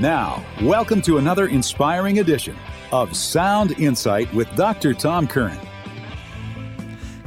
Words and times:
Now, 0.00 0.42
welcome 0.62 1.02
to 1.02 1.18
another 1.18 1.48
inspiring 1.48 2.20
edition 2.20 2.56
of 2.90 3.14
Sound 3.14 3.78
Insight 3.78 4.32
with 4.32 4.48
Dr. 4.56 4.94
Tom 4.94 5.28
Curran. 5.28 5.58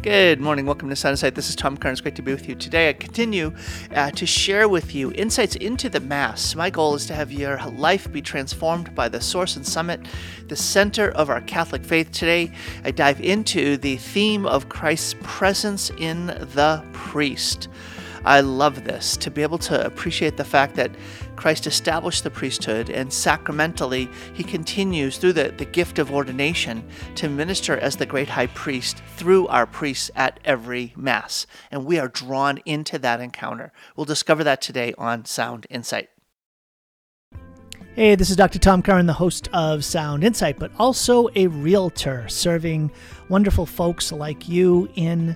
Good 0.01 0.41
morning. 0.41 0.65
Welcome 0.65 0.89
to 0.89 0.95
Sound 0.95 1.13
Insight. 1.13 1.35
This 1.35 1.49
is 1.49 1.55
Tom 1.55 1.77
Curran. 1.77 1.91
It's 1.91 2.01
great 2.01 2.15
to 2.15 2.23
be 2.23 2.31
with 2.31 2.49
you 2.49 2.55
today. 2.55 2.89
I 2.89 2.93
continue 2.93 3.53
uh, 3.93 4.09
to 4.09 4.25
share 4.25 4.67
with 4.67 4.95
you 4.95 5.11
insights 5.11 5.55
into 5.57 5.87
the 5.87 5.99
Mass. 5.99 6.55
My 6.55 6.71
goal 6.71 6.95
is 6.95 7.05
to 7.05 7.13
have 7.13 7.31
your 7.31 7.59
life 7.73 8.11
be 8.11 8.23
transformed 8.23 8.95
by 8.95 9.07
the 9.07 9.21
source 9.21 9.55
and 9.55 9.67
summit, 9.67 10.07
the 10.47 10.55
center 10.55 11.11
of 11.11 11.29
our 11.29 11.41
Catholic 11.41 11.85
faith. 11.85 12.11
Today, 12.11 12.51
I 12.83 12.89
dive 12.89 13.21
into 13.21 13.77
the 13.77 13.97
theme 13.97 14.47
of 14.47 14.69
Christ's 14.69 15.13
presence 15.21 15.91
in 15.99 16.25
the 16.25 16.83
priest. 16.91 17.67
I 18.25 18.39
love 18.39 18.85
this 18.85 19.17
to 19.17 19.29
be 19.29 19.41
able 19.41 19.57
to 19.59 19.85
appreciate 19.85 20.37
the 20.37 20.45
fact 20.45 20.75
that 20.75 20.91
Christ 21.35 21.67
established 21.67 22.23
the 22.23 22.29
priesthood 22.29 22.89
and 22.89 23.11
sacramentally 23.11 24.09
he 24.33 24.43
continues 24.43 25.17
through 25.17 25.33
the, 25.33 25.53
the 25.57 25.65
gift 25.65 25.99
of 25.99 26.11
ordination 26.11 26.87
to 27.15 27.29
minister 27.29 27.77
as 27.77 27.95
the 27.95 28.05
great 28.05 28.29
high 28.29 28.47
priest 28.47 29.01
through 29.15 29.47
our 29.47 29.65
priests 29.65 30.11
at 30.15 30.39
every 30.45 30.93
Mass. 30.95 31.45
And 31.71 31.85
we 31.85 31.99
are 31.99 32.07
drawn 32.07 32.59
into 32.65 32.99
that 32.99 33.21
encounter. 33.21 33.71
We'll 33.95 34.05
discover 34.05 34.43
that 34.43 34.61
today 34.61 34.93
on 34.97 35.25
Sound 35.25 35.67
Insight. 35.69 36.09
Hey, 37.95 38.15
this 38.15 38.31
is 38.31 38.35
Dr. 38.35 38.57
Tom 38.57 38.81
Curran, 38.81 39.05
the 39.05 39.13
host 39.13 39.49
of 39.53 39.85
Sound 39.85 40.23
Insight, 40.23 40.57
but 40.57 40.71
also 40.79 41.29
a 41.35 41.45
realtor 41.45 42.27
serving 42.27 42.91
wonderful 43.29 43.67
folks 43.67 44.11
like 44.11 44.49
you 44.49 44.89
in 44.95 45.35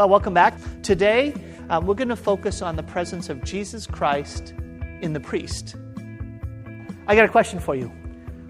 Well, 0.00 0.08
welcome 0.08 0.32
back. 0.32 0.54
Today, 0.82 1.34
uh, 1.68 1.78
we're 1.84 1.92
going 1.92 2.08
to 2.08 2.16
focus 2.16 2.62
on 2.62 2.74
the 2.74 2.82
presence 2.82 3.28
of 3.28 3.44
Jesus 3.44 3.86
Christ 3.86 4.54
in 5.02 5.12
the 5.12 5.20
priest. 5.20 5.76
I 7.06 7.14
got 7.14 7.26
a 7.26 7.28
question 7.28 7.60
for 7.60 7.74
you. 7.74 7.88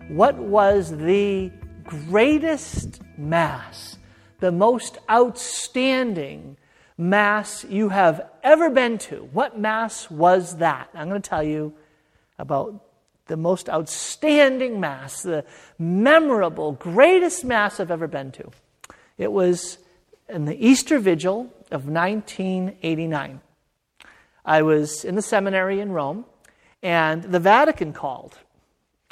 What 0.07 0.37
was 0.37 0.97
the 0.97 1.51
greatest 1.83 3.03
Mass, 3.19 3.99
the 4.39 4.53
most 4.53 4.99
outstanding 5.11 6.57
Mass 6.97 7.65
you 7.65 7.89
have 7.89 8.31
ever 8.45 8.71
been 8.71 8.97
to? 8.99 9.29
What 9.33 9.59
Mass 9.59 10.09
was 10.09 10.59
that? 10.59 10.89
I'm 10.95 11.09
going 11.09 11.21
to 11.21 11.29
tell 11.29 11.43
you 11.43 11.75
about 12.39 12.81
the 13.27 13.37
most 13.37 13.69
outstanding 13.69 14.79
Mass, 14.79 15.23
the 15.23 15.45
memorable, 15.81 16.71
greatest 16.75 17.45
Mass 17.45 17.81
I've 17.81 17.91
ever 17.91 18.07
been 18.07 18.31
to. 18.31 18.53
It 19.19 19.33
was 19.33 19.79
in 20.31 20.45
the 20.45 20.67
Easter 20.67 20.99
Vigil 20.99 21.53
of 21.71 21.87
1989. 21.87 23.41
I 24.45 24.63
was 24.63 25.05
in 25.05 25.15
the 25.15 25.23
seminary 25.23 25.81
in 25.81 25.93
Rome, 25.93 26.25
and 26.83 27.23
the 27.23 27.41
Vatican 27.41 27.93
called 27.93 28.39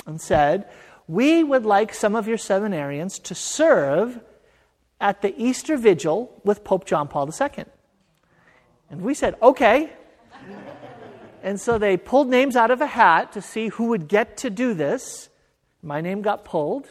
and 0.06 0.20
said, 0.20 0.69
We 1.06 1.44
would 1.44 1.66
like 1.66 1.92
some 1.92 2.16
of 2.16 2.27
your 2.27 2.39
seminarians 2.39 3.22
to 3.24 3.34
serve 3.34 4.20
at 5.00 5.22
the 5.22 5.34
Easter 5.36 5.77
Vigil 5.77 6.41
with 6.44 6.64
Pope 6.64 6.86
John 6.86 7.08
Paul 7.08 7.28
II. 7.28 7.64
And 8.91 9.02
we 9.02 9.14
said, 9.14 9.36
Okay. 9.42 9.92
and 11.42 11.61
so 11.61 11.79
they 11.79 11.96
pulled 11.96 12.29
names 12.29 12.56
out 12.56 12.70
of 12.70 12.80
a 12.80 12.86
hat 12.86 13.33
to 13.33 13.42
see 13.42 13.68
who 13.68 13.86
would 13.86 14.08
get 14.08 14.36
to 14.39 14.50
do 14.50 14.74
this. 14.74 15.29
My 15.83 16.00
name 16.00 16.23
got 16.23 16.45
pulled. 16.45 16.89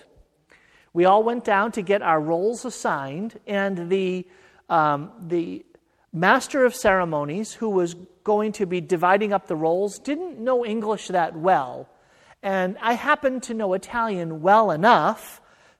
We 0.97 1.05
all 1.05 1.21
went 1.21 1.43
down 1.43 1.73
to 1.73 1.83
get 1.83 2.01
our 2.01 2.19
roles 2.19 2.65
assigned, 2.65 3.39
and 3.45 3.87
the, 3.87 4.25
um, 4.67 5.11
the 5.27 5.63
master 6.11 6.65
of 6.65 6.73
ceremonies, 6.73 7.53
who 7.53 7.69
was 7.69 7.93
going 8.23 8.53
to 8.53 8.65
be 8.65 8.81
dividing 8.81 9.31
up 9.31 9.45
the 9.45 9.55
roles, 9.55 9.99
didn't 9.99 10.39
know 10.39 10.65
English 10.65 11.09
that 11.09 11.37
well. 11.37 11.87
And 12.41 12.77
I 12.81 12.93
happened 12.93 13.43
to 13.43 13.53
know 13.53 13.73
Italian 13.73 14.41
well 14.41 14.71
enough 14.71 15.39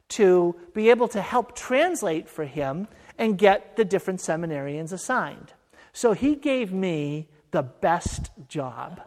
to 0.10 0.56
be 0.76 0.92
able 0.92 1.08
to 1.08 1.22
help 1.24 1.56
translate 1.56 2.30
for 2.30 2.46
him 2.46 2.88
and 3.18 3.40
get 3.40 3.76
the 3.76 3.86
different 3.86 4.20
seminarians 4.20 4.94
assigned. 4.94 5.52
So 5.94 6.14
he 6.14 6.36
gave 6.36 6.72
me 6.72 7.28
the 7.50 7.64
best 7.64 8.30
job, 8.48 9.02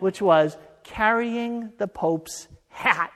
which 0.00 0.20
was 0.20 0.56
carrying 0.82 1.70
the 1.78 1.86
Pope's 1.86 2.48
hat. 2.66 3.12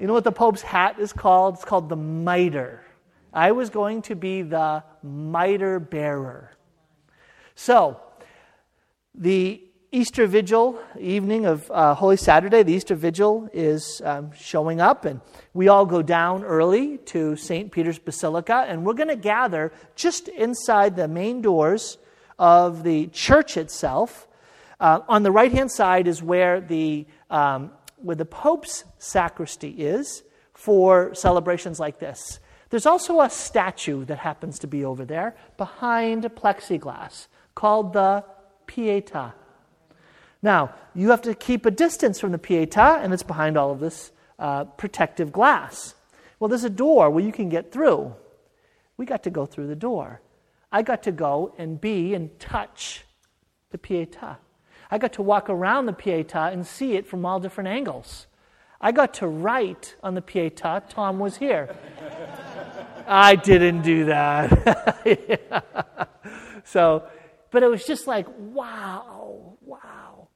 You 0.00 0.08
know 0.08 0.12
what 0.12 0.24
the 0.24 0.32
Pope's 0.32 0.62
hat 0.62 0.98
is 0.98 1.12
called? 1.12 1.54
It's 1.54 1.64
called 1.64 1.88
the 1.88 1.96
mitre. 1.96 2.84
I 3.32 3.52
was 3.52 3.70
going 3.70 4.02
to 4.02 4.16
be 4.16 4.42
the 4.42 4.82
mitre 5.02 5.78
bearer. 5.78 6.50
So, 7.54 8.00
the 9.14 9.62
Easter 9.92 10.26
Vigil 10.26 10.80
evening 10.98 11.46
of 11.46 11.70
uh, 11.70 11.94
Holy 11.94 12.16
Saturday, 12.16 12.64
the 12.64 12.72
Easter 12.72 12.96
Vigil 12.96 13.48
is 13.52 14.02
um, 14.04 14.32
showing 14.36 14.80
up, 14.80 15.04
and 15.04 15.20
we 15.52 15.68
all 15.68 15.86
go 15.86 16.02
down 16.02 16.42
early 16.42 16.98
to 16.98 17.36
St. 17.36 17.70
Peter's 17.70 18.00
Basilica, 18.00 18.66
and 18.68 18.84
we're 18.84 18.94
going 18.94 19.08
to 19.08 19.16
gather 19.16 19.72
just 19.94 20.26
inside 20.26 20.96
the 20.96 21.06
main 21.06 21.42
doors 21.42 21.98
of 22.40 22.82
the 22.82 23.06
church 23.08 23.56
itself. 23.56 24.26
Uh, 24.80 25.00
on 25.08 25.22
the 25.22 25.30
right 25.30 25.52
hand 25.52 25.70
side 25.70 26.08
is 26.08 26.20
where 26.20 26.60
the 26.60 27.06
um, 27.30 27.70
where 28.04 28.16
the 28.16 28.24
Pope's 28.24 28.84
sacristy 28.98 29.70
is 29.70 30.22
for 30.52 31.14
celebrations 31.14 31.80
like 31.80 31.98
this. 31.98 32.38
There's 32.68 32.86
also 32.86 33.20
a 33.20 33.30
statue 33.30 34.04
that 34.04 34.18
happens 34.18 34.58
to 34.60 34.66
be 34.66 34.84
over 34.84 35.04
there 35.04 35.34
behind 35.56 36.24
plexiglass 36.24 37.28
called 37.54 37.92
the 37.92 38.24
Pietà. 38.66 39.32
Now, 40.42 40.74
you 40.94 41.10
have 41.10 41.22
to 41.22 41.34
keep 41.34 41.64
a 41.64 41.70
distance 41.70 42.20
from 42.20 42.32
the 42.32 42.38
Pietà, 42.38 43.02
and 43.02 43.14
it's 43.14 43.22
behind 43.22 43.56
all 43.56 43.70
of 43.70 43.80
this 43.80 44.12
uh, 44.38 44.64
protective 44.64 45.32
glass. 45.32 45.94
Well, 46.38 46.48
there's 46.48 46.64
a 46.64 46.70
door 46.70 47.08
where 47.10 47.24
you 47.24 47.32
can 47.32 47.48
get 47.48 47.72
through. 47.72 48.14
We 48.96 49.06
got 49.06 49.22
to 49.22 49.30
go 49.30 49.46
through 49.46 49.68
the 49.68 49.76
door. 49.76 50.20
I 50.70 50.82
got 50.82 51.04
to 51.04 51.12
go 51.12 51.54
and 51.56 51.80
be 51.80 52.14
and 52.14 52.38
touch 52.38 53.04
the 53.70 53.78
Pietà. 53.78 54.36
I 54.90 54.98
got 54.98 55.12
to 55.14 55.22
walk 55.22 55.48
around 55.48 55.86
the 55.86 55.92
Pietà 55.92 56.52
and 56.52 56.66
see 56.66 56.94
it 56.94 57.06
from 57.06 57.24
all 57.24 57.40
different 57.40 57.68
angles. 57.68 58.26
I 58.80 58.92
got 58.92 59.14
to 59.14 59.26
write 59.26 59.96
on 60.02 60.14
the 60.14 60.22
Pietà, 60.22 60.88
Tom 60.88 61.18
was 61.18 61.36
here. 61.36 61.74
I 63.06 63.36
didn't 63.36 63.82
do 63.82 64.06
that. 64.06 65.00
So, 66.64 67.04
but 67.50 67.62
it 67.62 67.68
was 67.68 67.84
just 67.84 68.06
like, 68.06 68.26
wow, 68.36 69.56
wow. 69.60 70.28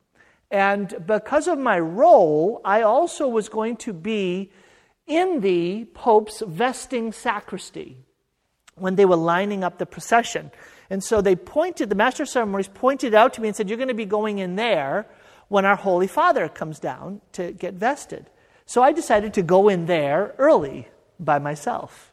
And 0.51 0.95
because 1.07 1.49
of 1.49 1.59
my 1.59 1.79
role, 1.81 2.61
I 2.65 2.83
also 2.83 3.27
was 3.27 3.49
going 3.49 3.77
to 3.79 3.93
be 3.93 4.53
in 5.07 5.41
the 5.41 5.87
Pope's 5.95 6.43
vesting 6.47 7.13
sacristy 7.13 7.97
when 8.77 8.95
they 8.95 9.05
were 9.05 9.17
lining 9.17 9.65
up 9.65 9.79
the 9.79 9.87
procession. 9.87 10.51
And 10.91 11.05
so 11.05 11.21
they 11.21 11.37
pointed, 11.37 11.91
the 11.91 11.95
master 11.95 12.23
of 12.23 12.29
ceremonies 12.29 12.69
pointed 12.69 13.15
out 13.15 13.35
to 13.35 13.41
me 13.41 13.49
and 13.49 13.57
said, 13.57 13.69
You're 13.69 13.77
going 13.77 13.89
to 13.89 13.95
be 13.95 14.07
going 14.07 14.39
in 14.39 14.57
there 14.57 15.07
when 15.49 15.65
our 15.65 15.77
Holy 15.77 16.07
Father 16.07 16.49
comes 16.49 16.79
down 16.79 17.21
to 17.33 17.53
get 17.53 17.75
vested. 17.75 18.27
So 18.67 18.83
I 18.83 18.93
decided 18.93 19.35
to 19.35 19.43
go 19.43 19.69
in 19.69 19.87
there 19.87 20.35
early 20.39 20.89
by 21.19 21.39
myself. 21.39 22.13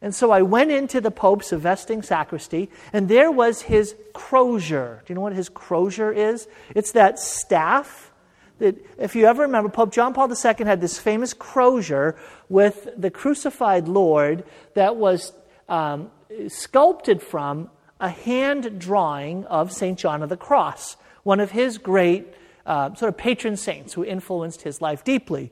And 0.00 0.14
so 0.14 0.30
I 0.30 0.42
went 0.42 0.70
into 0.70 1.00
the 1.00 1.10
Pope's 1.10 1.50
vesting 1.50 2.02
sacristy, 2.02 2.70
and 2.92 3.08
there 3.08 3.32
was 3.32 3.62
his 3.62 3.96
crozier. 4.12 5.02
Do 5.04 5.12
you 5.12 5.14
know 5.16 5.22
what 5.22 5.32
his 5.32 5.48
crozier 5.48 6.12
is? 6.12 6.46
It's 6.74 6.92
that 6.92 7.18
staff 7.18 8.12
that, 8.58 8.76
if 8.98 9.16
you 9.16 9.26
ever 9.26 9.42
remember, 9.42 9.68
Pope 9.68 9.92
John 9.92 10.14
Paul 10.14 10.30
II 10.30 10.66
had 10.66 10.80
this 10.80 10.98
famous 10.98 11.34
crozier 11.34 12.16
with 12.48 12.88
the 12.96 13.10
crucified 13.10 13.88
Lord 13.88 14.44
that 14.74 14.96
was 14.96 15.32
um, 15.68 16.10
sculpted 16.48 17.22
from 17.22 17.70
a 18.00 18.08
hand 18.08 18.78
drawing 18.78 19.44
of 19.46 19.72
St. 19.72 19.98
John 19.98 20.22
of 20.22 20.28
the 20.28 20.36
Cross, 20.36 20.96
one 21.22 21.40
of 21.40 21.50
his 21.50 21.78
great 21.78 22.34
uh, 22.66 22.94
sort 22.94 23.08
of 23.08 23.16
patron 23.16 23.56
saints 23.56 23.94
who 23.94 24.04
influenced 24.04 24.62
his 24.62 24.80
life 24.80 25.04
deeply. 25.04 25.50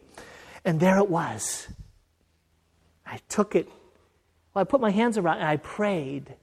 And 0.64 0.80
there 0.80 0.98
it 0.98 1.08
was. 1.08 1.68
I 3.06 3.20
took 3.28 3.54
it, 3.54 3.68
well, 4.54 4.62
I 4.62 4.64
put 4.64 4.80
my 4.80 4.90
hands 4.90 5.16
around 5.16 5.38
and 5.38 5.46
I 5.46 5.56
prayed 5.56 6.34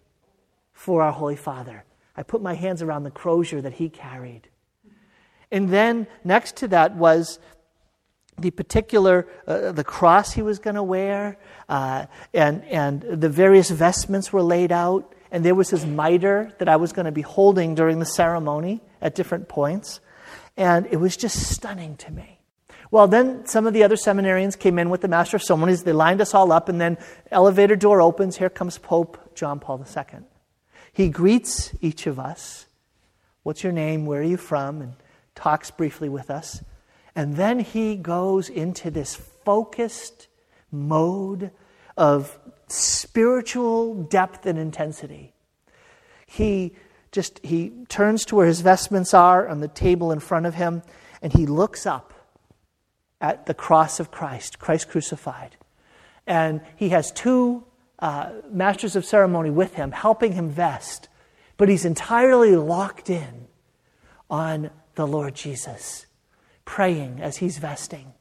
for 0.71 1.01
our 1.01 1.11
Holy 1.11 1.35
Father. 1.35 1.83
I 2.15 2.23
put 2.23 2.41
my 2.41 2.53
hands 2.53 2.81
around 2.81 3.03
the 3.03 3.11
crozier 3.11 3.61
that 3.61 3.73
he 3.73 3.89
carried. 3.89 4.49
And 5.51 5.69
then 5.69 6.07
next 6.23 6.57
to 6.57 6.67
that 6.69 6.95
was 6.95 7.39
the 8.39 8.51
particular 8.51 9.27
uh, 9.45 9.71
the 9.71 9.83
cross 9.83 10.33
he 10.33 10.41
was 10.41 10.57
going 10.57 10.75
to 10.75 10.83
wear 10.83 11.37
uh, 11.69 12.07
and 12.33 12.63
and 12.65 13.01
the 13.01 13.29
various 13.29 13.69
vestments 13.69 14.33
were 14.33 14.41
laid 14.41 14.71
out 14.71 15.12
and 15.33 15.43
there 15.43 15.55
was 15.55 15.69
his 15.69 15.85
mitre 15.85 16.53
that 16.59 16.69
i 16.69 16.77
was 16.77 16.93
going 16.93 17.05
to 17.05 17.11
be 17.11 17.21
holding 17.21 17.75
during 17.75 17.99
the 17.99 18.05
ceremony 18.05 18.79
at 19.01 19.15
different 19.15 19.49
points. 19.49 19.99
And 20.55 20.85
it 20.85 20.97
was 20.97 21.17
just 21.17 21.51
stunning 21.51 21.97
to 21.97 22.11
me. 22.11 22.39
Well 22.91 23.07
then 23.07 23.45
some 23.47 23.67
of 23.67 23.73
the 23.73 23.83
other 23.83 23.95
seminarians 23.95 24.57
came 24.57 24.79
in 24.79 24.89
with 24.89 25.01
the 25.01 25.07
master 25.07 25.37
of 25.37 25.43
ceremonies. 25.43 25.83
They 25.83 25.91
lined 25.91 26.21
us 26.21 26.33
all 26.33 26.51
up 26.51 26.69
and 26.69 26.79
then 26.79 26.97
elevator 27.31 27.75
door 27.75 27.99
opens. 28.01 28.37
Here 28.37 28.49
comes 28.49 28.77
pope 28.77 29.35
john 29.35 29.59
paul 29.59 29.83
ii 29.83 30.19
he 30.93 31.09
greets 31.09 31.73
each 31.81 32.05
of 32.05 32.19
us. 32.19 32.67
What's 33.41 33.63
your 33.63 33.73
name? 33.73 34.05
Where 34.05 34.21
are 34.21 34.23
you 34.23 34.37
from? 34.37 34.81
and 34.81 34.93
talks 35.35 35.71
briefly 35.71 36.07
with 36.07 36.29
us. 36.29 36.63
And 37.15 37.35
then 37.35 37.59
he 37.59 37.95
goes 37.95 38.47
into 38.49 38.91
this 38.91 39.15
focused 39.15 40.27
mode 40.71 41.49
of 41.97 42.37
spiritual 42.73 44.03
depth 44.03 44.45
and 44.45 44.57
intensity. 44.57 45.33
He 46.25 46.73
just 47.11 47.39
he 47.43 47.71
turns 47.89 48.25
to 48.25 48.35
where 48.35 48.47
his 48.47 48.61
vestments 48.61 49.13
are 49.13 49.47
on 49.47 49.59
the 49.59 49.67
table 49.67 50.11
in 50.11 50.19
front 50.19 50.45
of 50.45 50.55
him 50.55 50.81
and 51.21 51.31
he 51.33 51.45
looks 51.45 51.85
up 51.85 52.13
at 53.21 53.45
the 53.45 53.53
cross 53.53 53.99
of 53.99 54.11
Christ, 54.11 54.59
Christ 54.59 54.89
crucified. 54.89 55.55
And 56.27 56.61
he 56.75 56.89
has 56.89 57.11
two 57.11 57.63
uh, 57.99 58.31
masters 58.51 58.95
of 58.95 59.05
ceremony 59.05 59.49
with 59.49 59.75
him, 59.75 59.91
helping 59.91 60.33
him 60.33 60.49
vest, 60.49 61.07
but 61.55 61.69
he's 61.69 61.85
entirely 61.85 62.55
locked 62.55 63.09
in 63.09 63.47
on 64.29 64.71
the 64.95 65.07
Lord 65.07 65.35
Jesus 65.35 66.05
praying 66.65 67.21
as 67.21 67.37
he's 67.37 67.57
vesting, 67.57 68.13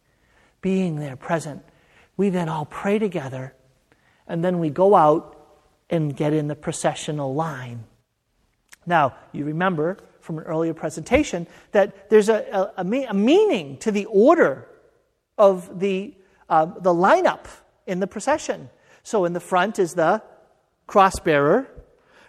being 0.60 0.96
there 0.96 1.16
present. 1.16 1.64
We 2.16 2.28
then 2.28 2.48
all 2.48 2.66
pray 2.66 2.98
together, 2.98 3.54
and 4.32 4.42
then 4.42 4.58
we 4.58 4.70
go 4.70 4.94
out 4.94 5.36
and 5.90 6.16
get 6.16 6.32
in 6.32 6.48
the 6.48 6.56
processional 6.56 7.34
line. 7.34 7.84
Now, 8.86 9.14
you 9.30 9.44
remember 9.44 9.98
from 10.20 10.38
an 10.38 10.44
earlier 10.44 10.72
presentation 10.72 11.46
that 11.72 12.08
there's 12.08 12.30
a, 12.30 12.72
a, 12.78 12.80
a 12.80 13.14
meaning 13.14 13.76
to 13.80 13.90
the 13.90 14.06
order 14.06 14.66
of 15.36 15.78
the, 15.78 16.14
uh, 16.48 16.64
the 16.64 16.94
lineup 16.94 17.44
in 17.86 18.00
the 18.00 18.06
procession. 18.06 18.70
So, 19.02 19.26
in 19.26 19.34
the 19.34 19.40
front 19.40 19.78
is 19.78 19.92
the 19.92 20.22
cross 20.86 21.18
bearer, 21.18 21.68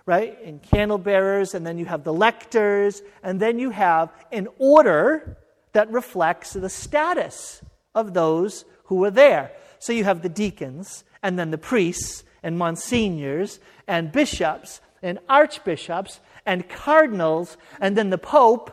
right? 0.06 0.38
And 0.44 0.62
candle 0.62 0.98
bearers, 0.98 1.54
and 1.54 1.66
then 1.66 1.78
you 1.78 1.86
have 1.86 2.04
the 2.04 2.14
lectors, 2.14 3.02
and 3.24 3.40
then 3.40 3.60
you 3.60 3.70
have 3.70 4.12
an 4.30 4.50
order 4.58 5.38
that 5.72 5.90
reflects 5.90 6.52
the 6.52 6.70
status 6.70 7.64
of 7.96 8.14
those 8.14 8.66
who 8.86 8.96
were 8.96 9.12
there. 9.12 9.54
So 9.80 9.94
you 9.94 10.04
have 10.04 10.22
the 10.22 10.30
deacons, 10.30 11.06
and 11.24 11.40
then 11.40 11.50
the 11.50 11.58
priests, 11.58 12.24
and 12.44 12.58
monsignors, 12.58 13.60
and 13.88 14.12
bishops, 14.12 14.82
and 15.02 15.18
archbishops, 15.30 16.20
and 16.46 16.68
cardinals, 16.70 17.58
and 17.80 17.98
then 17.98 18.10
the 18.10 18.18
pope, 18.18 18.72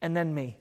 and 0.00 0.16
then 0.16 0.34
me. 0.34 0.56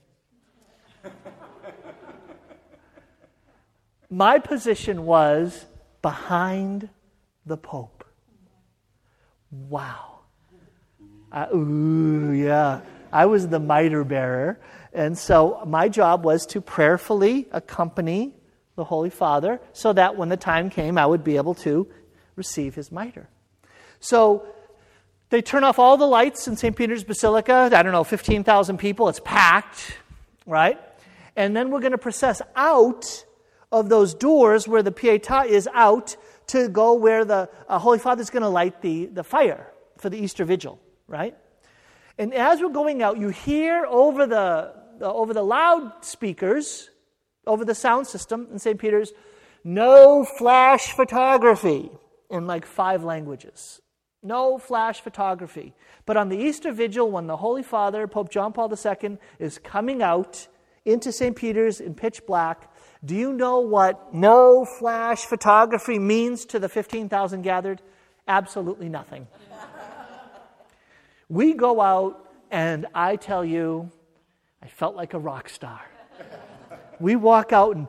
My 4.10 4.40
position 4.40 5.06
was 5.06 5.66
behind 6.02 6.90
the 7.46 7.58
pope. 7.58 8.04
Wow. 9.52 10.20
Uh, 11.32 11.48
ooh, 11.54 12.32
yeah. 12.32 12.82
I 13.12 13.28
was 13.28 13.48
the 13.48 13.60
mitre 13.60 14.04
bearer. 14.04 14.60
And 14.94 15.18
so 15.18 15.62
my 15.66 15.90
job 15.90 16.26
was 16.26 16.46
to 16.48 16.62
prayerfully 16.62 17.48
accompany 17.52 18.34
the 18.80 18.86
Holy 18.86 19.10
Father 19.10 19.60
so 19.74 19.94
that 19.94 20.16
when 20.16 20.30
the 20.30 20.38
time 20.38 20.70
came, 20.70 20.98
I 20.98 21.06
would 21.06 21.24
be 21.24 21.36
able 21.36 21.54
to 21.56 21.88
receive 22.36 22.74
his 22.74 22.92
mitre. 22.92 23.28
So 24.00 24.48
they 25.30 25.42
turn 25.42 25.64
off 25.66 25.78
all 25.78 25.98
the 25.98 26.08
lights 26.08 26.48
in 26.48 26.56
St. 26.56 26.76
Peter's 26.76 27.04
Basilica. 27.04 27.70
I 27.72 27.84
don't 27.84 27.92
know, 27.92 28.06
15,000 28.06 28.78
people. 28.78 29.10
It's 29.10 29.20
packed, 29.20 29.98
right? 30.46 30.80
And 31.36 31.56
then 31.56 31.70
we're 31.70 31.82
going 31.82 31.92
to 31.92 31.98
process 31.98 32.42
out 32.56 33.26
of 33.72 33.90
those 33.90 34.14
doors 34.16 34.68
where 34.68 34.82
the 34.82 34.92
Pietà 34.92 35.46
is 35.46 35.68
out 35.74 36.16
to 36.48 36.70
go 36.70 36.94
where 36.94 37.26
the 37.26 37.50
uh, 37.68 37.78
Holy 37.78 38.00
Father 38.00 38.22
is 38.22 38.30
going 38.30 38.42
to 38.44 38.50
light 38.50 38.82
the, 38.82 39.06
the 39.08 39.24
fire 39.24 39.68
for 39.98 40.10
the 40.10 40.18
Easter 40.18 40.46
Vigil, 40.46 40.80
right? 41.08 41.36
And 42.18 42.34
as 42.34 42.62
we're 42.62 42.70
going 42.70 43.04
out, 43.04 43.20
you 43.20 43.28
hear 43.28 43.86
over 43.86 44.26
the, 44.26 44.74
over 45.02 45.34
the 45.34 45.44
loudspeakers, 45.44 46.90
over 47.50 47.66
the 47.66 47.76
sound 47.76 48.06
system 48.06 48.48
in 48.52 48.60
St. 48.60 48.80
Peter's, 48.80 49.12
no 49.64 50.24
flash 50.24 50.92
photography 50.94 51.90
in 52.30 52.46
like 52.46 52.66
five 52.66 53.04
languages. 53.04 53.82
No 54.22 54.60
flash 54.60 55.02
photography. 55.02 55.74
But 56.06 56.16
on 56.16 56.30
the 56.30 56.38
Easter 56.38 56.72
Vigil, 56.72 57.10
when 57.10 57.26
the 57.26 57.38
Holy 57.38 57.64
Father, 57.64 58.08
Pope 58.08 58.30
John 58.30 58.54
Paul 58.54 58.72
II, 58.72 59.18
is 59.40 59.58
coming 59.58 60.04
out 60.04 60.48
into 60.86 61.12
St. 61.12 61.36
Peter's 61.36 61.82
in 61.82 61.96
pitch 61.96 62.26
black, 62.28 62.72
do 63.04 63.16
you 63.16 63.34
know 63.34 63.60
what 63.62 64.14
no 64.14 64.64
flash 64.64 65.26
photography 65.26 65.98
means 65.98 66.46
to 66.46 66.60
the 66.60 66.70
15,000 66.70 67.42
gathered? 67.42 67.82
Absolutely 68.28 68.90
nothing. 68.90 69.26
we 71.30 71.54
go 71.54 71.82
out, 71.82 72.30
and 72.52 72.86
I 72.94 73.16
tell 73.16 73.44
you, 73.44 73.90
I 74.62 74.68
felt 74.68 74.96
like 74.96 75.16
a 75.16 75.20
rock 75.20 75.50
star. 75.50 75.82
We 77.00 77.16
walk 77.16 77.54
out 77.54 77.76
and 77.76 77.88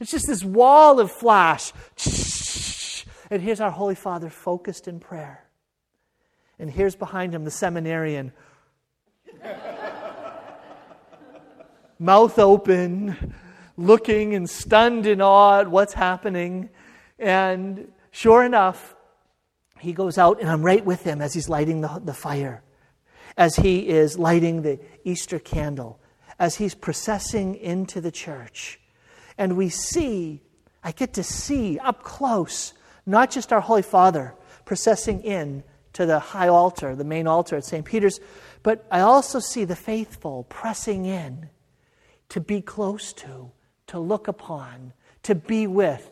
it's 0.00 0.10
just 0.10 0.26
this 0.26 0.44
wall 0.44 1.00
of 1.00 1.10
flash. 1.10 1.72
And 3.30 3.42
here's 3.42 3.60
our 3.60 3.70
Holy 3.70 3.94
Father 3.94 4.30
focused 4.30 4.88
in 4.88 5.00
prayer. 5.00 5.44
And 6.58 6.70
here's 6.70 6.96
behind 6.96 7.34
him 7.34 7.44
the 7.44 7.50
seminarian. 7.50 8.32
Mouth 11.98 12.38
open, 12.38 13.34
looking 13.76 14.34
and 14.34 14.48
stunned 14.48 15.06
in 15.06 15.20
awe 15.20 15.60
at 15.60 15.70
what's 15.70 15.94
happening. 15.94 16.70
And 17.18 17.90
sure 18.10 18.44
enough, 18.44 18.94
he 19.78 19.92
goes 19.92 20.18
out, 20.18 20.40
and 20.40 20.48
I'm 20.48 20.62
right 20.62 20.84
with 20.84 21.02
him 21.02 21.20
as 21.20 21.34
he's 21.34 21.48
lighting 21.48 21.80
the, 21.80 22.00
the 22.04 22.14
fire 22.14 22.62
as 23.36 23.56
he 23.56 23.88
is 23.88 24.18
lighting 24.18 24.62
the 24.62 24.80
Easter 25.04 25.38
candle, 25.38 26.00
as 26.38 26.56
he's 26.56 26.74
processing 26.74 27.54
into 27.56 28.00
the 28.00 28.10
church. 28.10 28.80
And 29.38 29.56
we 29.56 29.68
see, 29.68 30.42
I 30.82 30.92
get 30.92 31.14
to 31.14 31.22
see 31.22 31.78
up 31.78 32.02
close, 32.02 32.74
not 33.04 33.30
just 33.30 33.52
our 33.52 33.60
Holy 33.60 33.82
Father 33.82 34.34
processing 34.64 35.22
in 35.22 35.62
to 35.94 36.04
the 36.04 36.18
high 36.18 36.48
altar, 36.48 36.94
the 36.94 37.04
main 37.04 37.26
altar 37.26 37.56
at 37.56 37.64
St. 37.64 37.84
Peter's, 37.84 38.20
but 38.62 38.86
I 38.90 39.00
also 39.00 39.38
see 39.38 39.64
the 39.64 39.76
faithful 39.76 40.44
pressing 40.48 41.06
in 41.06 41.48
to 42.28 42.40
be 42.40 42.60
close 42.60 43.12
to, 43.14 43.50
to 43.86 43.98
look 43.98 44.28
upon, 44.28 44.92
to 45.22 45.34
be 45.34 45.66
with 45.66 46.10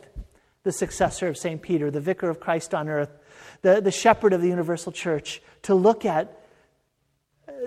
the 0.63 0.71
successor 0.71 1.27
of 1.27 1.37
St. 1.37 1.61
Peter, 1.61 1.91
the 1.91 2.01
vicar 2.01 2.29
of 2.29 2.39
Christ 2.39 2.73
on 2.73 2.89
earth, 2.89 3.15
the, 3.61 3.79
the 3.79 3.91
shepherd 3.91 4.33
of 4.33 4.41
the 4.41 4.47
universal 4.47 4.91
church, 4.91 5.41
to 5.61 5.75
look 5.75 6.03
at 6.03 6.41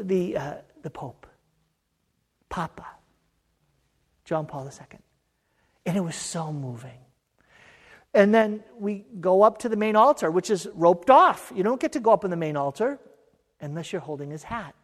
the, 0.00 0.36
uh, 0.36 0.54
the 0.82 0.90
Pope, 0.90 1.26
Papa, 2.48 2.86
John 4.24 4.46
Paul 4.46 4.66
II. 4.66 4.98
And 5.86 5.96
it 5.96 6.00
was 6.00 6.16
so 6.16 6.52
moving. 6.52 6.98
And 8.14 8.34
then 8.34 8.62
we 8.78 9.04
go 9.20 9.42
up 9.42 9.58
to 9.58 9.68
the 9.68 9.76
main 9.76 9.96
altar, 9.96 10.30
which 10.30 10.50
is 10.50 10.66
roped 10.74 11.10
off. 11.10 11.52
You 11.54 11.62
don't 11.62 11.80
get 11.80 11.92
to 11.92 12.00
go 12.00 12.12
up 12.12 12.24
in 12.24 12.30
the 12.30 12.36
main 12.36 12.56
altar 12.56 12.98
unless 13.60 13.92
you're 13.92 14.00
holding 14.00 14.30
his 14.30 14.42
hat. 14.42 14.74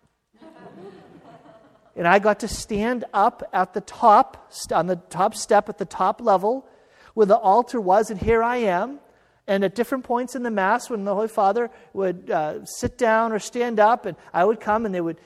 and 1.97 2.06
I 2.06 2.18
got 2.18 2.40
to 2.40 2.49
stand 2.49 3.04
up 3.12 3.42
at 3.52 3.73
the 3.73 3.80
top, 3.80 4.52
on 4.73 4.87
the 4.87 4.97
top 4.97 5.35
step 5.35 5.68
at 5.68 5.78
the 5.78 5.85
top 5.85 6.21
level 6.21 6.66
where 7.14 7.26
the 7.26 7.37
altar 7.37 7.80
was, 7.80 8.11
and 8.11 8.21
here 8.21 8.42
I 8.42 8.56
am 8.56 8.99
and 9.47 9.64
at 9.64 9.75
different 9.75 10.04
points 10.04 10.35
in 10.35 10.42
the 10.42 10.50
Mass, 10.50 10.88
when 10.88 11.04
the 11.04 11.14
Holy 11.14 11.28
Father 11.28 11.71
would 11.92 12.30
uh, 12.30 12.64
sit 12.64 12.97
down 12.97 13.33
or 13.33 13.38
stand 13.38 13.78
up, 13.78 14.06
and 14.06 14.16
I 14.33 14.44
would 14.44 14.61
come 14.61 14.87
and 14.87 14.94
they 14.94 15.00
would 15.00 15.18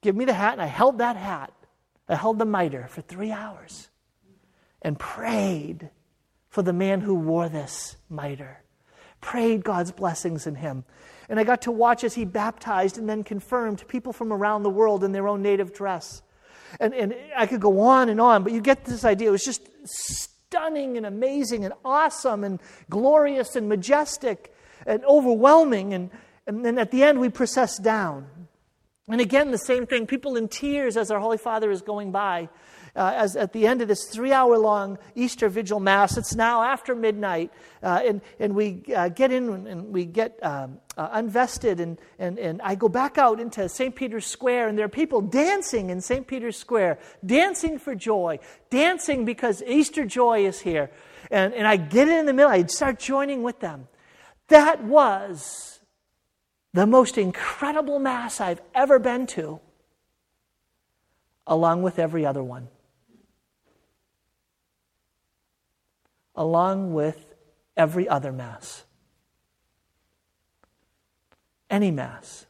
give 0.00 0.14
me 0.14 0.24
the 0.24 0.32
hat, 0.32 0.52
and 0.52 0.62
I 0.62 0.66
held 0.66 0.98
that 0.98 1.16
hat. 1.16 1.52
I 2.08 2.16
held 2.16 2.38
the 2.38 2.44
mitre 2.44 2.86
for 2.88 3.00
three 3.00 3.30
hours 3.30 3.88
and 4.82 4.98
prayed 4.98 5.90
for 6.50 6.62
the 6.62 6.72
man 6.72 7.00
who 7.00 7.14
wore 7.14 7.48
this 7.48 7.96
mitre. 8.10 8.62
Prayed 9.20 9.64
God's 9.64 9.90
blessings 9.90 10.46
in 10.46 10.56
him. 10.56 10.84
And 11.28 11.40
I 11.40 11.44
got 11.44 11.62
to 11.62 11.72
watch 11.72 12.04
as 12.04 12.14
he 12.14 12.24
baptized 12.24 12.98
and 12.98 13.08
then 13.08 13.24
confirmed 13.24 13.86
people 13.88 14.12
from 14.12 14.32
around 14.32 14.62
the 14.62 14.70
world 14.70 15.02
in 15.02 15.12
their 15.12 15.26
own 15.26 15.42
native 15.42 15.72
dress. 15.72 16.22
And, 16.78 16.92
and 16.94 17.14
I 17.36 17.46
could 17.46 17.60
go 17.60 17.80
on 17.80 18.08
and 18.08 18.20
on, 18.20 18.44
but 18.44 18.52
you 18.52 18.60
get 18.60 18.84
this 18.84 19.04
idea. 19.04 19.28
It 19.28 19.32
was 19.32 19.44
just 19.44 19.68
stunning 19.84 20.96
and 20.96 21.06
amazing 21.06 21.64
and 21.64 21.72
awesome 21.84 22.44
and 22.44 22.60
glorious 22.90 23.56
and 23.56 23.68
majestic 23.68 24.54
and 24.86 25.04
overwhelming. 25.04 25.94
And, 25.94 26.10
and 26.46 26.64
then 26.64 26.78
at 26.78 26.90
the 26.90 27.02
end, 27.02 27.18
we 27.18 27.30
process 27.30 27.78
down. 27.78 28.26
And 29.08 29.20
again, 29.20 29.50
the 29.50 29.58
same 29.58 29.86
thing 29.86 30.06
people 30.06 30.36
in 30.36 30.48
tears 30.48 30.96
as 30.96 31.10
our 31.10 31.20
Holy 31.20 31.38
Father 31.38 31.70
is 31.70 31.82
going 31.82 32.10
by. 32.10 32.48
uh, 32.96 33.12
as 33.14 33.36
at 33.36 33.52
the 33.52 33.66
end 33.66 33.82
of 33.82 33.88
this 33.88 34.08
three 34.08 34.32
hour 34.32 34.56
long 34.58 34.98
Easter 35.14 35.48
Vigil 35.48 35.80
Mass. 35.80 36.16
It's 36.16 36.34
now 36.34 36.62
after 36.62 36.94
midnight, 36.94 37.50
uh, 37.82 38.02
and, 38.04 38.20
and 38.38 38.54
we 38.54 38.82
uh, 38.94 39.08
get 39.08 39.32
in 39.32 39.66
and 39.66 39.92
we 39.92 40.04
get 40.04 40.38
um, 40.42 40.78
uh, 40.96 41.20
unvested, 41.20 41.80
and, 41.80 41.98
and, 42.18 42.38
and 42.38 42.62
I 42.62 42.74
go 42.74 42.88
back 42.88 43.18
out 43.18 43.40
into 43.40 43.68
St. 43.68 43.94
Peter's 43.94 44.26
Square, 44.26 44.68
and 44.68 44.78
there 44.78 44.86
are 44.86 44.90
people 44.90 45.20
dancing 45.20 45.90
in 45.90 46.00
St. 46.00 46.26
Peter's 46.26 46.56
Square, 46.56 46.98
dancing 47.24 47.78
for 47.78 47.94
joy, 47.94 48.38
dancing 48.70 49.24
because 49.24 49.62
Easter 49.66 50.04
joy 50.04 50.46
is 50.46 50.60
here. 50.60 50.90
And, 51.30 51.54
and 51.54 51.66
I 51.66 51.76
get 51.76 52.08
in 52.08 52.26
the 52.26 52.32
middle, 52.32 52.50
I 52.50 52.64
start 52.66 52.98
joining 52.98 53.42
with 53.42 53.60
them. 53.60 53.88
That 54.48 54.84
was 54.84 55.73
the 56.74 56.86
most 56.86 57.16
incredible 57.16 57.98
Mass 57.98 58.38
I've 58.38 58.60
ever 58.74 58.98
been 58.98 59.26
to, 59.28 59.60
along 61.46 61.82
with 61.82 61.98
every 61.98 62.26
other 62.26 62.42
one. 62.42 62.68
along 66.36 66.92
with 66.92 67.34
every 67.76 68.08
other 68.08 68.32
Mass. 68.32 68.84
Any 71.70 71.90
Mass, 71.90 72.46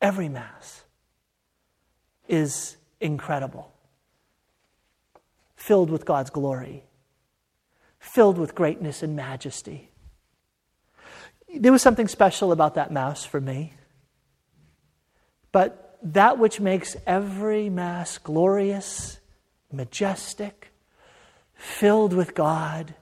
every 0.00 0.28
Mass 0.28 0.84
is 2.28 2.76
incredible, 3.00 3.72
filled 5.56 5.90
with 5.90 6.04
God's 6.04 6.30
glory, 6.30 6.84
filled 7.98 8.38
with 8.38 8.54
greatness 8.54 9.02
and 9.02 9.16
majesty. 9.16 9.90
There 11.54 11.72
was 11.72 11.82
something 11.82 12.08
special 12.08 12.52
about 12.52 12.74
that 12.74 12.90
Mass 12.90 13.24
for 13.24 13.40
me. 13.40 13.74
But 15.50 15.98
that 16.02 16.38
which 16.38 16.60
makes 16.60 16.96
every 17.06 17.68
Mass 17.68 18.18
glorious, 18.18 19.18
majestic, 19.70 20.72
filled 21.54 22.12
with 22.12 22.34
God 22.34 22.94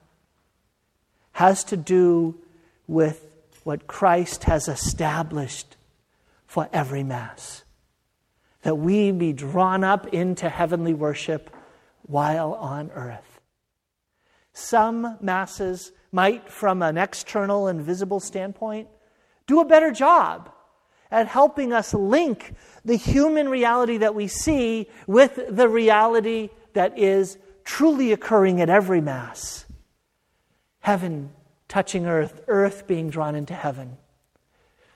has 1.33 1.64
to 1.64 1.76
do 1.76 2.38
with 2.87 3.25
what 3.64 3.87
Christ 3.87 4.45
has 4.45 4.69
established 4.69 5.76
for 6.47 6.69
every 6.73 7.02
Mass. 7.02 7.64
That 8.62 8.75
we 8.75 9.12
be 9.12 9.33
drawn 9.33 9.85
up 9.85 10.09
into 10.09 10.49
heavenly 10.49 10.92
worship 10.92 11.54
while 12.02 12.54
on 12.54 12.90
earth. 12.90 13.40
Some 14.52 15.16
Masses 15.21 15.92
might, 16.12 16.49
from 16.49 16.83
an 16.83 16.99
external 16.99 17.69
and 17.69 17.81
visible 17.81 18.21
standpoint, 18.21 18.88
do 19.47 19.61
a 19.61 19.64
better 19.64 19.90
job 19.90 20.50
at 21.11 21.26
helping 21.26 21.73
us 21.73 21.93
link 21.93 22.55
the 22.85 22.97
human 22.97 23.49
reality 23.49 23.99
that 23.99 24.14
we 24.14 24.29
see 24.29 24.88
with 25.07 25.40
the 25.49 25.69
reality 25.69 26.50
that 26.75 26.99
is 26.99 27.37
truly 27.64 28.12
occurring 28.12 28.61
at 28.61 28.69
every 28.69 29.00
Mass. 29.00 29.67
Heaven 30.81 31.31
touching 31.69 32.07
earth, 32.07 32.43
earth 32.49 32.87
being 32.87 33.11
drawn 33.11 33.35
into 33.35 33.55
heaven. 33.55 33.97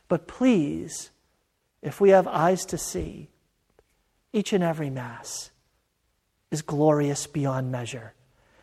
But 0.08 0.26
please, 0.26 1.10
if 1.82 2.00
we 2.00 2.10
have 2.10 2.26
eyes 2.26 2.64
to 2.66 2.78
see, 2.78 3.30
each 4.32 4.52
and 4.52 4.64
every 4.64 4.90
Mass 4.90 5.50
is 6.50 6.62
glorious 6.62 7.26
beyond 7.26 7.70
measure, 7.70 8.14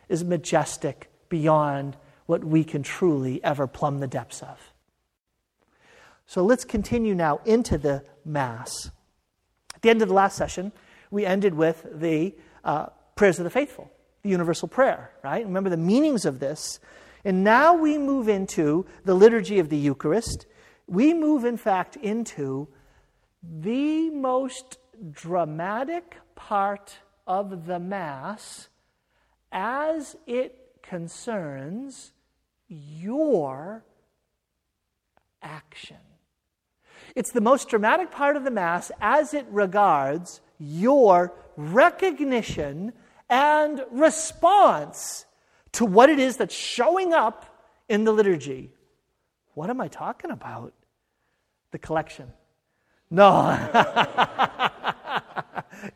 is 0.08 0.24
majestic 0.24 1.10
beyond 1.28 1.96
what 2.32 2.42
we 2.42 2.64
can 2.64 2.82
truly 2.82 3.44
ever 3.44 3.66
plumb 3.66 3.98
the 3.98 4.06
depths 4.06 4.40
of. 4.40 4.72
So 6.24 6.42
let's 6.42 6.64
continue 6.64 7.14
now 7.14 7.40
into 7.44 7.76
the 7.76 8.04
Mass. 8.24 8.90
At 9.74 9.82
the 9.82 9.90
end 9.90 10.00
of 10.00 10.08
the 10.08 10.14
last 10.14 10.34
session, 10.34 10.72
we 11.10 11.26
ended 11.26 11.52
with 11.52 11.86
the 11.92 12.34
uh, 12.64 12.86
prayers 13.16 13.38
of 13.38 13.44
the 13.44 13.50
faithful 13.50 13.92
the 14.22 14.30
universal 14.30 14.66
prayer, 14.66 15.10
right? 15.22 15.44
Remember 15.44 15.68
the 15.68 15.76
meanings 15.76 16.24
of 16.24 16.38
this. 16.38 16.80
And 17.22 17.44
now 17.44 17.74
we 17.74 17.98
move 17.98 18.28
into 18.28 18.86
the 19.04 19.14
liturgy 19.14 19.58
of 19.58 19.68
the 19.68 19.76
Eucharist. 19.76 20.46
We 20.86 21.12
move, 21.12 21.44
in 21.44 21.58
fact, 21.58 21.96
into 21.96 22.68
the 23.42 24.08
most 24.10 24.78
dramatic 25.10 26.16
part 26.34 26.98
of 27.26 27.66
the 27.66 27.78
Mass 27.78 28.68
as 29.50 30.16
it 30.26 30.78
concerns 30.82 32.12
your 32.72 33.84
action. 35.42 35.96
It's 37.14 37.32
the 37.32 37.40
most 37.40 37.68
dramatic 37.68 38.10
part 38.10 38.36
of 38.36 38.44
the 38.44 38.50
Mass 38.50 38.90
as 39.00 39.34
it 39.34 39.46
regards 39.50 40.40
your 40.58 41.34
recognition 41.56 42.92
and 43.28 43.84
response 43.90 45.26
to 45.72 45.84
what 45.84 46.10
it 46.10 46.18
is 46.18 46.36
that's 46.36 46.54
showing 46.54 47.12
up 47.12 47.46
in 47.88 48.04
the 48.04 48.12
liturgy. 48.12 48.70
What 49.54 49.70
am 49.70 49.80
I 49.80 49.88
talking 49.88 50.30
about? 50.30 50.72
The 51.72 51.78
collection. 51.78 52.32
No. 53.10 53.30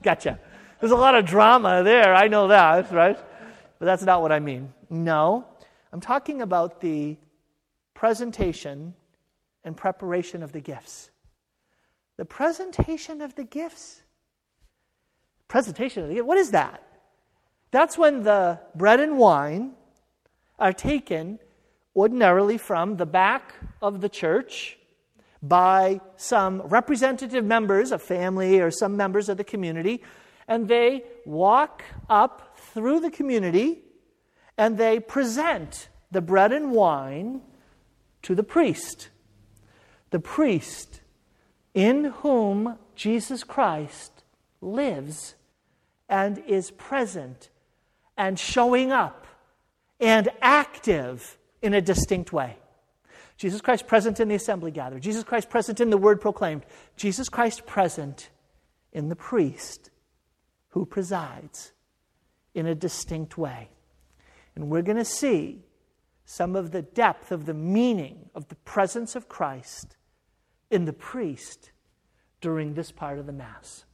gotcha. 0.03 0.39
There's 0.81 0.93
a 0.93 0.97
lot 0.97 1.15
of 1.15 1.25
drama 1.25 1.83
there. 1.83 2.15
I 2.15 2.29
know 2.29 2.49
that, 2.49 2.93
right? 2.93 3.19
But 3.79 3.87
that's 3.87 4.03
not 4.03 4.21
what 4.21 4.33
I 4.33 4.41
mean. 4.41 4.73
No. 4.91 5.47
I'm 5.93 6.01
talking 6.01 6.43
about 6.43 6.81
the 6.81 7.17
presentation 7.95 8.95
and 9.65 9.77
preparation 9.77 10.43
of 10.43 10.53
the 10.53 10.61
gifts. 10.61 11.11
The 12.17 12.25
presentation 12.25 13.21
of 13.21 13.35
the 13.35 13.45
gifts. 13.45 14.03
Presentation 15.49 16.03
of 16.03 16.09
the 16.09 16.15
gifts. 16.17 16.27
What 16.27 16.39
is 16.39 16.51
that? 16.53 16.83
That's 17.71 17.99
when 17.99 18.23
the 18.23 18.61
bread 18.75 19.01
and 19.01 19.19
wine 19.19 19.73
are 20.59 20.73
taken 20.73 21.39
ordinarily 21.95 22.59
from 22.59 22.97
the 22.97 23.07
back 23.07 23.55
of 23.83 24.01
the 24.01 24.09
church 24.09 24.79
by 25.43 26.01
some 26.17 26.63
representative 26.63 27.45
members, 27.45 27.93
a 27.93 27.99
family 27.99 28.61
or 28.61 28.71
some 28.71 28.97
members 28.97 29.29
of 29.29 29.37
the 29.37 29.45
community, 29.45 30.03
and 30.49 30.69
they 30.69 31.05
walk 31.25 31.83
up 32.09 32.57
through 32.57 33.01
the 33.01 33.11
community 33.11 33.83
and 34.59 34.79
they 34.79 35.01
present 35.01 35.89
the 36.11 36.21
bread 36.21 36.53
and 36.53 36.73
wine 36.73 37.43
to 38.23 38.35
the 38.35 38.43
priest. 38.43 39.09
The 40.11 40.21
priest 40.21 41.01
in 41.75 42.05
whom 42.05 42.79
Jesus 42.95 43.45
Christ 43.45 44.25
lives 44.61 45.35
and 46.09 46.39
is 46.47 46.71
present 46.71 47.51
and 48.17 48.39
showing 48.39 48.93
up 48.93 49.27
and 50.01 50.29
active 50.41 51.39
in 51.61 51.75
a 51.75 51.81
distinct 51.81 52.33
way. 52.33 52.57
Jesus 53.37 53.61
Christ 53.61 53.87
present 53.87 54.19
in 54.21 54.29
the 54.29 54.35
assembly 54.35 54.71
gathered, 54.71 55.03
Jesus 55.03 55.23
Christ 55.23 55.51
present 55.51 55.81
in 55.81 55.91
the 55.91 55.99
word 55.99 56.21
proclaimed, 56.21 56.65
Jesus 56.97 57.29
Christ 57.29 57.67
present 57.67 58.31
in 58.93 59.09
the 59.09 59.17
priest 59.17 59.91
who 60.71 60.87
presides 60.87 61.73
in 62.55 62.67
a 62.67 62.75
distinct 62.75 63.37
way. 63.37 63.69
And 64.57 64.71
we're 64.71 64.83
going 64.83 64.97
to 64.97 65.05
see 65.05 65.63
some 66.25 66.57
of 66.57 66.73
the 66.73 66.83
depth 66.83 67.31
of 67.31 67.47
the 67.47 67.55
meaning 67.55 68.31
of 68.35 68.49
the 68.49 68.57
presence 68.57 69.15
of 69.15 69.29
Christ 69.29 69.97
in 70.71 70.87
the 70.87 70.93
priest 70.93 71.71
during 72.41 72.75
this 72.75 72.91
part 72.91 73.19
of 73.19 73.27
the 73.27 73.33
Mass. 73.33 73.85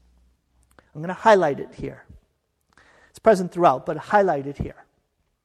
I'm 0.94 1.02
going 1.02 1.08
to 1.08 1.14
highlight 1.14 1.60
it 1.60 1.74
here. 1.74 2.04
It's 3.10 3.18
present 3.18 3.52
throughout, 3.52 3.84
but 3.84 3.96
highlighted 3.96 4.56
here. 4.56 4.86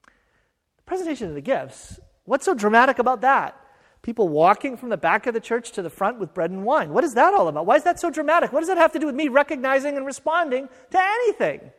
The 0.05 0.83
presentation 0.85 1.27
of 1.27 1.33
the 1.33 1.41
gifts, 1.41 1.99
what's 2.23 2.45
so 2.45 2.53
dramatic 2.53 2.99
about 2.99 3.21
that? 3.21 3.59
People 4.01 4.29
walking 4.29 4.77
from 4.77 4.89
the 4.89 4.97
back 4.97 5.27
of 5.27 5.33
the 5.33 5.39
church 5.41 5.71
to 5.73 5.81
the 5.81 5.89
front 5.89 6.19
with 6.19 6.33
bread 6.33 6.51
and 6.51 6.63
wine. 6.63 6.93
What 6.93 7.03
is 7.03 7.15
that 7.15 7.33
all 7.33 7.49
about? 7.49 7.65
Why 7.65 7.75
is 7.75 7.83
that 7.83 7.99
so 7.99 8.09
dramatic? 8.09 8.53
What 8.53 8.61
does 8.61 8.69
that 8.69 8.77
have 8.77 8.93
to 8.93 8.99
do 8.99 9.05
with 9.05 9.15
me 9.15 9.27
recognizing 9.27 9.97
and 9.97 10.05
responding 10.05 10.69
to 10.91 10.99
anything? 11.01 11.71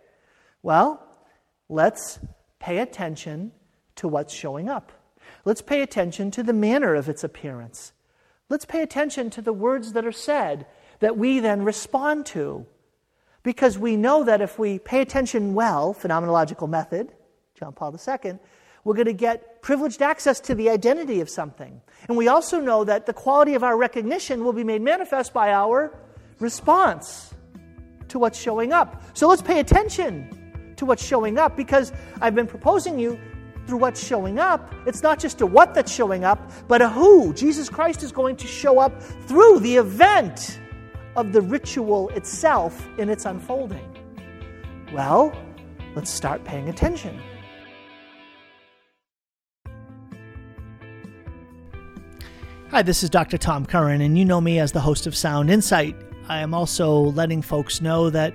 Well, 0.63 1.03
let's 1.71 2.19
pay 2.59 2.79
attention 2.79 3.53
to 3.97 4.09
what's 4.09 4.35
showing 4.35 4.69
up. 4.69 4.93
Let's 5.45 5.63
pay 5.63 5.83
attention 5.83 6.31
to 6.33 6.43
the 6.43 6.53
manner 6.53 6.95
of 6.95 7.09
its 7.09 7.25
appearance. 7.25 7.93
Let's 8.49 8.65
pay 8.65 8.83
attention 8.83 9.31
to 9.31 9.43
the 9.43 9.53
words 9.53 9.93
that 9.93 10.07
are 10.07 10.13
said 10.13 10.67
that 11.01 11.17
we 11.17 11.41
then 11.41 11.65
respond 11.65 12.27
to. 12.27 12.67
Because 13.43 13.79
we 13.79 13.97
know 13.97 14.25
that 14.25 14.41
if 14.41 14.59
we 14.59 14.79
pay 14.79 15.01
attention 15.01 15.55
well, 15.55 15.95
phenomenological 15.95 16.69
method, 16.69 17.13
John 17.55 17.73
Paul 17.73 17.97
II, 17.97 18.39
we're 18.85 18.95
going 18.95 19.07
to 19.07 19.13
get 19.13 19.63
privileged 19.63 20.03
access 20.03 20.41
to 20.41 20.55
the 20.55 20.71
identity 20.71 21.21
of 21.21 21.29
something. 21.29 21.81
And 22.09 22.17
we 22.17 22.29
also 22.29 22.61
know 22.61 22.85
that 22.85 23.07
the 23.07 23.13
quality 23.13 23.55
of 23.55 23.63
our 23.63 23.77
recognition 23.77 24.45
will 24.45 24.53
be 24.53 24.65
made 24.65 24.83
manifest 24.83 25.33
by 25.33 25.53
our 25.53 25.97
response 26.41 27.35
to 28.09 28.19
what's 28.19 28.39
showing 28.39 28.73
up. 28.73 29.03
So 29.15 29.29
let's 29.29 29.43
pay 29.43 29.61
attention 29.61 30.38
to 30.79 30.87
what's 30.87 31.05
showing 31.05 31.39
up 31.39 31.57
because 31.57 31.93
I've 32.21 32.35
been 32.35 32.47
proposing 32.47 32.99
you 32.99 33.19
through 33.67 33.79
what's 33.79 34.03
showing 34.03 34.39
up. 34.39 34.73
It's 34.87 35.03
not 35.03 35.19
just 35.19 35.41
a 35.43 35.47
what 35.47 35.75
that's 35.75 35.93
showing 35.93 36.25
up, 36.25 36.51
but 36.67 36.81
a 36.81 36.89
who. 36.89 37.35
Jesus 37.35 37.69
Christ 37.69 38.03
is 38.03 38.11
going 38.11 38.37
to 38.37 38.47
show 38.47 38.79
up 38.79 39.03
through 39.03 39.61
the 39.61 39.77
event 39.77 40.59
of 41.17 41.33
the 41.33 41.43
ritual 41.43 42.09
itself 42.11 42.89
in 42.97 43.11
its 43.11 43.27
unfolding. 43.27 43.95
Well, 44.93 45.37
let's 45.95 46.11
start 46.11 46.45
paying 46.45 46.69
attention. 46.69 47.21
Hi, 52.71 52.83
this 52.83 53.03
is 53.03 53.11
Dr. 53.11 53.39
Tom 53.39 53.67
Curran, 53.67 54.01
and 54.01 54.19
you 54.19 54.25
know 54.25 54.41
me 54.41 54.59
as 54.59 54.73
the 54.73 54.81
host 54.81 55.07
of 55.07 55.17
Sound 55.17 55.51
Insight. 55.51 55.97
I 56.29 56.41
am 56.41 56.53
also 56.53 56.99
letting 57.01 57.41
folks 57.41 57.81
know 57.81 58.11
that 58.11 58.35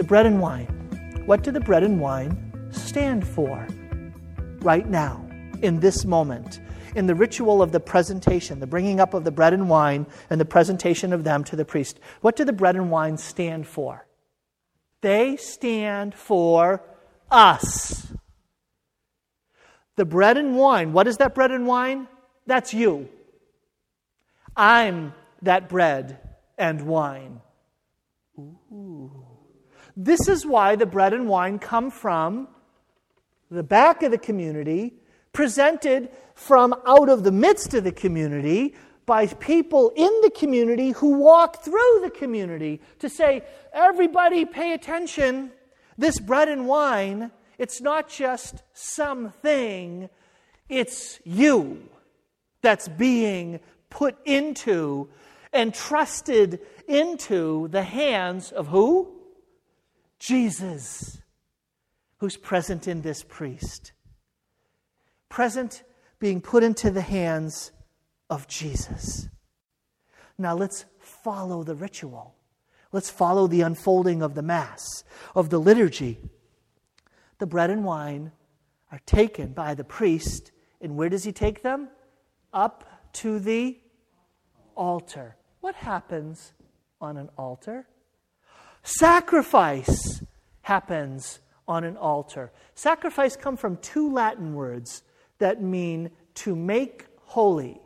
The 0.00 0.04
bread 0.04 0.24
and 0.24 0.40
wine. 0.40 1.22
What 1.26 1.42
do 1.42 1.50
the 1.50 1.60
bread 1.60 1.82
and 1.82 2.00
wine 2.00 2.70
stand 2.70 3.28
for 3.28 3.68
right 4.62 4.88
now, 4.88 5.28
in 5.60 5.78
this 5.78 6.06
moment? 6.06 6.62
in 6.94 7.06
the 7.06 7.14
ritual 7.14 7.60
of 7.60 7.70
the 7.70 7.78
presentation, 7.78 8.60
the 8.60 8.66
bringing 8.66 8.98
up 8.98 9.12
of 9.12 9.24
the 9.24 9.30
bread 9.30 9.52
and 9.52 9.68
wine 9.68 10.06
and 10.30 10.40
the 10.40 10.44
presentation 10.46 11.12
of 11.12 11.22
them 11.22 11.44
to 11.44 11.54
the 11.54 11.66
priest. 11.66 12.00
What 12.22 12.34
do 12.34 12.44
the 12.44 12.52
bread 12.52 12.76
and 12.76 12.90
wine 12.90 13.18
stand 13.18 13.68
for? 13.68 14.06
They 15.02 15.36
stand 15.36 16.14
for 16.14 16.82
us. 17.30 18.10
The 19.96 20.06
bread 20.06 20.38
and 20.38 20.56
wine, 20.56 20.94
what 20.94 21.06
is 21.06 21.18
that 21.18 21.34
bread 21.34 21.52
and 21.52 21.66
wine? 21.66 22.08
That's 22.46 22.72
you. 22.72 23.08
I'm 24.56 25.12
that 25.42 25.68
bread 25.68 26.18
and 26.58 26.86
wine. 26.86 27.40
Ooh. 28.38 29.29
This 29.96 30.28
is 30.28 30.46
why 30.46 30.76
the 30.76 30.86
bread 30.86 31.12
and 31.12 31.28
wine 31.28 31.58
come 31.58 31.90
from 31.90 32.48
the 33.50 33.62
back 33.62 34.02
of 34.02 34.12
the 34.12 34.18
community, 34.18 34.94
presented 35.32 36.08
from 36.34 36.74
out 36.86 37.08
of 37.08 37.24
the 37.24 37.32
midst 37.32 37.74
of 37.74 37.84
the 37.84 37.92
community 37.92 38.74
by 39.06 39.26
people 39.26 39.92
in 39.96 40.10
the 40.22 40.30
community 40.30 40.90
who 40.92 41.14
walk 41.14 41.64
through 41.64 42.00
the 42.02 42.10
community 42.10 42.80
to 43.00 43.08
say, 43.08 43.42
everybody 43.72 44.44
pay 44.44 44.72
attention. 44.72 45.50
This 45.98 46.20
bread 46.20 46.48
and 46.48 46.66
wine, 46.66 47.32
it's 47.58 47.80
not 47.80 48.08
just 48.08 48.62
something, 48.72 50.08
it's 50.68 51.18
you 51.24 51.88
that's 52.62 52.88
being 52.88 53.58
put 53.90 54.16
into 54.24 55.08
and 55.52 55.74
trusted 55.74 56.60
into 56.86 57.66
the 57.68 57.82
hands 57.82 58.52
of 58.52 58.68
who? 58.68 59.19
Jesus, 60.20 61.18
who's 62.18 62.36
present 62.36 62.86
in 62.86 63.00
this 63.00 63.24
priest. 63.24 63.92
Present 65.30 65.82
being 66.18 66.42
put 66.42 66.62
into 66.62 66.90
the 66.90 67.00
hands 67.00 67.72
of 68.28 68.46
Jesus. 68.46 69.28
Now 70.36 70.54
let's 70.54 70.84
follow 70.98 71.62
the 71.62 71.74
ritual. 71.74 72.34
Let's 72.92 73.08
follow 73.08 73.46
the 73.46 73.62
unfolding 73.62 74.22
of 74.22 74.34
the 74.34 74.42
Mass, 74.42 75.04
of 75.34 75.48
the 75.48 75.58
liturgy. 75.58 76.18
The 77.38 77.46
bread 77.46 77.70
and 77.70 77.84
wine 77.84 78.32
are 78.92 79.00
taken 79.06 79.52
by 79.52 79.74
the 79.74 79.84
priest, 79.84 80.52
and 80.82 80.96
where 80.96 81.08
does 81.08 81.24
he 81.24 81.32
take 81.32 81.62
them? 81.62 81.88
Up 82.52 82.84
to 83.14 83.38
the 83.38 83.78
altar. 84.74 85.36
What 85.60 85.76
happens 85.76 86.52
on 87.00 87.16
an 87.16 87.30
altar? 87.38 87.86
Sacrifice 88.98 90.20
happens 90.62 91.38
on 91.68 91.84
an 91.84 91.96
altar. 91.96 92.50
Sacrifice 92.74 93.36
come 93.36 93.56
from 93.56 93.76
two 93.76 94.12
Latin 94.12 94.52
words 94.52 95.04
that 95.38 95.62
mean 95.62 96.10
to 96.34 96.56
make 96.56 97.06
holy. 97.22 97.80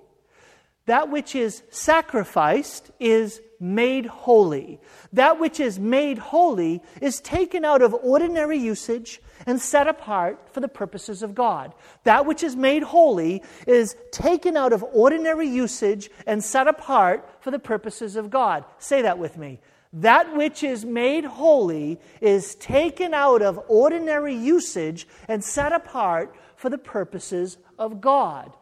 That 0.86 1.10
which 1.10 1.34
is 1.34 1.62
sacrificed 1.68 2.90
is 2.98 3.42
made 3.60 4.06
holy. 4.06 4.80
That 5.12 5.38
which 5.38 5.60
is 5.60 5.78
made 5.78 6.16
holy 6.16 6.82
is 7.02 7.20
taken 7.20 7.66
out 7.66 7.82
of 7.82 7.92
ordinary 7.92 8.58
usage 8.58 9.20
and 9.46 9.60
set 9.60 9.86
apart 9.86 10.38
for 10.52 10.60
the 10.60 10.68
purposes 10.68 11.22
of 11.22 11.34
God. 11.34 11.74
That 12.04 12.24
which 12.24 12.42
is 12.42 12.56
made 12.56 12.82
holy 12.82 13.42
is 13.66 13.94
taken 14.10 14.56
out 14.56 14.72
of 14.72 14.82
ordinary 14.82 15.48
usage 15.48 16.10
and 16.26 16.42
set 16.42 16.66
apart 16.66 17.28
for 17.40 17.50
the 17.50 17.58
purposes 17.58 18.16
of 18.16 18.30
God. 18.30 18.64
Say 18.78 19.02
that 19.02 19.18
with 19.18 19.36
me. 19.36 19.60
That 19.94 20.36
which 20.36 20.64
is 20.64 20.84
made 20.84 21.24
holy 21.24 22.00
is 22.20 22.56
taken 22.56 23.14
out 23.14 23.42
of 23.42 23.60
ordinary 23.68 24.34
usage 24.34 25.06
and 25.28 25.42
set 25.42 25.72
apart 25.72 26.34
for 26.56 26.68
the 26.68 26.78
purposes 26.78 27.56
of 27.78 28.00
God 28.00 28.52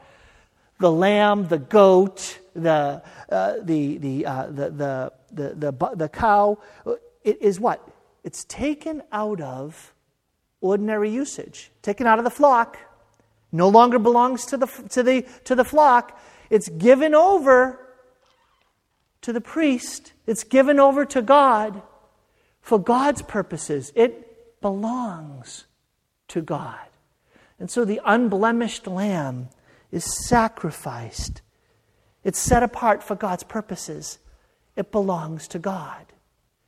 the 0.83 0.91
lamb, 0.91 1.47
the 1.47 1.59
goat, 1.59 2.41
the, 2.55 3.01
uh, 3.31 3.55
the, 3.63 3.99
the, 3.99 4.27
uh, 4.27 4.47
the, 4.47 4.71
the, 4.71 5.13
the, 5.31 5.73
the, 5.73 5.91
the, 5.95 6.09
cow, 6.09 6.59
it 7.23 7.41
is 7.41 7.61
what? 7.61 7.89
It's 8.25 8.45
taken 8.45 9.01
out 9.13 9.41
of 9.41 9.95
ordinary 10.61 11.09
usage, 11.09 11.71
taken 11.83 12.07
out 12.07 12.19
of 12.19 12.25
the 12.25 12.31
flock, 12.31 12.79
no 13.53 13.69
longer 13.69 14.01
belongs 14.01 14.45
to 14.47 14.57
the, 14.57 14.67
to 14.91 15.05
the, 15.05 15.25
to 15.45 15.55
the 15.55 15.65
flock. 15.65 16.21
It's 16.51 16.69
given 16.69 17.15
over 17.15 17.82
to 19.23 19.33
the 19.33 19.41
priest, 19.41 20.13
it's 20.27 20.45
given 20.45 20.79
over 20.79 21.05
to 21.07 21.23
God 21.23 21.83
for 22.61 22.79
God's 22.79 23.23
purposes. 23.23 23.93
It 23.95 24.61
belongs 24.61 25.67
to 26.29 26.41
God. 26.41 26.79
And 27.59 27.71
so 27.71 27.85
the 27.85 28.01
unblemished 28.05 28.87
lamb 28.87 29.49
is 29.91 30.05
sacrificed. 30.27 31.43
It's 32.25 32.39
set 32.39 32.63
apart 32.63 33.03
for 33.03 33.15
God's 33.15 33.45
purposes. 33.45 34.19
It 34.77 34.91
belongs 34.91 35.49
to 35.49 35.59
God. 35.59 36.07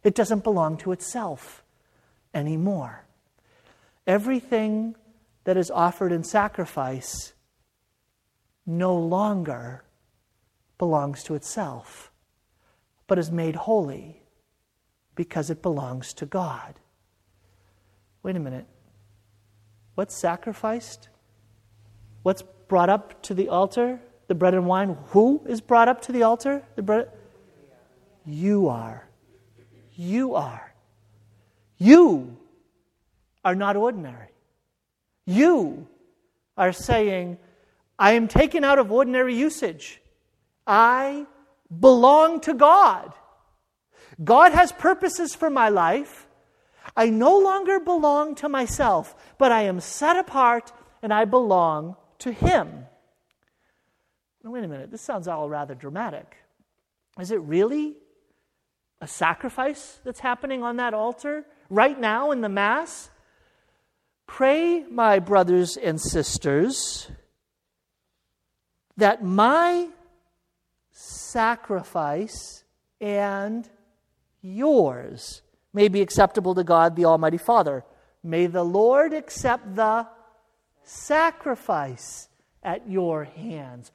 It 0.02 0.14
doesn't 0.14 0.44
belong 0.44 0.76
to 0.78 0.92
itself 0.92 1.62
anymore. 2.34 3.06
Everything 4.06 4.94
that 5.44 5.56
is 5.56 5.70
offered 5.70 6.12
in 6.12 6.24
sacrifice 6.24 7.32
no 8.66 8.96
longer 8.96 9.84
belongs 10.78 11.22
to 11.24 11.34
itself, 11.34 12.10
but 13.06 13.18
is 13.18 13.30
made 13.30 13.54
holy 13.54 14.22
because 15.14 15.50
it 15.50 15.62
belongs 15.62 16.12
to 16.14 16.26
God. 16.26 16.74
Wait 18.22 18.36
a 18.36 18.40
minute. 18.40 18.66
What's 19.94 20.16
sacrificed? 20.16 21.08
What's 22.22 22.42
brought 22.68 22.88
up 22.88 23.22
to 23.24 23.34
the 23.34 23.48
altar? 23.48 24.00
The 24.26 24.34
bread 24.34 24.54
and 24.54 24.66
wine. 24.66 24.96
Who 25.08 25.42
is 25.46 25.60
brought 25.60 25.88
up 25.88 26.02
to 26.02 26.12
the 26.12 26.22
altar? 26.22 26.62
The 26.76 26.82
bread. 26.82 27.10
You 28.24 28.68
are. 28.68 29.06
You 29.94 30.34
are. 30.34 30.74
You 31.76 32.36
are 33.44 33.54
not 33.54 33.76
ordinary. 33.76 34.28
You 35.26 35.86
are 36.56 36.72
saying, 36.72 37.38
I 37.98 38.12
am 38.12 38.26
taken 38.26 38.64
out 38.64 38.78
of 38.78 38.90
ordinary 38.90 39.34
usage. 39.34 40.00
I 40.66 41.26
belong 41.80 42.40
to 42.40 42.54
God. 42.54 43.12
God 44.22 44.52
has 44.52 44.72
purposes 44.72 45.34
for 45.34 45.50
my 45.50 45.68
life. 45.68 46.26
I 46.96 47.10
no 47.10 47.38
longer 47.38 47.80
belong 47.80 48.34
to 48.36 48.48
myself, 48.48 49.14
but 49.38 49.50
I 49.50 49.62
am 49.62 49.80
set 49.80 50.16
apart 50.16 50.72
and 51.02 51.12
I 51.12 51.24
belong 51.24 51.96
to 52.20 52.32
Him. 52.32 52.86
Now, 54.42 54.50
wait 54.50 54.64
a 54.64 54.68
minute, 54.68 54.90
this 54.90 55.02
sounds 55.02 55.26
all 55.26 55.48
rather 55.48 55.74
dramatic. 55.74 56.36
Is 57.18 57.30
it 57.30 57.40
really 57.40 57.96
a 59.00 59.06
sacrifice 59.06 60.00
that's 60.04 60.20
happening 60.20 60.62
on 60.62 60.76
that 60.76 60.94
altar 60.94 61.44
right 61.70 61.98
now 61.98 62.30
in 62.30 62.40
the 62.40 62.48
Mass? 62.48 63.10
Pray, 64.26 64.84
my 64.90 65.18
brothers 65.18 65.76
and 65.76 66.00
sisters, 66.00 67.10
that 68.96 69.24
my 69.24 69.88
sacrifice 70.94 72.62
and 73.00 73.68
yours 74.40 75.42
may 75.72 75.88
be 75.88 76.00
acceptable 76.00 76.54
to 76.54 76.64
God 76.64 76.94
the 76.94 77.04
Almighty 77.04 77.36
Father. 77.36 77.84
May 78.22 78.46
the 78.46 78.62
Lord 78.62 79.12
accept 79.12 79.74
the 79.74 80.06
sacrifice 80.84 82.28
at 82.62 82.88
your 82.88 83.24
hands. 83.24 83.90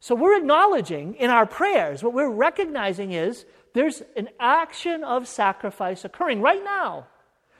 So 0.00 0.16
we're 0.16 0.36
acknowledging 0.36 1.14
in 1.14 1.30
our 1.30 1.46
prayers, 1.46 2.02
what 2.02 2.12
we're 2.12 2.28
recognizing 2.28 3.12
is 3.12 3.46
there's 3.72 4.02
an 4.16 4.28
action 4.40 5.04
of 5.04 5.28
sacrifice 5.28 6.04
occurring 6.04 6.42
right 6.42 6.62
now. 6.62 7.06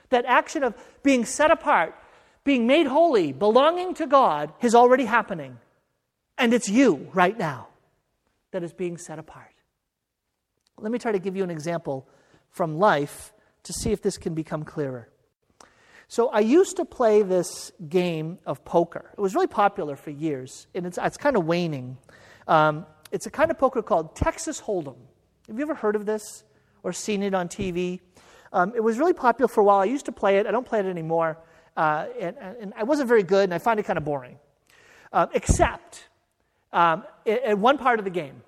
That 0.09 0.25
action 0.25 0.63
of 0.63 0.75
being 1.01 1.23
set 1.23 1.49
apart, 1.49 1.95
being 2.43 2.67
made 2.67 2.85
holy, 2.85 3.31
belonging 3.31 3.93
to 3.95 4.05
God 4.05 4.51
is 4.61 4.75
already 4.75 5.05
happening. 5.05 5.57
And 6.37 6.53
it's 6.53 6.67
you 6.67 7.09
right 7.13 7.37
now 7.37 7.69
that 8.53 8.63
is 8.63 8.73
being 8.73 8.97
set 8.97 9.19
apart. 9.19 9.53
Let 10.79 10.91
me 10.91 10.97
try 10.97 11.11
to 11.11 11.19
give 11.19 11.35
you 11.35 11.43
an 11.43 11.51
example 11.51 12.07
from 12.49 12.77
life 12.77 13.33
to 13.63 13.73
see 13.73 13.91
if 13.91 14.01
this 14.01 14.17
can 14.17 14.33
become 14.33 14.63
clearer. 14.63 15.09
So, 16.07 16.29
I 16.29 16.39
used 16.39 16.77
to 16.77 16.85
play 16.85 17.23
this 17.23 17.71
game 17.89 18.37
of 18.45 18.63
poker. 18.65 19.11
It 19.17 19.21
was 19.21 19.33
really 19.33 19.47
popular 19.47 19.95
for 19.95 20.11
years, 20.11 20.67
and 20.75 20.85
it's, 20.85 20.99
it's 21.01 21.17
kind 21.17 21.35
of 21.35 21.45
waning. 21.45 21.97
Um, 22.47 22.85
it's 23.11 23.25
a 23.25 23.31
kind 23.31 23.51
of 23.51 23.57
poker 23.57 23.81
called 23.81 24.15
Texas 24.15 24.61
Hold'em. 24.61 24.97
Have 25.47 25.57
you 25.57 25.63
ever 25.63 25.75
heard 25.75 25.95
of 25.95 26.05
this 26.05 26.43
or 26.83 26.93
seen 26.93 27.23
it 27.23 27.33
on 27.33 27.47
TV? 27.47 27.99
Um, 28.51 28.73
it 28.75 28.81
was 28.81 28.99
really 28.99 29.13
popular 29.13 29.47
for 29.47 29.61
a 29.61 29.63
while. 29.63 29.79
I 29.79 29.85
used 29.85 30.05
to 30.05 30.11
play 30.11 30.37
it. 30.37 30.45
I 30.45 30.51
don't 30.51 30.65
play 30.65 30.79
it 30.79 30.85
anymore. 30.85 31.39
Uh, 31.75 32.05
and, 32.19 32.37
and, 32.37 32.73
I 32.77 32.83
wasn't 32.83 33.07
very 33.07 33.23
good, 33.23 33.45
and 33.45 33.53
I 33.53 33.57
find 33.57 33.79
it 33.79 33.83
kind 33.83 33.97
of 33.97 34.05
boring. 34.05 34.37
Uh, 35.11 35.27
except 35.33 36.09
um, 36.73 37.03
in, 37.25 37.61
one 37.61 37.77
part 37.77 37.99
of 37.99 38.05
the 38.05 38.11
game. 38.11 38.41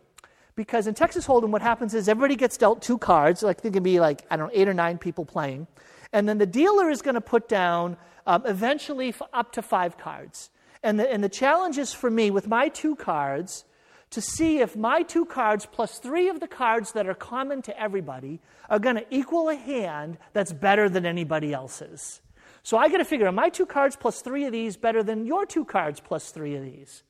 Because 0.56 0.88
in 0.88 0.94
Texas 0.94 1.28
Hold'em, 1.28 1.50
what 1.50 1.62
happens 1.62 1.94
is 1.94 2.08
everybody 2.08 2.36
gets 2.36 2.58
dealt 2.58 2.82
two 2.82 2.98
cards. 2.98 3.44
Like 3.44 3.62
there 3.62 3.72
can 3.72 3.84
be 3.84 4.00
like 4.00 4.26
I 4.30 4.38
don't 4.38 4.48
know 4.48 4.60
eight 4.60 4.68
or 4.68 4.74
nine 4.74 4.98
people 4.98 5.26
playing, 5.26 5.68
and 6.12 6.28
then 6.28 6.38
the 6.38 6.46
dealer 6.46 6.90
is 6.90 7.02
going 7.02 7.16
to 7.16 7.22
put 7.22 7.48
down 7.48 7.98
um, 8.26 8.44
eventually 8.46 9.14
up 9.34 9.52
to 9.54 9.62
five 9.62 9.98
cards. 9.98 10.50
And 10.82 11.00
the, 11.00 11.12
and 11.12 11.24
the 11.24 11.30
challenge 11.30 11.78
is 11.78 11.94
for 11.94 12.12
me 12.12 12.32
with 12.32 12.48
my 12.48 12.70
two 12.70 12.96
cards 12.96 13.66
to 14.12 14.22
see 14.22 14.60
if 14.60 14.76
my 14.76 15.02
two 15.02 15.26
cards 15.26 15.66
plus 15.66 15.98
three 16.00 16.30
of 16.30 16.40
the 16.40 16.48
cards 16.48 16.92
that 16.94 17.08
are 17.08 17.16
common 17.16 17.62
to 17.64 17.80
everybody 17.80 18.40
are 18.70 18.80
going 18.80 18.96
to 18.96 19.06
equal 19.10 19.50
a 19.50 19.56
hand 19.56 20.18
that's 20.32 20.54
better 20.54 20.88
than 20.88 21.06
anybody 21.06 21.54
else's. 21.54 22.22
So 22.64 22.78
I 22.78 22.88
got 22.90 22.98
to 22.98 23.06
figure, 23.06 23.28
are 23.28 23.32
my 23.32 23.50
two 23.50 23.66
cards 23.66 23.96
plus 23.96 24.22
three 24.22 24.46
of 24.46 24.52
these 24.52 24.78
better 24.78 25.04
than 25.04 25.26
your 25.26 25.46
two 25.46 25.66
cards 25.66 26.00
plus 26.00 26.32
three 26.32 26.56
of 26.56 26.64
these? 26.64 27.04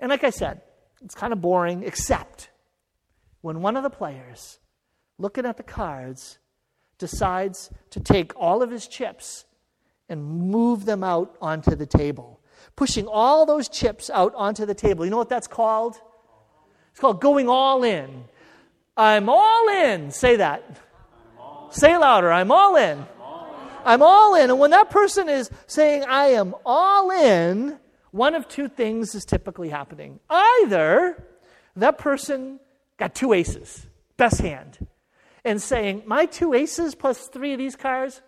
And 0.00 0.10
like 0.10 0.24
I 0.24 0.30
said, 0.30 0.62
it's 1.02 1.14
kind 1.14 1.32
of 1.32 1.40
boring, 1.40 1.82
except 1.84 2.50
when 3.40 3.62
one 3.62 3.76
of 3.76 3.82
the 3.82 3.90
players, 3.90 4.58
looking 5.18 5.46
at 5.46 5.56
the 5.56 5.62
cards, 5.62 6.38
decides 6.98 7.70
to 7.90 8.00
take 8.00 8.32
all 8.36 8.62
of 8.62 8.70
his 8.70 8.88
chips 8.88 9.44
and 10.08 10.24
move 10.24 10.84
them 10.84 11.04
out 11.04 11.36
onto 11.40 11.74
the 11.74 11.86
table, 11.86 12.40
pushing 12.76 13.06
all 13.06 13.46
those 13.46 13.68
chips 13.68 14.10
out 14.10 14.34
onto 14.34 14.66
the 14.66 14.74
table. 14.74 15.04
You 15.04 15.10
know 15.10 15.18
what 15.18 15.28
that's 15.28 15.46
called? 15.46 16.00
It's 16.90 17.00
called 17.00 17.20
going 17.20 17.48
all 17.48 17.84
in. 17.84 18.24
I'm 18.96 19.28
all 19.28 19.68
in. 19.68 20.10
Say 20.10 20.36
that. 20.36 20.80
Say 21.70 21.96
louder. 21.96 22.32
I'm 22.32 22.50
all 22.50 22.76
in. 22.76 23.06
I'm 23.84 24.02
all 24.02 24.34
in. 24.34 24.50
And 24.50 24.58
when 24.58 24.72
that 24.72 24.90
person 24.90 25.28
is 25.28 25.50
saying, 25.66 26.04
I 26.08 26.28
am 26.28 26.54
all 26.66 27.10
in, 27.10 27.78
one 28.10 28.34
of 28.34 28.48
two 28.48 28.68
things 28.68 29.14
is 29.14 29.24
typically 29.24 29.68
happening. 29.68 30.20
Either 30.30 31.24
that 31.76 31.98
person 31.98 32.60
got 32.98 33.14
two 33.14 33.32
aces, 33.32 33.86
best 34.16 34.40
hand, 34.40 34.86
and 35.44 35.60
saying, 35.60 36.02
My 36.06 36.26
two 36.26 36.54
aces 36.54 36.94
plus 36.94 37.28
three 37.28 37.52
of 37.52 37.58
these 37.58 37.76
cards, 37.76 38.22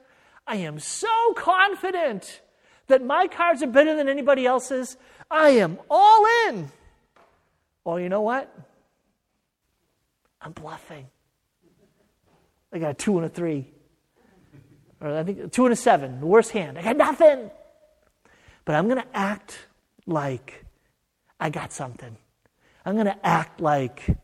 I 0.46 0.56
am 0.56 0.78
so 0.78 1.08
confident 1.36 2.40
that 2.88 3.04
my 3.04 3.26
cards 3.26 3.62
are 3.62 3.68
better 3.68 3.94
than 3.96 4.08
anybody 4.08 4.46
else's. 4.46 4.96
I 5.30 5.50
am 5.50 5.78
all 5.88 6.26
in. 6.48 6.70
Or 7.84 8.00
you 8.00 8.08
know 8.08 8.20
what? 8.20 8.52
I'm 10.40 10.52
bluffing. 10.52 11.06
I 12.72 12.78
got 12.78 12.90
a 12.90 12.94
two 12.94 13.16
and 13.16 13.26
a 13.26 13.28
three. 13.28 13.70
Or 15.00 15.16
I 15.16 15.24
think 15.24 15.52
two 15.52 15.64
and 15.64 15.72
a 15.72 15.76
seven, 15.76 16.20
the 16.20 16.26
worst 16.26 16.50
hand. 16.50 16.78
I 16.78 16.82
got 16.82 16.96
nothing. 16.96 17.50
But 18.64 18.74
I'm 18.74 18.86
going 18.88 19.02
to 19.02 19.16
act 19.16 19.58
like 20.10 20.64
I 21.38 21.50
got 21.50 21.72
something. 21.72 22.16
I'm 22.84 22.94
going 22.94 23.06
to 23.06 23.26
act 23.26 23.60
like 23.60 24.16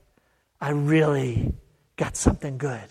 I 0.61 0.71
really 0.71 1.55
got 1.97 2.17
something 2.17 2.59
good. 2.59 2.85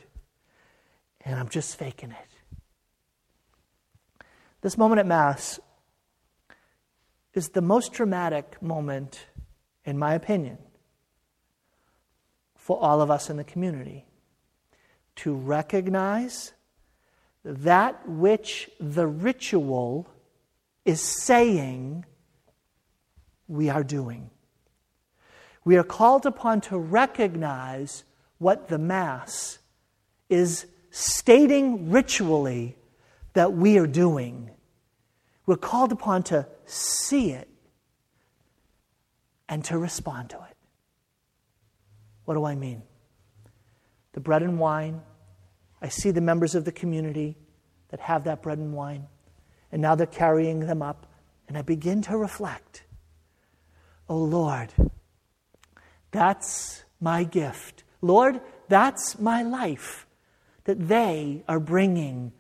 And 1.22 1.40
I'm 1.40 1.50
just 1.50 1.78
faking 1.78 2.12
it. 2.12 4.26
This 4.62 4.78
moment 4.78 5.00
at 5.00 5.06
Mass 5.06 5.60
is 7.34 7.50
the 7.50 7.62
most 7.62 7.94
dramatic 7.94 8.62
moment, 8.62 9.26
in 9.84 9.98
my 9.98 10.14
opinion, 10.14 10.58
for 12.56 12.82
all 12.82 13.02
of 13.02 13.12
us 13.12 13.30
in 13.30 13.38
the 13.38 13.44
community 13.44 14.06
to 15.18 15.34
recognize 15.34 16.54
that 17.44 18.08
which 18.08 18.70
the 18.80 19.06
ritual 19.06 20.08
is 20.84 21.02
saying 21.02 22.06
we 23.48 23.70
are 23.70 23.84
doing. 23.84 24.30
We 25.64 25.78
are 25.78 25.84
called 25.84 26.26
upon 26.26 26.62
to 26.62 26.78
recognize 26.78 28.04
what 28.38 28.68
the 28.68 28.78
Mass 28.78 29.60
is 30.30 30.66
stating 30.92 31.92
ritually 31.92 32.78
that 33.34 33.54
we 33.54 33.78
are 33.78 33.88
doing. 33.88 34.52
We're 35.46 35.58
called 35.58 35.92
upon 35.92 36.24
to 36.24 36.48
see 36.66 37.32
it 37.32 37.50
and 39.48 39.64
to 39.66 39.78
respond 39.78 40.32
to 40.32 40.38
it. 40.38 40.56
What 42.26 42.36
do 42.36 42.46
I 42.46 42.56
mean? 42.56 42.82
The 44.14 44.20
bread 44.20 44.42
and 44.42 44.60
wine, 44.60 45.02
I 45.82 45.90
see 45.90 46.12
the 46.12 46.22
members 46.22 46.56
of 46.56 46.66
the 46.66 46.72
community 46.72 47.38
that 47.90 48.00
have 48.00 48.24
that 48.24 48.42
bread 48.42 48.58
and 48.58 48.74
wine, 48.74 49.08
and 49.72 49.82
now 49.82 49.94
they're 49.94 50.08
carrying 50.08 50.62
them 50.62 50.82
up, 50.82 51.06
and 51.48 51.58
I 51.58 51.62
begin 51.62 52.02
to 52.04 52.18
reflect 52.18 52.85
Oh 54.08 54.24
Lord, 54.24 54.72
that's 56.12 56.84
my 57.00 57.24
gift. 57.24 57.84
Lord, 58.02 58.42
that's 58.68 59.20
my 59.20 59.42
life 59.42 60.06
that 60.66 60.88
they 60.88 61.44
are 61.48 61.60
bringing, 61.60 62.32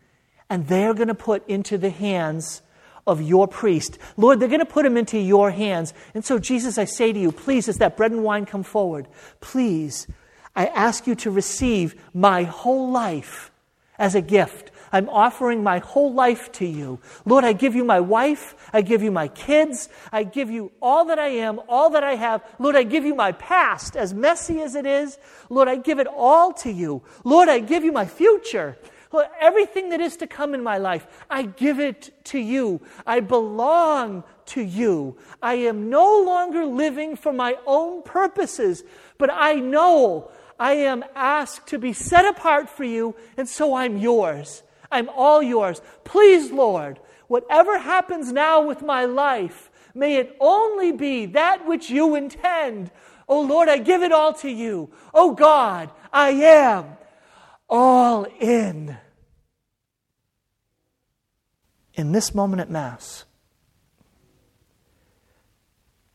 and 0.49 0.67
they're 0.67 0.93
going 0.93 1.07
to 1.07 1.15
put 1.15 1.47
into 1.47 1.77
the 1.77 1.89
hands 1.89 2.61
of 3.07 3.21
your 3.21 3.47
priest. 3.47 3.97
Lord, 4.17 4.39
they're 4.39 4.49
going 4.49 4.59
to 4.59 4.65
put 4.65 4.83
them 4.83 4.97
into 4.97 5.19
your 5.19 5.51
hands. 5.51 5.93
And 6.13 6.25
so, 6.25 6.39
Jesus, 6.39 6.77
I 6.77 6.85
say 6.85 7.13
to 7.13 7.19
you, 7.19 7.31
please, 7.31 7.69
as 7.69 7.77
that 7.77 7.97
bread 7.97 8.11
and 8.11 8.23
wine 8.23 8.45
come 8.45 8.63
forward, 8.63 9.07
please, 9.41 10.07
I 10.55 10.67
ask 10.67 11.05
you 11.05 11.15
to 11.15 11.31
receive 11.31 11.95
my 12.13 12.43
whole 12.43 12.91
life 12.91 13.51
as 13.99 14.15
a 14.15 14.21
gift. 14.21 14.71
I'm 14.95 15.09
offering 15.09 15.61
my 15.61 15.79
whole 15.79 16.13
life 16.13 16.53
to 16.53 16.65
you. 16.65 17.01
Lord, 17.25 17.43
I 17.43 17.51
give 17.51 17.75
you 17.75 17.83
my 17.83 17.99
wife. 17.99 18.55
I 18.71 18.81
give 18.81 19.03
you 19.03 19.11
my 19.11 19.27
kids. 19.27 19.89
I 20.09 20.23
give 20.23 20.49
you 20.49 20.71
all 20.81 21.03
that 21.05 21.19
I 21.19 21.27
am, 21.27 21.59
all 21.67 21.89
that 21.89 22.03
I 22.05 22.15
have. 22.15 22.41
Lord, 22.59 22.77
I 22.77 22.83
give 22.83 23.03
you 23.03 23.13
my 23.13 23.33
past, 23.33 23.97
as 23.97 24.13
messy 24.13 24.61
as 24.61 24.73
it 24.73 24.85
is. 24.85 25.17
Lord, 25.49 25.67
I 25.67 25.75
give 25.75 25.99
it 25.99 26.07
all 26.07 26.53
to 26.53 26.71
you. 26.71 27.03
Lord, 27.25 27.49
I 27.49 27.59
give 27.59 27.83
you 27.83 27.91
my 27.91 28.05
future. 28.05 28.77
Lord, 29.11 29.27
everything 29.41 29.89
that 29.89 29.99
is 29.99 30.15
to 30.17 30.27
come 30.27 30.53
in 30.53 30.63
my 30.63 30.77
life, 30.77 31.05
I 31.29 31.43
give 31.43 31.81
it 31.81 32.11
to 32.25 32.39
you. 32.39 32.79
I 33.05 33.19
belong 33.19 34.23
to 34.45 34.61
you. 34.61 35.17
I 35.41 35.55
am 35.55 35.89
no 35.89 36.21
longer 36.21 36.65
living 36.65 37.17
for 37.17 37.33
my 37.33 37.57
own 37.67 38.01
purposes, 38.01 38.85
but 39.17 39.29
I 39.29 39.55
know 39.55 40.31
I 40.57 40.75
am 40.75 41.03
asked 41.15 41.67
to 41.67 41.79
be 41.79 41.91
set 41.91 42.23
apart 42.23 42.69
for 42.69 42.85
you, 42.85 43.13
and 43.35 43.49
so 43.49 43.75
I'm 43.75 43.97
yours. 43.97 44.63
I'm 44.91 45.09
all 45.09 45.41
yours. 45.41 45.81
Please, 46.03 46.51
Lord, 46.51 46.99
whatever 47.27 47.79
happens 47.79 48.31
now 48.31 48.61
with 48.65 48.81
my 48.81 49.05
life, 49.05 49.69
may 49.93 50.17
it 50.17 50.35
only 50.39 50.91
be 50.91 51.25
that 51.27 51.67
which 51.67 51.89
you 51.89 52.15
intend. 52.15 52.91
Oh 53.27 53.41
Lord, 53.41 53.69
I 53.69 53.77
give 53.77 54.03
it 54.03 54.11
all 54.11 54.33
to 54.35 54.49
you. 54.49 54.91
Oh 55.13 55.33
God, 55.33 55.91
I 56.13 56.29
am 56.29 56.97
all 57.69 58.25
in. 58.39 58.97
In 61.95 62.11
this 62.11 62.35
moment 62.35 62.61
at 62.61 62.69
Mass, 62.69 63.25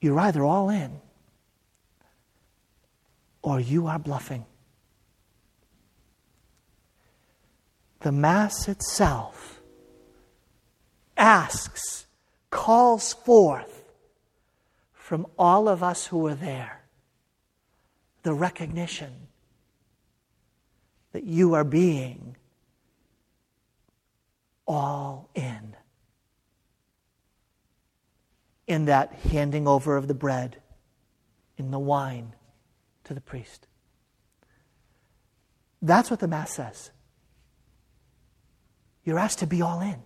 you're 0.00 0.18
either 0.20 0.44
all 0.44 0.68
in 0.68 1.00
or 3.42 3.58
you 3.60 3.86
are 3.86 3.98
bluffing. 3.98 4.44
The 8.00 8.12
Mass 8.12 8.66
itself 8.68 9.60
asks, 11.16 12.06
calls 12.50 13.12
forth 13.12 13.84
from 14.92 15.26
all 15.38 15.68
of 15.68 15.82
us 15.82 16.06
who 16.06 16.26
are 16.26 16.34
there 16.34 16.80
the 18.22 18.32
recognition 18.32 19.28
that 21.12 21.24
you 21.24 21.54
are 21.54 21.64
being 21.64 22.36
all 24.66 25.28
in. 25.34 25.74
In 28.66 28.84
that 28.84 29.12
handing 29.12 29.66
over 29.66 29.96
of 29.96 30.06
the 30.06 30.14
bread 30.14 30.62
in 31.58 31.70
the 31.70 31.78
wine 31.78 32.34
to 33.04 33.14
the 33.14 33.20
priest. 33.20 33.66
That's 35.82 36.10
what 36.10 36.20
the 36.20 36.28
Mass 36.28 36.52
says. 36.52 36.90
You're 39.10 39.18
asked 39.18 39.40
to 39.40 39.46
be 39.48 39.60
all 39.60 39.80
in. 39.80 39.96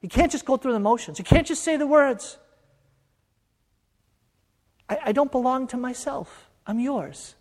You 0.00 0.08
can't 0.08 0.32
just 0.32 0.46
go 0.46 0.56
through 0.56 0.72
the 0.72 0.80
motions, 0.80 1.18
you 1.18 1.24
can't 1.26 1.46
just 1.46 1.62
say 1.62 1.76
the 1.76 1.86
words. 1.86 2.38
I, 4.88 4.98
I 5.04 5.12
don't 5.12 5.30
belong 5.30 5.66
to 5.66 5.76
myself, 5.76 6.48
I'm 6.66 6.80
yours. 6.80 7.34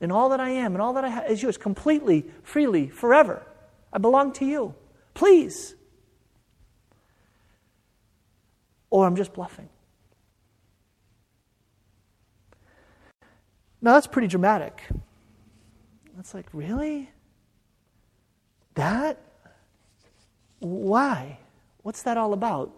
And 0.00 0.10
all 0.10 0.30
that 0.30 0.40
I 0.40 0.50
am 0.50 0.74
and 0.74 0.82
all 0.82 0.94
that 0.94 1.04
I 1.04 1.08
have 1.08 1.30
is 1.30 1.40
yours 1.40 1.56
completely, 1.56 2.26
freely, 2.42 2.88
forever. 2.88 3.46
I 3.92 3.98
belong 3.98 4.32
to 4.32 4.44
you. 4.44 4.74
Please. 5.14 5.76
Or 8.90 9.06
I'm 9.06 9.14
just 9.14 9.34
bluffing. 9.34 9.68
Now 13.80 13.92
that's 13.92 14.08
pretty 14.08 14.26
dramatic. 14.26 14.82
That's 16.16 16.34
like, 16.34 16.46
really? 16.52 17.08
That? 18.74 19.23
Why? 20.64 21.38
What's 21.82 22.02
that 22.04 22.16
all 22.16 22.32
about? 22.32 22.72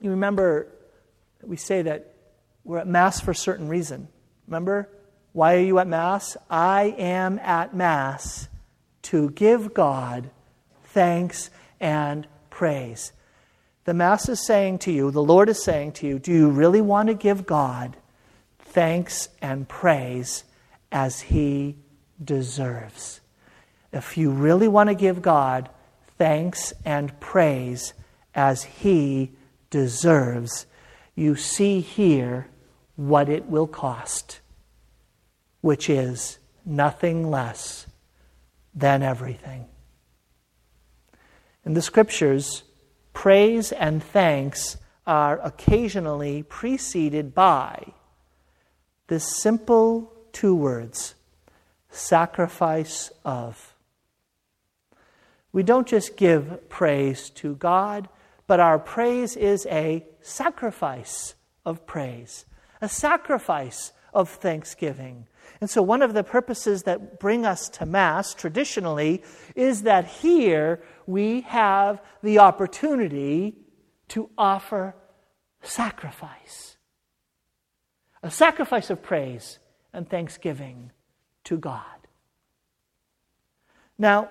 You 0.00 0.10
remember, 0.10 0.68
we 1.42 1.56
say 1.56 1.82
that 1.82 2.14
we're 2.64 2.78
at 2.78 2.86
Mass 2.86 3.20
for 3.20 3.30
a 3.30 3.34
certain 3.34 3.68
reason. 3.68 4.08
Remember? 4.46 4.88
Why 5.32 5.56
are 5.56 5.60
you 5.60 5.78
at 5.78 5.86
Mass? 5.86 6.36
I 6.50 6.94
am 6.98 7.38
at 7.38 7.74
Mass 7.74 8.48
to 9.02 9.30
give 9.30 9.72
God 9.72 10.30
thanks 10.84 11.48
and 11.80 12.26
praise. 12.50 13.12
The 13.84 13.94
Mass 13.94 14.28
is 14.28 14.44
saying 14.44 14.80
to 14.80 14.92
you, 14.92 15.10
the 15.10 15.22
Lord 15.22 15.48
is 15.48 15.62
saying 15.62 15.92
to 15.92 16.06
you, 16.06 16.18
do 16.18 16.32
you 16.32 16.50
really 16.50 16.82
want 16.82 17.08
to 17.08 17.14
give 17.14 17.46
God 17.46 17.96
thanks 18.58 19.30
and 19.40 19.66
praise 19.66 20.44
as 20.92 21.22
He 21.22 21.76
deserves? 22.22 23.21
If 23.92 24.16
you 24.16 24.30
really 24.30 24.68
want 24.68 24.88
to 24.88 24.94
give 24.94 25.20
God 25.20 25.68
thanks 26.18 26.72
and 26.84 27.18
praise 27.20 27.92
as 28.34 28.64
He 28.64 29.32
deserves, 29.70 30.66
you 31.14 31.36
see 31.36 31.80
here 31.80 32.48
what 32.96 33.28
it 33.28 33.46
will 33.46 33.66
cost, 33.66 34.40
which 35.60 35.90
is 35.90 36.38
nothing 36.64 37.30
less 37.30 37.86
than 38.74 39.02
everything. 39.02 39.66
In 41.64 41.74
the 41.74 41.82
scriptures, 41.82 42.64
praise 43.12 43.72
and 43.72 44.02
thanks 44.02 44.78
are 45.06 45.40
occasionally 45.40 46.42
preceded 46.44 47.34
by 47.34 47.92
this 49.08 49.36
simple 49.36 50.12
two 50.32 50.54
words 50.54 51.14
sacrifice 51.90 53.10
of. 53.24 53.71
We 55.52 55.62
don't 55.62 55.86
just 55.86 56.16
give 56.16 56.68
praise 56.68 57.30
to 57.30 57.54
God, 57.56 58.08
but 58.46 58.60
our 58.60 58.78
praise 58.78 59.36
is 59.36 59.66
a 59.66 60.04
sacrifice 60.20 61.34
of 61.64 61.86
praise, 61.86 62.46
a 62.80 62.88
sacrifice 62.88 63.92
of 64.14 64.28
thanksgiving. 64.28 65.26
And 65.60 65.68
so, 65.68 65.82
one 65.82 66.02
of 66.02 66.14
the 66.14 66.24
purposes 66.24 66.84
that 66.84 67.20
bring 67.20 67.44
us 67.44 67.68
to 67.70 67.86
Mass 67.86 68.34
traditionally 68.34 69.22
is 69.54 69.82
that 69.82 70.06
here 70.06 70.82
we 71.06 71.42
have 71.42 72.02
the 72.22 72.38
opportunity 72.38 73.54
to 74.08 74.30
offer 74.36 74.94
sacrifice 75.62 76.72
a 78.22 78.30
sacrifice 78.30 78.90
of 78.90 79.02
praise 79.02 79.58
and 79.92 80.08
thanksgiving 80.08 80.92
to 81.44 81.58
God. 81.58 81.82
Now, 83.98 84.30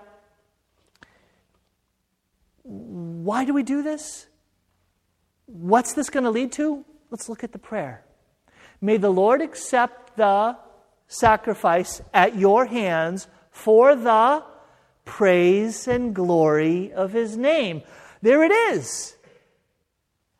why 2.63 3.45
do 3.45 3.54
we 3.54 3.63
do 3.63 3.82
this? 3.82 4.28
What's 5.45 5.93
this 5.93 6.10
going 6.10 6.24
to 6.24 6.30
lead 6.30 6.52
to? 6.54 6.86
Let's 7.10 7.28
look 7.28 7.43
at 7.43 7.52
the 7.52 7.60
prayer. 7.60 8.04
May 8.80 8.97
the 8.97 9.12
Lord 9.12 9.41
accept 9.41 10.17
the 10.17 10.58
sacrifice 11.08 12.02
at 12.13 12.36
your 12.36 12.65
hands 12.65 13.28
for 13.52 13.95
the 13.95 14.43
praise 15.06 15.88
and 15.88 16.15
glory 16.15 16.93
of 16.93 17.12
his 17.12 17.36
name. 17.36 17.84
There 18.21 18.43
it 18.43 18.52
is. 18.52 19.15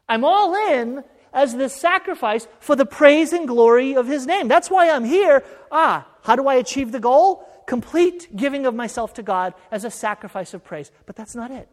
I'm 0.08 0.24
all 0.24 0.56
in 0.56 1.04
as 1.34 1.56
the 1.56 1.70
sacrifice 1.70 2.48
for 2.60 2.76
the 2.76 2.86
praise 2.86 3.34
and 3.34 3.48
glory 3.48 3.96
of 3.96 4.08
his 4.08 4.26
name. 4.26 4.48
That's 4.48 4.70
why 4.70 4.90
I'm 4.90 5.06
here. 5.06 5.44
Ah, 5.72 6.08
how 6.24 6.36
do 6.36 6.48
I 6.48 6.56
achieve 6.56 6.92
the 6.92 7.00
goal? 7.00 7.48
Complete 7.68 8.36
giving 8.36 8.66
of 8.66 8.76
myself 8.76 9.14
to 9.16 9.24
God 9.24 9.54
as 9.72 9.86
a 9.86 9.92
sacrifice 9.92 10.54
of 10.54 10.64
praise. 10.64 10.92
But 11.06 11.16
that's 11.16 11.36
not 11.36 11.52
it. 11.52 11.70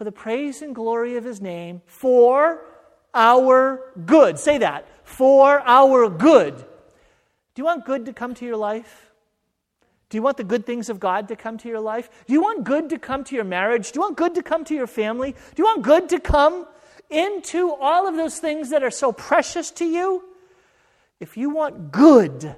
For 0.00 0.04
the 0.04 0.12
praise 0.12 0.62
and 0.62 0.74
glory 0.74 1.18
of 1.18 1.24
his 1.24 1.42
name, 1.42 1.82
for 1.84 2.64
our 3.12 3.92
good. 4.06 4.38
Say 4.38 4.56
that. 4.56 4.88
For 5.04 5.60
our 5.60 6.08
good. 6.08 6.56
Do 6.56 6.64
you 7.56 7.64
want 7.64 7.84
good 7.84 8.06
to 8.06 8.14
come 8.14 8.32
to 8.36 8.46
your 8.46 8.56
life? 8.56 9.12
Do 10.08 10.16
you 10.16 10.22
want 10.22 10.38
the 10.38 10.44
good 10.44 10.64
things 10.64 10.88
of 10.88 11.00
God 11.00 11.28
to 11.28 11.36
come 11.36 11.58
to 11.58 11.68
your 11.68 11.80
life? 11.80 12.08
Do 12.26 12.32
you 12.32 12.40
want 12.40 12.64
good 12.64 12.88
to 12.88 12.98
come 12.98 13.24
to 13.24 13.34
your 13.34 13.44
marriage? 13.44 13.92
Do 13.92 13.98
you 13.98 14.00
want 14.00 14.16
good 14.16 14.36
to 14.36 14.42
come 14.42 14.64
to 14.64 14.74
your 14.74 14.86
family? 14.86 15.32
Do 15.32 15.54
you 15.58 15.64
want 15.64 15.82
good 15.82 16.08
to 16.08 16.18
come 16.18 16.66
into 17.10 17.70
all 17.74 18.08
of 18.08 18.16
those 18.16 18.38
things 18.38 18.70
that 18.70 18.82
are 18.82 18.90
so 18.90 19.12
precious 19.12 19.70
to 19.72 19.84
you? 19.84 20.24
If 21.20 21.36
you 21.36 21.50
want 21.50 21.92
good 21.92 22.54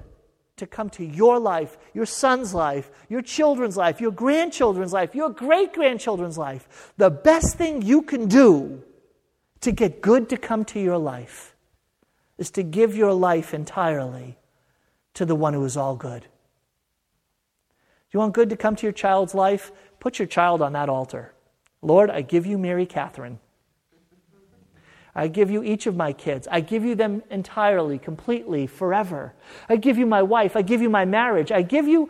to 0.57 0.67
come 0.67 0.89
to 0.91 1.03
your 1.03 1.39
life, 1.39 1.77
your 1.93 2.05
son's 2.05 2.53
life, 2.53 2.91
your 3.09 3.21
children's 3.21 3.75
life, 3.75 3.99
your 3.99 4.11
grandchildren's 4.11 4.93
life, 4.93 5.15
your 5.15 5.29
great 5.29 5.73
grandchildren's 5.73 6.37
life, 6.37 6.93
the 6.97 7.09
best 7.09 7.57
thing 7.57 7.81
you 7.81 8.01
can 8.01 8.27
do 8.27 8.83
to 9.61 9.71
get 9.71 10.01
good 10.01 10.29
to 10.29 10.37
come 10.37 10.63
to 10.65 10.79
your 10.79 10.97
life 10.97 11.55
is 12.37 12.51
to 12.51 12.63
give 12.63 12.95
your 12.95 13.13
life 13.13 13.53
entirely 13.53 14.37
to 15.13 15.25
the 15.25 15.35
one 15.35 15.53
who 15.53 15.63
is 15.65 15.77
all 15.77 15.95
good. 15.95 16.27
You 18.11 18.19
want 18.19 18.33
good 18.33 18.49
to 18.51 18.57
come 18.57 18.75
to 18.75 18.85
your 18.85 18.93
child's 18.93 19.33
life? 19.33 19.71
Put 19.99 20.19
your 20.19 20.27
child 20.27 20.61
on 20.61 20.73
that 20.73 20.89
altar. 20.89 21.33
Lord, 21.81 22.09
I 22.09 22.21
give 22.21 22.45
you 22.45 22.57
Mary 22.57 22.85
Catherine. 22.85 23.39
I 25.15 25.27
give 25.27 25.51
you 25.51 25.63
each 25.63 25.85
of 25.85 25.95
my 25.95 26.11
kids. 26.11 26.47
I 26.49 26.61
give 26.61 26.83
you 26.83 26.95
them 26.95 27.21
entirely, 27.29 27.99
completely, 27.99 28.65
forever. 28.65 29.33
I 29.69 29.75
give 29.75 29.97
you 29.97 30.05
my 30.05 30.23
wife. 30.23 30.55
I 30.55 30.63
give 30.63 30.81
you 30.81 30.89
my 30.89 31.05
marriage. 31.05 31.51
I 31.51 31.61
give 31.61 31.87
you, 31.87 32.09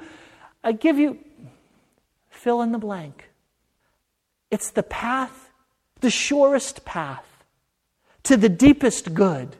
I 0.64 0.72
give 0.72 0.98
you, 0.98 1.20
fill 2.30 2.62
in 2.62 2.72
the 2.72 2.78
blank. 2.78 3.30
It's 4.50 4.72
the 4.72 4.84
path, 4.84 5.50
the 6.00 6.10
surest 6.10 6.86
path 6.86 7.26
to 8.24 8.38
the 8.38 8.50
deepest 8.50 9.14
good 9.14 9.58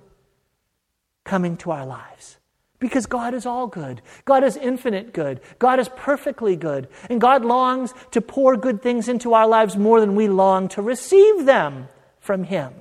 coming 1.26 1.58
to 1.58 1.72
our 1.72 1.86
lives. 1.86 2.38
Because 2.80 3.06
God 3.06 3.34
is 3.34 3.46
all 3.46 3.68
good. 3.68 4.02
God 4.26 4.44
is 4.44 4.58
infinite 4.58 5.14
good. 5.14 5.40
God 5.58 5.80
is 5.80 5.90
perfectly 5.96 6.56
good. 6.56 6.90
And 7.10 7.20
God 7.20 7.46
longs 7.46 7.94
to 8.12 8.22
pour 8.22 8.58
good 8.58 8.82
things 8.82 9.08
into 9.08 9.34
our 9.34 9.48
lives 9.48 9.78
more 9.78 10.02
than 10.02 10.16
we 10.16 10.28
long 10.28 10.68
to 10.70 10.82
receive 10.82 11.46
them 11.46 11.88
from 12.20 12.44
Him. 12.44 12.74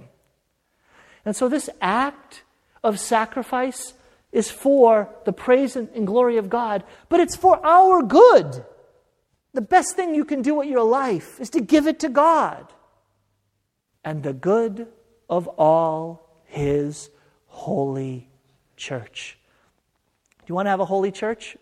And 1.24 1.36
so, 1.36 1.48
this 1.48 1.70
act 1.80 2.42
of 2.82 2.98
sacrifice 2.98 3.94
is 4.32 4.50
for 4.50 5.08
the 5.24 5.32
praise 5.32 5.76
and 5.76 6.06
glory 6.06 6.36
of 6.36 6.48
God, 6.48 6.84
but 7.08 7.20
it's 7.20 7.36
for 7.36 7.64
our 7.64 8.02
good. 8.02 8.64
The 9.54 9.60
best 9.60 9.94
thing 9.94 10.14
you 10.14 10.24
can 10.24 10.42
do 10.42 10.54
with 10.54 10.68
your 10.68 10.82
life 10.82 11.38
is 11.38 11.50
to 11.50 11.60
give 11.60 11.86
it 11.86 12.00
to 12.00 12.08
God 12.08 12.72
and 14.02 14.22
the 14.22 14.32
good 14.32 14.88
of 15.28 15.46
all 15.48 16.42
His 16.46 17.10
holy 17.46 18.28
church. 18.76 19.38
Do 20.38 20.44
you 20.48 20.54
want 20.54 20.66
to 20.66 20.70
have 20.70 20.80
a 20.80 20.86
holy 20.86 21.12
church? 21.12 21.56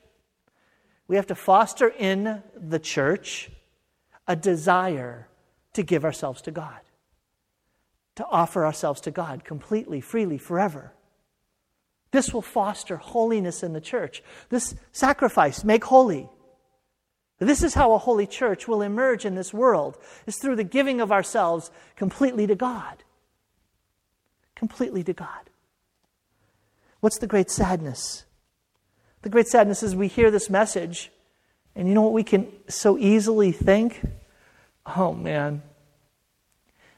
We 1.09 1.17
have 1.17 1.27
to 1.27 1.35
foster 1.35 1.89
in 1.89 2.43
the 2.57 2.79
church 2.79 3.51
a 4.29 4.37
desire 4.37 5.27
to 5.73 5.83
give 5.83 6.05
ourselves 6.05 6.41
to 6.43 6.53
God 6.53 6.79
to 8.17 8.27
offer 8.31 8.65
ourselves 8.65 9.01
to 9.03 9.11
God 9.11 9.45
completely, 9.45 10.01
freely, 10.01 10.39
forever. 10.39 10.93
This 12.11 12.35
will 12.35 12.43
foster 12.43 12.97
holiness 12.97 13.63
in 13.63 13.73
the 13.73 13.81
church. 13.81 14.23
This 14.49 14.75
sacrifice, 14.93 15.63
make 15.65 15.85
holy. 15.85 16.29
This 17.39 17.63
is 17.63 17.75
how 17.75 17.93
a 17.93 17.99
holy 17.99 18.27
church 18.27 18.69
will 18.69 18.83
emerge 18.83 19.25
in 19.25 19.35
this 19.35 19.55
world, 19.55 19.97
is 20.27 20.37
through 20.37 20.57
the 20.57 20.65
giving 20.65 21.01
of 21.01 21.11
ourselves 21.11 21.71
completely 21.97 22.47
to 22.47 22.55
God. 22.55 23.03
Completely 24.55 25.03
to 25.05 25.13
God. 25.13 25.51
What's 27.01 27.19
the 27.19 27.27
great 27.27 27.51
sadness? 27.51 28.25
The 29.23 29.31
great 29.31 29.47
sadness 29.47 29.83
is 29.83 29.97
we 29.97 30.09
hear 30.09 30.31
this 30.31 30.51
message, 30.51 31.11
and 31.75 31.89
you 31.89 31.95
know 31.95 32.03
what 32.03 32.13
we 32.13 32.25
can 32.25 32.49
so 32.69 32.99
easily 32.99 33.53
think? 33.53 34.03
Oh 34.85 35.13
man, 35.15 35.63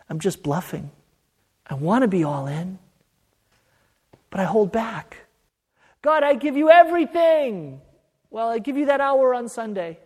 I'm 0.09 0.19
just 0.19 0.43
bluffing. 0.43 0.91
I 1.67 1.75
want 1.75 2.03
to 2.03 2.09
be 2.09 2.25
all 2.25 2.47
in. 2.47 2.79
but 4.31 4.41
I 4.41 4.45
hold 4.45 4.73
back. 4.73 5.19
God, 6.01 6.23
I 6.25 6.35
give 6.35 6.57
you 6.57 6.71
everything. 6.71 7.81
Well, 8.31 8.49
I 8.49 8.59
give 8.59 8.77
you 8.79 8.87
that 8.87 9.01
hour 9.01 9.35
on 9.35 9.49
Sunday. 9.49 9.99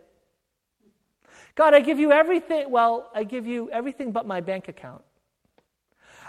God, 1.54 1.74
I 1.74 1.80
give 1.80 1.98
you 1.98 2.12
everything. 2.12 2.70
Well, 2.70 3.08
I 3.14 3.24
give 3.24 3.46
you 3.46 3.70
everything 3.70 4.12
but 4.12 4.26
my 4.26 4.40
bank 4.40 4.68
account. 4.68 5.02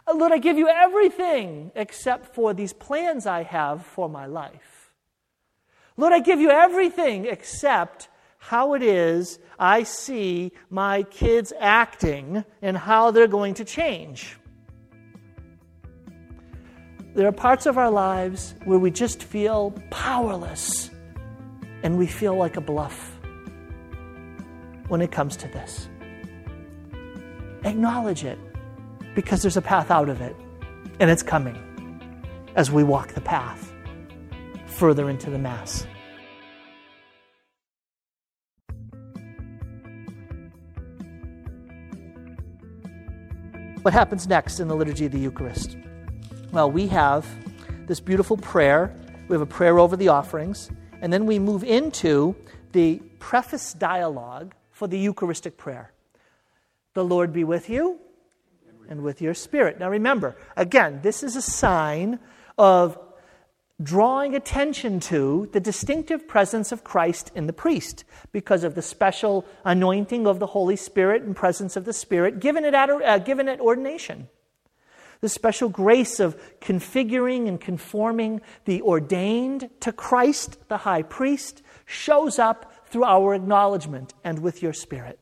Uh, 0.07 0.13
Lord, 0.15 0.31
I 0.31 0.37
give 0.37 0.57
you 0.57 0.69
everything 0.69 1.71
except 1.75 2.33
for 2.33 2.53
these 2.53 2.71
plans 2.71 3.25
I 3.25 3.43
have 3.43 3.85
for 3.85 4.07
my 4.07 4.25
life. 4.25 4.93
Lord, 5.97 6.13
I 6.13 6.19
give 6.19 6.39
you 6.39 6.51
everything 6.51 7.25
except 7.25 8.07
how 8.37 8.75
it 8.75 8.83
is 8.83 9.39
I 9.59 9.83
see 9.83 10.51
my 10.69 11.03
kids 11.03 11.51
acting 11.59 12.45
and 12.61 12.77
how 12.77 13.09
they're 13.11 13.27
going 13.27 13.55
to 13.55 13.65
change. 13.65 14.37
There 17.17 17.27
are 17.27 17.31
parts 17.31 17.65
of 17.65 17.79
our 17.79 17.89
lives 17.89 18.53
where 18.65 18.77
we 18.77 18.91
just 18.91 19.23
feel 19.23 19.73
powerless 19.89 20.91
and 21.81 21.97
we 21.97 22.05
feel 22.05 22.35
like 22.35 22.57
a 22.57 22.61
bluff 22.61 23.17
when 24.87 25.01
it 25.01 25.11
comes 25.11 25.35
to 25.37 25.47
this. 25.47 25.89
Acknowledge 27.63 28.23
it 28.23 28.37
because 29.15 29.41
there's 29.41 29.57
a 29.57 29.63
path 29.63 29.89
out 29.89 30.09
of 30.09 30.21
it 30.21 30.35
and 30.99 31.09
it's 31.09 31.23
coming 31.23 31.57
as 32.55 32.69
we 32.69 32.83
walk 32.83 33.15
the 33.15 33.21
path 33.21 33.73
further 34.67 35.09
into 35.09 35.31
the 35.31 35.39
Mass. 35.39 35.87
What 43.81 43.95
happens 43.95 44.27
next 44.27 44.59
in 44.59 44.67
the 44.67 44.75
Liturgy 44.75 45.07
of 45.07 45.13
the 45.13 45.19
Eucharist? 45.19 45.77
Well, 46.57 46.71
we 46.71 46.87
have 46.87 47.27
this 47.85 47.99
beautiful 47.99 48.35
prayer. 48.35 48.91
We 49.27 49.35
have 49.35 49.43
a 49.43 49.45
prayer 49.45 49.77
over 49.77 49.95
the 49.95 50.07
offerings, 50.07 50.71
and 51.03 51.13
then 51.13 51.27
we 51.27 51.37
move 51.37 51.63
into 51.63 52.35
the 52.71 52.95
preface 53.19 53.73
dialogue 53.73 54.55
for 54.71 54.87
the 54.87 54.97
Eucharistic 54.97 55.55
prayer. 55.55 55.93
The 56.95 57.05
Lord 57.05 57.31
be 57.31 57.43
with 57.43 57.69
you 57.69 57.99
and 58.89 59.03
with 59.03 59.21
your 59.21 59.35
spirit. 59.35 59.79
Now 59.79 59.91
remember, 59.91 60.35
again, 60.55 61.01
this 61.03 61.21
is 61.21 61.35
a 61.35 61.43
sign 61.43 62.17
of 62.57 62.97
drawing 63.79 64.33
attention 64.33 64.99
to 65.01 65.49
the 65.53 65.59
distinctive 65.59 66.27
presence 66.27 66.71
of 66.71 66.83
Christ 66.83 67.31
in 67.35 67.45
the 67.45 67.53
priest 67.53 68.03
because 68.31 68.63
of 68.63 68.73
the 68.73 68.81
special 68.81 69.45
anointing 69.63 70.25
of 70.25 70.39
the 70.39 70.47
Holy 70.47 70.75
Spirit 70.75 71.21
and 71.21 71.35
presence 71.35 71.75
of 71.75 71.85
the 71.85 71.93
Spirit 71.93 72.39
given 72.39 72.65
at, 72.65 72.89
uh, 72.89 73.19
given 73.19 73.47
at 73.47 73.59
ordination. 73.59 74.27
The 75.21 75.29
special 75.29 75.69
grace 75.69 76.19
of 76.19 76.39
configuring 76.59 77.47
and 77.47 77.59
conforming 77.59 78.41
the 78.65 78.81
ordained 78.81 79.69
to 79.81 79.91
Christ, 79.91 80.57
the 80.69 80.77
high 80.77 81.01
priest, 81.01 81.61
shows 81.85 82.39
up 82.39 82.73
through 82.87 83.03
our 83.03 83.33
acknowledgement 83.33 84.13
and 84.23 84.39
with 84.39 84.61
your 84.61 84.73
spirit. 84.73 85.19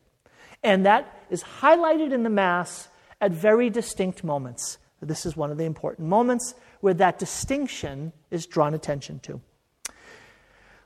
And 0.64 0.86
that 0.86 1.26
is 1.30 1.44
highlighted 1.44 2.12
in 2.12 2.24
the 2.24 2.30
Mass 2.30 2.90
at 3.22 3.32
very 3.32 3.70
distinct 3.70 4.24
moments. 4.24 4.78
This 5.02 5.26
is 5.26 5.38
one 5.38 5.52
of 5.52 5.58
the 5.58 5.66
important 5.66 6.08
moments 6.08 6.56
where 6.82 6.94
that 6.96 7.20
distinction 7.20 8.12
is 8.32 8.46
drawn 8.46 8.74
attention 8.74 9.20
to. 9.20 9.42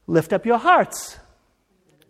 Lift 0.07 0.33
up 0.33 0.45
your 0.45 0.57
hearts. 0.57 1.17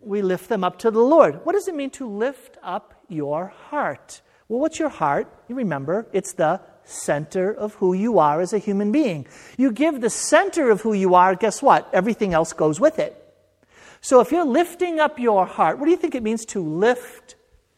We 0.00 0.22
lift 0.22 0.48
them 0.48 0.64
up 0.64 0.78
to 0.80 0.90
the 0.90 1.00
Lord. 1.00 1.44
What 1.44 1.52
does 1.52 1.68
it 1.68 1.74
mean 1.74 1.90
to 1.90 2.08
lift 2.08 2.56
up 2.62 2.94
your 3.08 3.48
heart? 3.48 4.22
Well, 4.48 4.58
what's 4.58 4.78
your 4.78 4.88
heart? 4.88 5.32
You 5.48 5.54
remember, 5.54 6.08
it's 6.12 6.32
the 6.32 6.60
center 6.90 7.52
of 7.52 7.74
who 7.74 7.92
you 7.92 8.18
are 8.18 8.40
as 8.40 8.52
a 8.52 8.58
human 8.58 8.92
being. 8.92 9.26
You 9.56 9.72
give 9.72 10.00
the 10.00 10.10
center 10.10 10.70
of 10.70 10.80
who 10.82 10.92
you 10.92 11.14
are, 11.14 11.34
guess 11.34 11.62
what? 11.62 11.88
Everything 11.92 12.34
else 12.34 12.52
goes 12.52 12.80
with 12.80 12.98
it. 12.98 13.16
So 14.00 14.20
if 14.20 14.32
you're 14.32 14.44
lifting 14.44 14.98
up 14.98 15.18
your 15.18 15.46
heart, 15.46 15.78
what 15.78 15.84
do 15.84 15.90
you 15.90 15.96
think 15.96 16.14
it 16.14 16.22
means 16.22 16.44
to 16.46 16.62
lift 16.62 17.34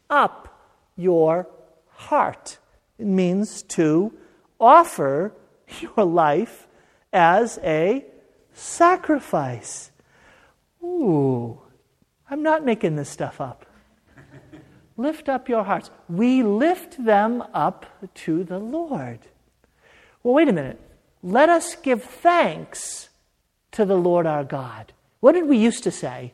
up 0.09 0.59
your 0.95 1.47
heart? 1.89 2.57
It 2.97 3.07
means 3.07 3.63
to 3.63 4.13
offer 4.59 5.33
your 5.79 6.05
life 6.05 6.67
as 7.11 7.59
a 7.63 8.05
sacrifice. 8.53 9.91
Ooh, 10.81 11.59
I'm 12.29 12.43
not 12.43 12.65
making 12.65 12.95
this 12.95 13.09
stuff 13.09 13.39
up. 13.41 13.65
Lift 14.97 15.29
up 15.29 15.49
your 15.49 15.63
hearts. 15.63 15.89
We 16.09 16.43
lift 16.43 17.03
them 17.03 17.43
up 17.53 17.85
to 18.15 18.43
the 18.43 18.59
Lord. 18.59 19.19
Well, 20.21 20.33
wait 20.33 20.49
a 20.49 20.53
minute. 20.53 20.79
Let 21.21 21.49
us 21.49 21.75
give 21.75 22.03
thanks 22.03 23.09
to 23.71 23.85
the 23.85 23.97
Lord 23.97 24.25
our 24.25 24.43
God. 24.43 24.93
What 25.19 25.33
did 25.33 25.47
we 25.47 25.57
used 25.57 25.83
to 25.83 25.91
say? 25.91 26.33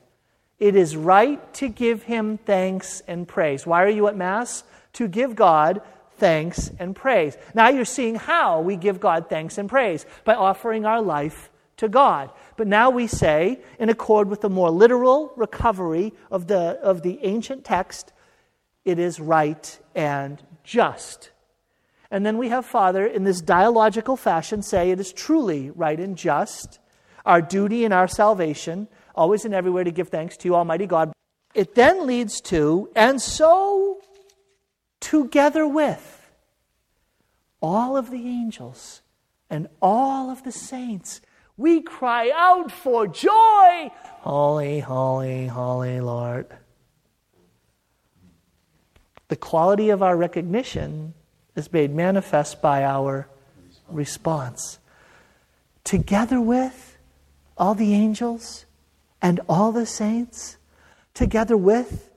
It 0.60 0.76
is 0.76 0.96
right 0.96 1.54
to 1.56 1.70
give 1.70 2.04
him 2.04 2.38
thanks 2.38 3.02
and 3.08 3.28
praise. 3.28 3.66
Why 3.66 3.84
are 3.84 3.90
you 3.90 4.08
at 4.08 4.18
Mass? 4.18 4.64
To 4.94 5.08
give 5.08 5.36
God 5.36 5.82
thanks 6.18 6.70
and 6.80 6.96
praise. 6.96 7.38
Now 7.54 7.70
you're 7.70 7.86
seeing 7.86 8.16
how 8.16 8.60
we 8.60 8.76
give 8.76 9.00
God 9.00 9.30
thanks 9.30 9.58
and 9.58 9.70
praise 9.70 10.06
by 10.26 10.36
offering 10.36 10.86
our 10.86 11.02
life 11.02 11.50
to 11.78 11.88
God. 11.88 12.30
But 12.58 12.68
now 12.68 12.90
we 12.90 13.08
say, 13.08 13.60
in 13.80 13.90
accord 13.90 14.28
with 14.28 14.42
the 14.42 14.50
more 14.50 14.70
literal 14.70 15.32
recovery 15.38 16.14
of 16.30 16.48
the, 16.48 16.78
of 16.82 17.04
the 17.04 17.20
ancient 17.24 17.64
text, 17.64 18.12
it 18.86 19.00
is 19.00 19.20
right 19.20 19.80
and 19.96 20.42
just. 20.64 21.32
And 22.12 22.26
then 22.26 22.38
we 22.38 22.50
have 22.50 22.66
Father, 22.66 23.06
in 23.06 23.24
this 23.24 23.42
dialogical 23.42 24.18
fashion, 24.18 24.62
say 24.62 24.92
it 24.92 25.00
is 25.00 25.14
truly 25.14 25.70
right 25.72 26.00
and 26.00 26.18
just 26.18 26.80
our 27.26 27.42
duty 27.42 27.86
and 27.86 27.94
our 27.94 28.08
salvation, 28.08 28.88
always 29.14 29.46
and 29.46 29.54
everywhere 29.54 29.84
to 29.84 29.92
give 29.92 30.10
thanks 30.10 30.38
to 30.38 30.48
you, 30.48 30.56
Almighty 30.56 30.88
God. 30.88 31.14
It 31.54 31.76
then 31.76 32.08
leads 32.08 32.42
to, 32.42 32.90
and 32.96 33.22
so 33.22 34.02
together 35.00 35.68
with 35.68 36.32
all 37.62 37.98
of 37.98 38.10
the 38.10 38.28
angels 38.28 39.02
and 39.50 39.68
all 39.82 40.30
of 40.30 40.44
the 40.44 40.52
saints, 40.52 41.22
we 41.58 41.82
cry 41.82 42.32
out 42.34 42.72
for 42.72 43.08
joy. 43.08 43.92
Holy, 44.22 44.80
holy, 44.80 45.48
holy 45.48 46.00
Lord. 46.00 46.48
The 49.30 49.36
quality 49.36 49.90
of 49.90 50.04
our 50.04 50.18
recognition 50.18 51.14
is 51.56 51.72
made 51.72 51.94
manifest 51.94 52.62
by 52.62 52.84
our 52.84 53.30
response. 53.88 54.80
Together 55.84 56.42
with 56.42 56.98
all 57.58 57.76
the 57.76 57.94
angels 57.94 58.66
and 59.22 59.40
all 59.48 59.72
the 59.72 59.86
saints, 59.86 60.58
together 61.14 61.56
with 61.56 62.10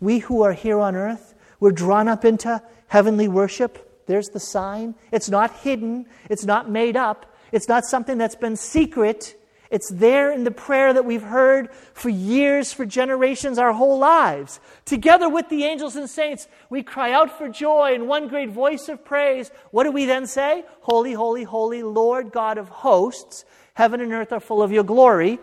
we 0.00 0.18
who 0.20 0.42
are 0.42 0.52
here 0.52 0.78
on 0.78 0.96
earth, 0.96 1.34
we're 1.60 1.72
drawn 1.72 2.08
up 2.08 2.24
into 2.24 2.62
heavenly 2.88 3.28
worship. 3.28 4.04
There's 4.06 4.28
the 4.28 4.40
sign. 4.40 4.94
It's 5.12 5.28
not 5.28 5.52
hidden, 5.58 6.06
it's 6.30 6.44
not 6.44 6.70
made 6.70 6.96
up, 6.96 7.34
it's 7.52 7.68
not 7.68 7.84
something 7.84 8.18
that's 8.18 8.34
been 8.34 8.56
secret. 8.56 9.36
It's 9.70 9.90
there 9.90 10.30
in 10.30 10.44
the 10.44 10.50
prayer 10.50 10.92
that 10.92 11.04
we've 11.04 11.22
heard 11.22 11.70
for 11.92 12.08
years, 12.08 12.72
for 12.72 12.86
generations, 12.86 13.58
our 13.58 13.72
whole 13.72 13.98
lives. 13.98 14.60
Together 14.84 15.28
with 15.28 15.48
the 15.48 15.64
angels 15.64 15.96
and 15.96 16.08
saints, 16.08 16.46
we 16.70 16.82
cry 16.82 17.12
out 17.12 17.36
for 17.36 17.48
joy 17.48 17.94
in 17.94 18.06
one 18.06 18.28
great 18.28 18.50
voice 18.50 18.88
of 18.88 19.04
praise. 19.04 19.50
What 19.70 19.84
do 19.84 19.90
we 19.90 20.04
then 20.04 20.26
say? 20.26 20.64
Holy, 20.82 21.12
holy, 21.12 21.44
holy, 21.44 21.82
Lord 21.82 22.30
God 22.32 22.58
of 22.58 22.68
hosts. 22.68 23.44
Heaven 23.74 24.00
and 24.00 24.12
earth 24.12 24.32
are 24.32 24.40
full 24.40 24.62
of 24.62 24.72
your 24.72 24.84
glory. 24.84 25.38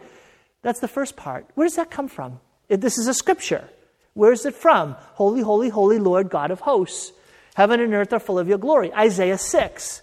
That's 0.62 0.80
the 0.80 0.88
first 0.88 1.16
part. 1.16 1.46
Where 1.56 1.68
does 1.68 1.76
that 1.76 1.92
come 1.92 2.08
from? 2.08 2.40
This 2.70 2.98
is 2.98 3.08
a 3.08 3.14
scripture. 3.14 3.68
Where 4.14 4.32
is 4.32 4.46
it 4.46 4.56
from? 4.56 4.96
Holy, 5.16 5.42
holy, 5.42 5.70
holy 5.70 6.00
Lord 6.00 6.30
God 6.30 6.50
of 6.50 6.62
hosts. 6.62 7.12
Heaven 7.56 7.80
and 7.80 7.94
earth 7.94 8.14
are 8.14 8.20
full 8.20 8.40
of 8.40 8.48
your 8.48 8.58
glory. 8.58 8.94
Isaiah 8.94 9.38
6. 9.38 10.02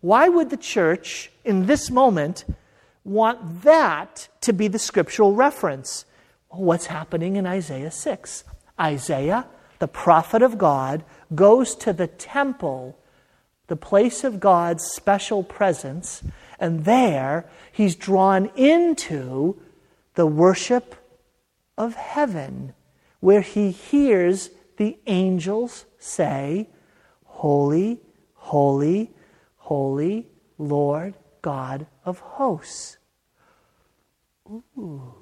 Why 0.00 0.28
would 0.28 0.50
the 0.50 0.56
church 0.56 1.30
in 1.44 1.66
this 1.66 1.90
moment 1.90 2.44
want 3.04 3.62
that 3.62 4.28
to 4.42 4.52
be 4.52 4.68
the 4.68 4.78
scriptural 4.78 5.34
reference? 5.34 6.04
what's 6.50 6.86
happening 6.86 7.36
in 7.36 7.46
Isaiah 7.46 7.90
6? 7.90 8.44
Isaiah, 8.80 9.46
the 9.78 9.88
prophet 9.88 10.42
of 10.42 10.58
God, 10.58 11.04
goes 11.34 11.74
to 11.76 11.92
the 11.92 12.06
temple, 12.06 12.98
the 13.66 13.76
place 13.76 14.24
of 14.24 14.40
God's 14.40 14.84
special 14.84 15.42
presence, 15.42 16.22
and 16.58 16.84
there, 16.84 17.48
he's 17.70 17.96
drawn 17.96 18.46
into 18.56 19.60
the 20.14 20.26
worship 20.26 20.96
of 21.76 21.94
heaven, 21.94 22.74
where 23.20 23.40
he 23.40 23.70
hears 23.70 24.50
the 24.76 24.98
angels 25.06 25.84
say, 25.98 26.68
Holy, 27.24 28.00
holy, 28.34 29.12
holy 29.56 30.26
Lord 30.56 31.14
God 31.42 31.86
of 32.08 32.18
hosts. 32.20 32.98
Ooh. 34.50 35.14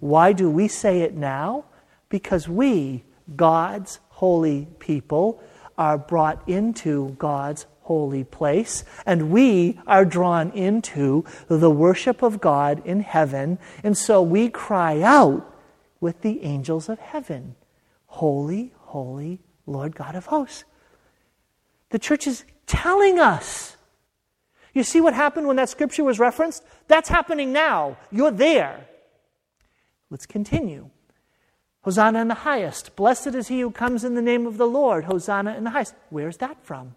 Why 0.00 0.32
do 0.32 0.50
we 0.50 0.68
say 0.68 1.00
it 1.00 1.14
now? 1.14 1.64
Because 2.08 2.48
we, 2.48 3.04
God's 3.36 4.00
holy 4.08 4.66
people, 4.78 5.42
are 5.78 5.96
brought 5.96 6.46
into 6.48 7.16
God's 7.18 7.66
holy 7.82 8.24
place, 8.24 8.84
and 9.04 9.30
we 9.30 9.78
are 9.86 10.04
drawn 10.04 10.50
into 10.50 11.24
the 11.48 11.70
worship 11.70 12.22
of 12.22 12.40
God 12.40 12.82
in 12.84 13.00
heaven, 13.00 13.58
and 13.82 13.96
so 13.96 14.22
we 14.22 14.48
cry 14.48 15.02
out 15.02 15.54
with 16.00 16.22
the 16.22 16.42
angels 16.42 16.88
of 16.88 16.98
heaven 16.98 17.56
Holy, 18.06 18.72
holy, 18.78 19.40
Lord 19.66 19.96
God 19.96 20.14
of 20.14 20.26
hosts. 20.26 20.64
The 21.90 21.98
church 21.98 22.28
is 22.28 22.44
telling 22.66 23.18
us. 23.18 23.73
You 24.74 24.82
see 24.82 25.00
what 25.00 25.14
happened 25.14 25.46
when 25.46 25.56
that 25.56 25.68
scripture 25.68 26.04
was 26.04 26.18
referenced? 26.18 26.64
That's 26.88 27.08
happening 27.08 27.52
now. 27.52 27.96
You're 28.10 28.32
there. 28.32 28.86
Let's 30.10 30.26
continue. 30.26 30.90
Hosanna 31.82 32.20
in 32.20 32.28
the 32.28 32.34
highest. 32.34 32.96
Blessed 32.96 33.28
is 33.28 33.48
he 33.48 33.60
who 33.60 33.70
comes 33.70 34.04
in 34.04 34.14
the 34.14 34.22
name 34.22 34.46
of 34.46 34.56
the 34.56 34.66
Lord. 34.66 35.04
Hosanna 35.04 35.54
in 35.54 35.64
the 35.64 35.70
highest. 35.70 35.94
Where's 36.10 36.38
that 36.38 36.62
from? 36.64 36.94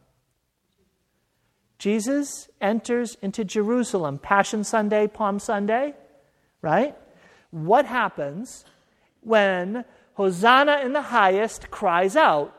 Jesus 1.77 2.49
enters 2.59 3.15
into 3.21 3.45
Jerusalem, 3.45 4.17
Passion 4.17 4.63
Sunday, 4.63 5.07
Palm 5.07 5.39
Sunday, 5.39 5.93
right? 6.61 6.95
What 7.51 7.85
happens 7.85 8.65
when 9.21 9.85
Hosanna 10.15 10.79
in 10.83 10.93
the 10.93 11.03
highest 11.03 11.69
cries 11.69 12.15
out? 12.15 12.53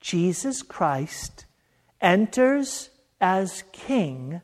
Jesus 0.00 0.62
Christ 0.62 1.44
enters 2.00 2.90
as 3.20 3.64
king 3.72 4.40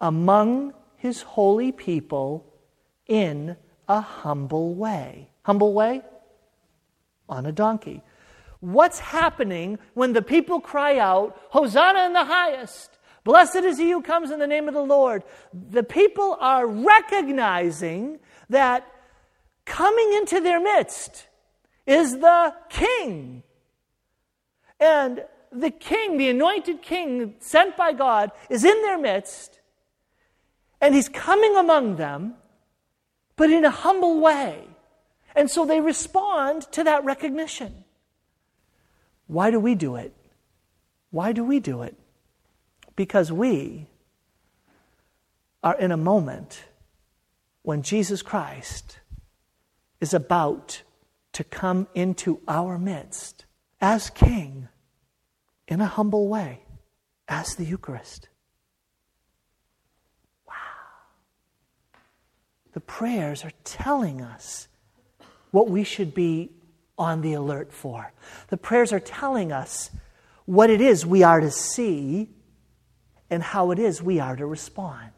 among 0.00 0.74
his 0.96 1.22
holy 1.22 1.72
people 1.72 2.52
in 3.06 3.56
a 3.88 4.00
humble 4.00 4.74
way. 4.74 5.30
Humble 5.42 5.72
way? 5.72 6.02
On 7.28 7.46
a 7.46 7.52
donkey. 7.52 8.02
What's 8.60 8.98
happening 8.98 9.78
when 9.94 10.12
the 10.12 10.22
people 10.22 10.60
cry 10.60 10.98
out, 10.98 11.38
Hosanna 11.50 12.06
in 12.06 12.12
the 12.12 12.24
highest? 12.24 12.98
Blessed 13.24 13.56
is 13.56 13.78
he 13.78 13.90
who 13.90 14.02
comes 14.02 14.30
in 14.30 14.38
the 14.38 14.46
name 14.46 14.68
of 14.68 14.74
the 14.74 14.80
Lord. 14.80 15.22
The 15.52 15.82
people 15.82 16.36
are 16.40 16.66
recognizing 16.66 18.18
that 18.48 18.86
coming 19.64 20.14
into 20.14 20.40
their 20.40 20.60
midst 20.60 21.26
is 21.86 22.18
the 22.18 22.54
king. 22.68 23.42
And 24.80 25.24
the 25.52 25.70
king, 25.70 26.16
the 26.16 26.28
anointed 26.28 26.82
king 26.82 27.34
sent 27.38 27.76
by 27.76 27.92
God, 27.92 28.32
is 28.48 28.64
in 28.64 28.82
their 28.82 28.98
midst, 28.98 29.60
and 30.80 30.94
he's 30.94 31.08
coming 31.08 31.56
among 31.56 31.96
them, 31.96 32.34
but 33.36 33.50
in 33.50 33.64
a 33.64 33.70
humble 33.70 34.20
way. 34.20 34.64
And 35.34 35.50
so 35.50 35.64
they 35.64 35.80
respond 35.80 36.62
to 36.72 36.84
that 36.84 37.04
recognition. 37.04 37.84
Why 39.26 39.50
do 39.50 39.60
we 39.60 39.74
do 39.74 39.96
it? 39.96 40.14
Why 41.10 41.32
do 41.32 41.44
we 41.44 41.60
do 41.60 41.82
it? 41.82 41.96
Because 42.96 43.30
we 43.30 43.86
are 45.62 45.78
in 45.78 45.92
a 45.92 45.96
moment 45.96 46.64
when 47.62 47.82
Jesus 47.82 48.22
Christ 48.22 48.98
is 50.00 50.14
about 50.14 50.82
to 51.32 51.44
come 51.44 51.86
into 51.94 52.40
our 52.48 52.78
midst 52.78 53.44
as 53.80 54.10
King 54.10 54.68
in 55.68 55.80
a 55.82 55.86
humble 55.86 56.28
way, 56.28 56.62
as 57.28 57.54
the 57.54 57.64
Eucharist. 57.64 58.28
Wow. 60.48 60.54
The 62.72 62.80
prayers 62.80 63.44
are 63.44 63.52
telling 63.64 64.22
us 64.22 64.68
what 65.50 65.68
we 65.68 65.84
should 65.84 66.14
be 66.14 66.50
on 66.96 67.20
the 67.20 67.34
alert 67.34 67.72
for. 67.72 68.12
The 68.48 68.56
prayers 68.56 68.92
are 68.92 69.00
telling 69.00 69.52
us 69.52 69.90
what 70.46 70.70
it 70.70 70.80
is 70.80 71.04
we 71.04 71.22
are 71.22 71.40
to 71.40 71.50
see 71.50 72.30
and 73.30 73.42
how 73.42 73.70
it 73.70 73.78
is 73.78 74.02
we 74.02 74.18
are 74.18 74.36
to 74.36 74.46
respond. 74.46 75.12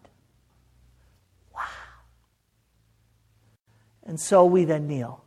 Wow. 1.54 1.62
And 4.02 4.18
so 4.18 4.44
we 4.44 4.64
then 4.64 4.88
kneel 4.88 5.24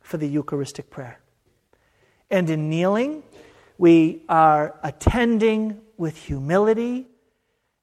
for 0.00 0.18
the 0.18 0.28
Eucharistic 0.28 0.90
prayer. 0.90 1.20
And 2.30 2.50
in 2.50 2.68
kneeling, 2.68 3.22
we 3.82 4.22
are 4.28 4.78
attending 4.84 5.80
with 5.96 6.16
humility, 6.16 7.04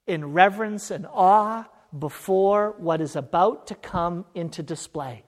in 0.08 0.32
reverence 0.32 0.91
and 0.91 1.06
awe 1.12 1.68
before 2.00 2.74
what 2.78 3.02
is 3.02 3.18
about 3.18 3.68
to 3.68 3.76
come 3.76 4.24
into 4.34 4.64
display. 4.64 5.26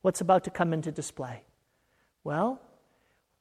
What's 0.00 0.22
about 0.22 0.44
to 0.44 0.50
come 0.50 0.72
into 0.72 0.90
display? 0.90 1.42
Well, 2.24 2.58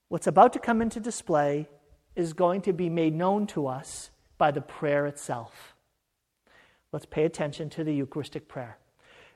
what's 0.10 0.28
about 0.28 0.52
to 0.52 0.60
come 0.60 0.82
into 0.82 0.99
display 0.99 1.70
is 2.18 2.34
going 2.34 2.64
to 2.64 2.74
be 2.74 2.89
made 2.89 3.16
known 3.16 3.47
to 3.47 3.68
us 3.68 4.10
by 4.38 4.52
the 4.52 4.60
prayer 4.60 5.08
itself. 5.08 5.74
Let's 6.91 7.06
pay 7.06 7.24
attention 7.24 7.70
to 7.70 7.86
the 7.86 7.93
Eucharistic 7.93 8.49
prayer. 8.49 8.78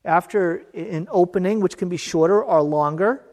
After 0.04 0.66
an 0.74 1.08
opening, 1.10 1.62
which 1.62 1.78
can 1.78 1.88
be 1.88 1.96
shorter 1.96 2.44
or 2.44 2.62
longer, 2.62 3.24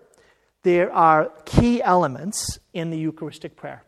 there 0.63 0.93
are 0.93 1.33
key 1.45 1.83
elements 1.83 2.59
in 2.73 2.91
the 2.91 2.99
Eucharistic 2.99 3.57
prayer. 3.57 3.85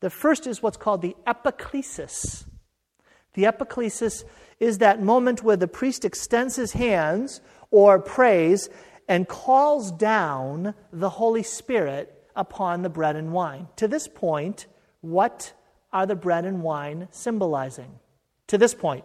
The 0.00 0.10
first 0.10 0.46
is 0.46 0.62
what's 0.62 0.76
called 0.76 1.02
the 1.02 1.16
epiclesis. 1.26 2.46
The 3.34 3.44
epiclesis 3.44 4.24
is 4.58 4.78
that 4.78 5.02
moment 5.02 5.42
where 5.42 5.56
the 5.56 5.68
priest 5.68 6.04
extends 6.04 6.56
his 6.56 6.72
hands 6.72 7.40
or 7.70 7.98
prays 7.98 8.68
and 9.08 9.28
calls 9.28 9.92
down 9.92 10.74
the 10.92 11.10
Holy 11.10 11.42
Spirit 11.42 12.12
upon 12.34 12.82
the 12.82 12.88
bread 12.88 13.16
and 13.16 13.32
wine. 13.32 13.68
To 13.76 13.88
this 13.88 14.08
point, 14.08 14.66
what 15.00 15.52
are 15.92 16.06
the 16.06 16.16
bread 16.16 16.44
and 16.44 16.62
wine 16.62 17.08
symbolizing? 17.10 17.98
To 18.48 18.58
this 18.58 18.74
point, 18.74 19.04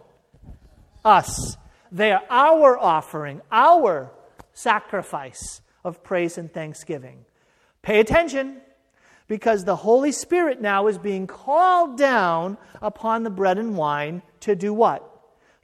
us. 1.06 1.58
They 1.92 2.12
are 2.12 2.24
our 2.30 2.78
offering, 2.78 3.42
our 3.52 4.12
sacrifice 4.54 5.62
of 5.84 6.04
praise 6.04 6.38
and 6.38 6.52
thanksgiving. 6.52 7.26
Pay 7.82 8.00
attention 8.00 8.62
because 9.28 9.64
the 9.64 9.78
Holy 9.78 10.12
Spirit 10.12 10.62
now 10.62 10.88
is 10.88 10.98
being 10.98 11.26
called 11.26 11.98
down 11.98 12.58
upon 12.82 13.24
the 13.24 13.30
bread 13.30 13.58
and 13.58 13.78
wine 13.78 14.22
to 14.42 14.56
do 14.56 14.74
what? 14.74 15.08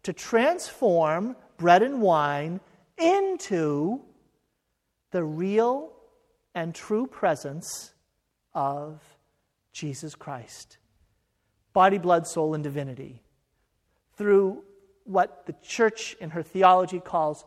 To 0.04 0.14
transform 0.14 1.36
bread 1.58 1.84
and 1.84 2.02
wine 2.02 2.62
into 2.98 4.02
the 5.12 5.24
real 5.24 5.92
and 6.56 6.74
true 6.74 7.08
presence 7.08 7.94
of 8.54 9.02
Jesus 9.74 10.16
Christ. 10.16 10.78
Body, 11.74 11.98
blood, 11.98 12.26
soul, 12.26 12.56
and 12.56 12.64
divinity. 12.64 13.22
Through 14.16 14.64
what 15.04 15.46
the 15.46 15.56
church 15.62 16.16
in 16.20 16.32
her 16.32 16.42
theology 16.42 17.00
calls 17.00 17.46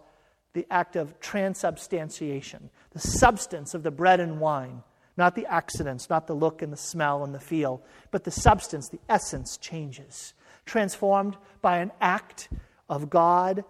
the 0.53 0.67
act 0.71 0.97
of 0.97 1.19
transubstantiation, 1.21 2.71
the 2.91 3.01
substance 3.01 3.75
of 3.75 3.83
the 3.83 3.91
bread 3.91 4.21
and 4.21 4.41
wine, 4.41 4.83
not 5.17 5.35
the 5.35 5.47
accidents, 5.47 6.11
not 6.11 6.27
the 6.27 6.35
look 6.35 6.63
and 6.63 6.73
the 6.73 6.77
smell 6.77 7.23
and 7.23 7.35
the 7.35 7.41
feel, 7.41 7.83
but 8.11 8.25
the 8.25 8.31
substance, 8.31 8.89
the 8.89 9.01
essence 9.09 9.57
changes, 9.57 10.35
transformed 10.67 11.37
by 11.63 11.79
an 11.79 11.93
act 12.01 12.49
of 12.89 13.11
God, 13.11 13.65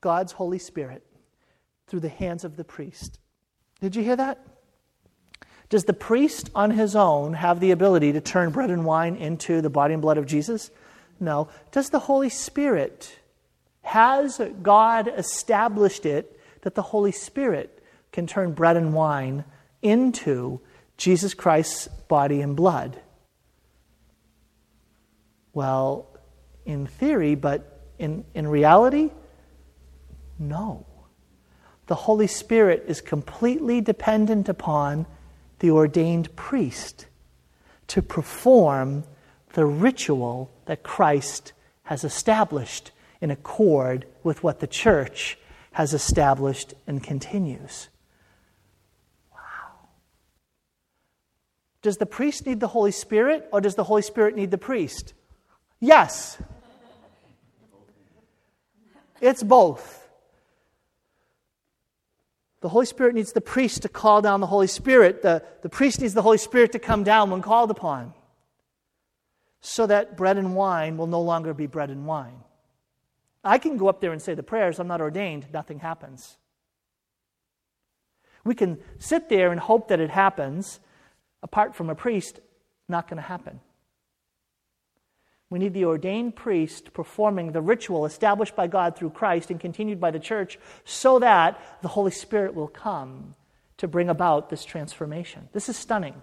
God's 0.00 0.32
Holy 0.32 0.58
Spirit 0.58 1.04
through 1.86 2.00
the 2.00 2.08
hands 2.08 2.44
of 2.44 2.56
the 2.56 2.64
priest. 2.64 3.20
Did 3.80 3.94
you 3.94 4.02
hear 4.02 4.16
that? 4.16 4.44
Does 5.68 5.84
the 5.84 5.92
priest 5.92 6.50
on 6.54 6.70
his 6.70 6.94
own 6.94 7.34
have 7.34 7.60
the 7.60 7.70
ability 7.70 8.12
to 8.12 8.20
turn 8.20 8.50
bread 8.50 8.70
and 8.70 8.84
wine 8.84 9.16
into 9.16 9.60
the 9.60 9.70
body 9.70 9.94
and 9.94 10.02
blood 10.02 10.18
of 10.18 10.26
Jesus? 10.26 10.70
No. 11.20 11.48
Does 11.72 11.90
the 11.90 11.98
Holy 12.00 12.28
Spirit? 12.28 13.18
Has 13.84 14.40
God 14.62 15.08
established 15.08 16.04
it 16.04 16.38
that 16.62 16.74
the 16.74 16.82
Holy 16.82 17.12
Spirit 17.12 17.82
can 18.12 18.26
turn 18.26 18.52
bread 18.52 18.76
and 18.76 18.92
wine 18.92 19.44
into 19.82 20.60
Jesus 20.96 21.34
Christ's 21.34 21.88
body 22.08 22.40
and 22.40 22.56
blood? 22.56 23.00
Well, 25.52 26.08
in 26.64 26.86
theory, 26.86 27.36
but 27.36 27.80
in, 27.98 28.24
in 28.34 28.48
reality, 28.48 29.10
no 30.38 30.84
the 31.86 31.94
Holy 31.94 32.26
Spirit 32.26 32.84
is 32.86 33.00
completely 33.00 33.80
dependent 33.80 34.48
upon 34.48 35.06
the 35.58 35.70
ordained 35.70 36.34
priest 36.34 37.06
to 37.88 38.00
perform 38.00 39.04
the 39.52 39.66
ritual 39.66 40.50
that 40.64 40.82
Christ 40.82 41.52
has 41.84 42.02
established 42.02 42.90
in 43.24 43.30
accord 43.30 44.04
with 44.22 44.42
what 44.42 44.60
the 44.60 44.66
church 44.66 45.38
has 45.72 45.94
established 45.94 46.74
and 46.86 47.02
continues. 47.02 47.88
Wow. 49.32 49.88
Does 51.80 51.96
the 51.96 52.04
priest 52.04 52.44
need 52.44 52.60
the 52.60 52.68
Holy 52.68 52.92
Spirit 52.92 53.48
or 53.50 53.62
does 53.62 53.76
the 53.76 53.84
Holy 53.84 54.02
Spirit 54.02 54.36
need 54.36 54.50
the 54.50 54.58
priest? 54.58 55.14
Yes. 55.80 56.36
It's 59.22 59.42
both. 59.42 60.06
The 62.60 62.68
Holy 62.68 62.84
Spirit 62.84 63.14
needs 63.14 63.32
the 63.32 63.40
priest 63.40 63.80
to 63.82 63.88
call 63.88 64.20
down 64.20 64.40
the 64.40 64.48
Holy 64.48 64.66
Spirit. 64.66 65.22
The, 65.22 65.42
the 65.62 65.70
priest 65.70 66.02
needs 66.02 66.12
the 66.12 66.20
Holy 66.20 66.36
Spirit 66.36 66.72
to 66.72 66.78
come 66.78 67.04
down 67.04 67.30
when 67.30 67.40
called 67.40 67.70
upon. 67.70 68.12
so 69.62 69.86
that 69.86 70.14
bread 70.14 70.36
and 70.36 70.54
wine 70.54 70.98
will 70.98 71.06
no 71.06 71.22
longer 71.22 71.54
be 71.54 71.66
bread 71.66 71.88
and 71.88 72.06
wine. 72.06 72.44
I 73.44 73.58
can 73.58 73.76
go 73.76 73.88
up 73.88 74.00
there 74.00 74.12
and 74.12 74.22
say 74.22 74.34
the 74.34 74.42
prayers, 74.42 74.78
I'm 74.78 74.88
not 74.88 75.00
ordained, 75.00 75.46
nothing 75.52 75.80
happens. 75.80 76.36
We 78.44 78.54
can 78.54 78.78
sit 78.98 79.28
there 79.28 79.50
and 79.50 79.60
hope 79.60 79.88
that 79.88 80.00
it 80.00 80.10
happens. 80.10 80.80
Apart 81.42 81.74
from 81.74 81.90
a 81.90 81.94
priest, 81.94 82.40
not 82.88 83.08
going 83.08 83.16
to 83.16 83.28
happen. 83.28 83.60
We 85.50 85.58
need 85.58 85.74
the 85.74 85.84
ordained 85.84 86.34
priest 86.36 86.92
performing 86.94 87.52
the 87.52 87.60
ritual 87.60 88.06
established 88.06 88.56
by 88.56 88.66
God 88.66 88.96
through 88.96 89.10
Christ 89.10 89.50
and 89.50 89.60
continued 89.60 90.00
by 90.00 90.10
the 90.10 90.18
church 90.18 90.58
so 90.84 91.18
that 91.18 91.60
the 91.82 91.88
Holy 91.88 92.10
Spirit 92.10 92.54
will 92.54 92.68
come 92.68 93.34
to 93.76 93.86
bring 93.86 94.08
about 94.08 94.50
this 94.50 94.64
transformation. 94.64 95.48
This 95.52 95.68
is 95.68 95.76
stunning. 95.76 96.14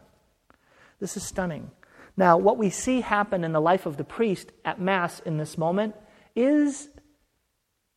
This 1.00 1.16
is 1.18 1.24
stunning. 1.24 1.72
Now, 2.18 2.38
what 2.38 2.58
we 2.58 2.70
see 2.70 3.02
happen 3.02 3.44
in 3.44 3.54
the 3.54 3.62
life 3.62 3.86
of 3.86 3.98
the 3.98 4.04
priest 4.04 4.52
at 4.66 4.82
Mass 4.82 5.20
in 5.22 5.38
this 5.38 5.58
moment 5.58 5.96
is 6.36 6.90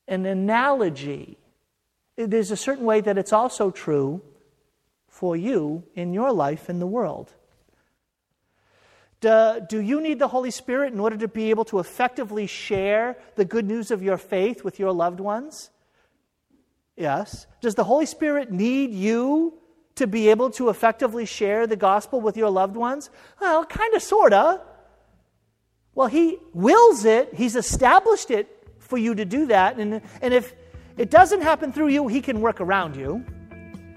an 0.09 0.27
analogy. 0.27 1.39
There's 2.17 2.51
a 2.51 2.57
certain 2.57 2.85
way 2.85 3.01
that 3.01 3.19
it's 3.19 3.33
also 3.33 3.71
true 3.71 4.23
for 5.09 5.37
you 5.37 5.85
in 5.95 6.13
your 6.13 6.33
life 6.33 6.69
in 6.69 6.79
the 6.79 6.87
world. 6.87 7.33
Do, 9.21 9.61
do, 9.69 9.81
you 9.81 10.01
need 10.01 10.19
the 10.19 10.29
Holy 10.29 10.51
Spirit 10.51 10.93
in 10.93 11.01
order 11.01 11.17
to 11.17 11.29
be 11.29 11.51
able 11.51 11.65
to 11.67 11.79
effectively 11.79 12.47
share 12.47 13.17
the 13.37 13.45
good 13.45 13.65
news 13.65 13.91
of 13.91 14.03
your 14.03 14.19
faith 14.19 14.65
with 14.65 14.79
your 14.79 14.93
loved 14.93 15.21
ones? 15.21 15.71
Yes. 16.97 17.47
Does 17.61 17.75
the 17.75 17.85
Holy 17.85 18.07
Spirit 18.07 18.53
need 18.53 18.93
you 18.93 19.55
to 19.95 20.07
be 20.07 20.29
able 20.29 20.51
to 20.51 20.69
effectively 20.69 21.25
share 21.25 21.67
the 21.67 21.77
gospel 21.77 22.21
with 22.21 22.37
your 22.37 22.51
loved 22.51 22.77
ones? 22.77 23.09
Well, 23.41 23.65
kind 23.65 23.95
of, 23.95 24.03
sort 24.03 24.33
of. 24.33 24.61
Well, 25.95 26.09
He 26.09 26.39
wills 26.53 27.05
it, 27.05 27.35
He's 27.35 27.57
established 27.57 28.31
it 28.31 28.54
for 28.85 28.99
you 28.99 29.15
to 29.15 29.25
do 29.25 29.47
that. 29.47 29.79
And, 29.79 30.01
and 30.23 30.35
if 30.35 30.55
it 30.97 31.11
doesn't 31.11 31.41
happen 31.41 31.73
through 31.73 31.89
you, 31.89 32.07
He 32.07 32.21
can 32.21 32.41
work 32.41 32.61
around 32.61 32.97
you. 32.97 33.25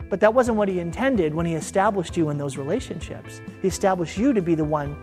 But 0.09 0.21
that 0.21 0.33
wasn't 0.33 0.57
what 0.57 0.69
He 0.69 0.79
intended 0.79 1.35
when 1.35 1.45
He 1.45 1.53
established 1.53 2.15
you 2.15 2.29
in 2.29 2.37
those 2.37 2.57
relationships. 2.57 3.41
He 3.61 3.67
established 3.67 4.17
you 4.17 4.33
to 4.33 4.41
be 4.41 4.55
the 4.55 4.63
one 4.63 4.95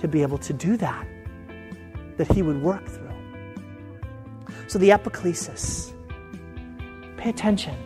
to 0.00 0.08
be 0.08 0.22
able 0.22 0.38
to 0.38 0.52
do 0.52 0.76
that, 0.78 1.06
that 2.16 2.30
He 2.32 2.42
would 2.42 2.62
work 2.62 2.86
through. 2.86 3.10
So 4.68 4.78
the 4.78 4.90
epiclesis, 4.90 5.92
pay 7.16 7.30
attention 7.30 7.76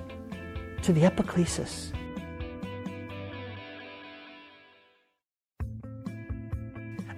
to 0.82 0.92
the 0.92 1.02
epiclesis. 1.02 1.92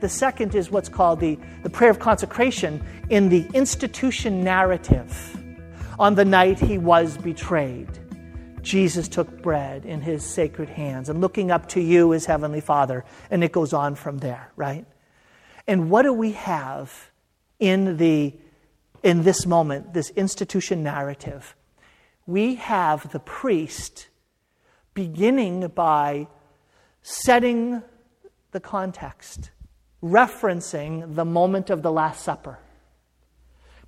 The 0.01 0.09
second 0.09 0.55
is 0.55 0.71
what's 0.71 0.89
called 0.89 1.21
the, 1.21 1.39
the 1.63 1.71
prayer 1.71 1.91
of 1.91 1.99
consecration 1.99 2.83
in 3.11 3.29
the 3.29 3.49
institution 3.53 4.45
narrative. 4.45 5.37
On 5.99 6.15
the 6.15 6.25
night 6.25 6.61
he 6.61 6.79
was 6.79 7.19
betrayed, 7.19 7.89
Jesus 8.63 9.09
took 9.09 9.43
bread 9.43 9.85
in 9.85 10.01
his 10.01 10.25
sacred 10.25 10.69
hands 10.69 11.09
and 11.09 11.21
looking 11.21 11.51
up 11.51 11.69
to 11.71 11.81
you, 11.81 12.13
his 12.13 12.27
heavenly 12.27 12.61
Father, 12.61 13.05
and 13.31 13.43
it 13.43 13.51
goes 13.51 13.73
on 13.73 13.95
from 13.95 14.19
there, 14.19 14.53
right? 14.57 14.87
And 15.67 15.91
what 15.91 16.03
do 16.03 16.13
we 16.13 16.33
have 16.33 17.11
in 17.59 17.97
the 17.97 18.35
in 19.03 19.23
this 19.23 19.47
moment, 19.47 19.95
this 19.95 20.11
institution 20.11 20.83
narrative? 20.83 21.57
We 22.27 22.57
have 22.57 23.11
the 23.11 23.21
priest 23.21 24.09
beginning 24.93 25.67
by 25.69 26.27
setting 27.03 27.83
the 28.51 28.61
context 28.61 29.51
referencing 30.03 31.15
the 31.15 31.25
moment 31.25 31.71
of 31.71 31.83
the 31.83 31.93
Last 31.93 32.23
Supper. 32.23 32.59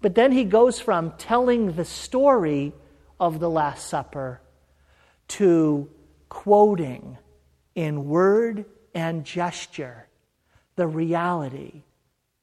But 0.01 0.15
then 0.15 0.33
he 0.33 0.45
goes 0.45 0.81
from 0.81 1.13
telling 1.19 1.73
the 1.73 1.85
story 1.85 2.73
of 3.19 3.39
the 3.39 3.51
Last 3.51 3.89
Supper 3.89 4.41
to 5.29 5.89
quoting 6.29 7.19
in 7.75 8.07
word 8.07 8.65
and 8.95 9.25
gesture 9.25 10.09
the 10.77 10.87
reality 10.87 11.83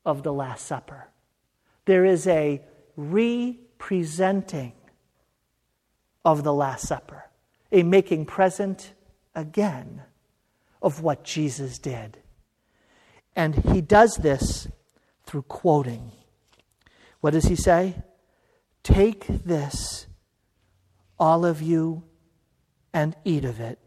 of 0.06 0.24
the 0.24 0.32
Last 0.32 0.66
Supper. 0.66 1.10
There 1.86 2.06
is 2.06 2.28
a 2.28 2.62
representing 2.96 4.74
of 6.24 6.44
the 6.44 6.54
Last 6.54 6.88
Supper, 6.88 7.26
a 7.72 7.84
making 7.84 8.26
present 8.26 8.94
again 9.34 10.04
of 10.82 11.02
what 11.02 11.24
Jesus 11.24 11.80
did. 11.80 12.20
And 13.38 13.54
he 13.54 13.82
does 13.82 14.18
this 14.18 14.68
through 15.26 15.44
quoting. 15.44 16.12
What 17.22 17.32
does 17.32 17.46
he 17.46 17.56
say? 17.56 17.96
Take 18.82 19.28
this, 19.28 20.08
all 21.20 21.46
of 21.46 21.62
you, 21.62 22.04
and 22.94 23.16
eat 23.24 23.46
of 23.46 23.60
it, 23.60 23.78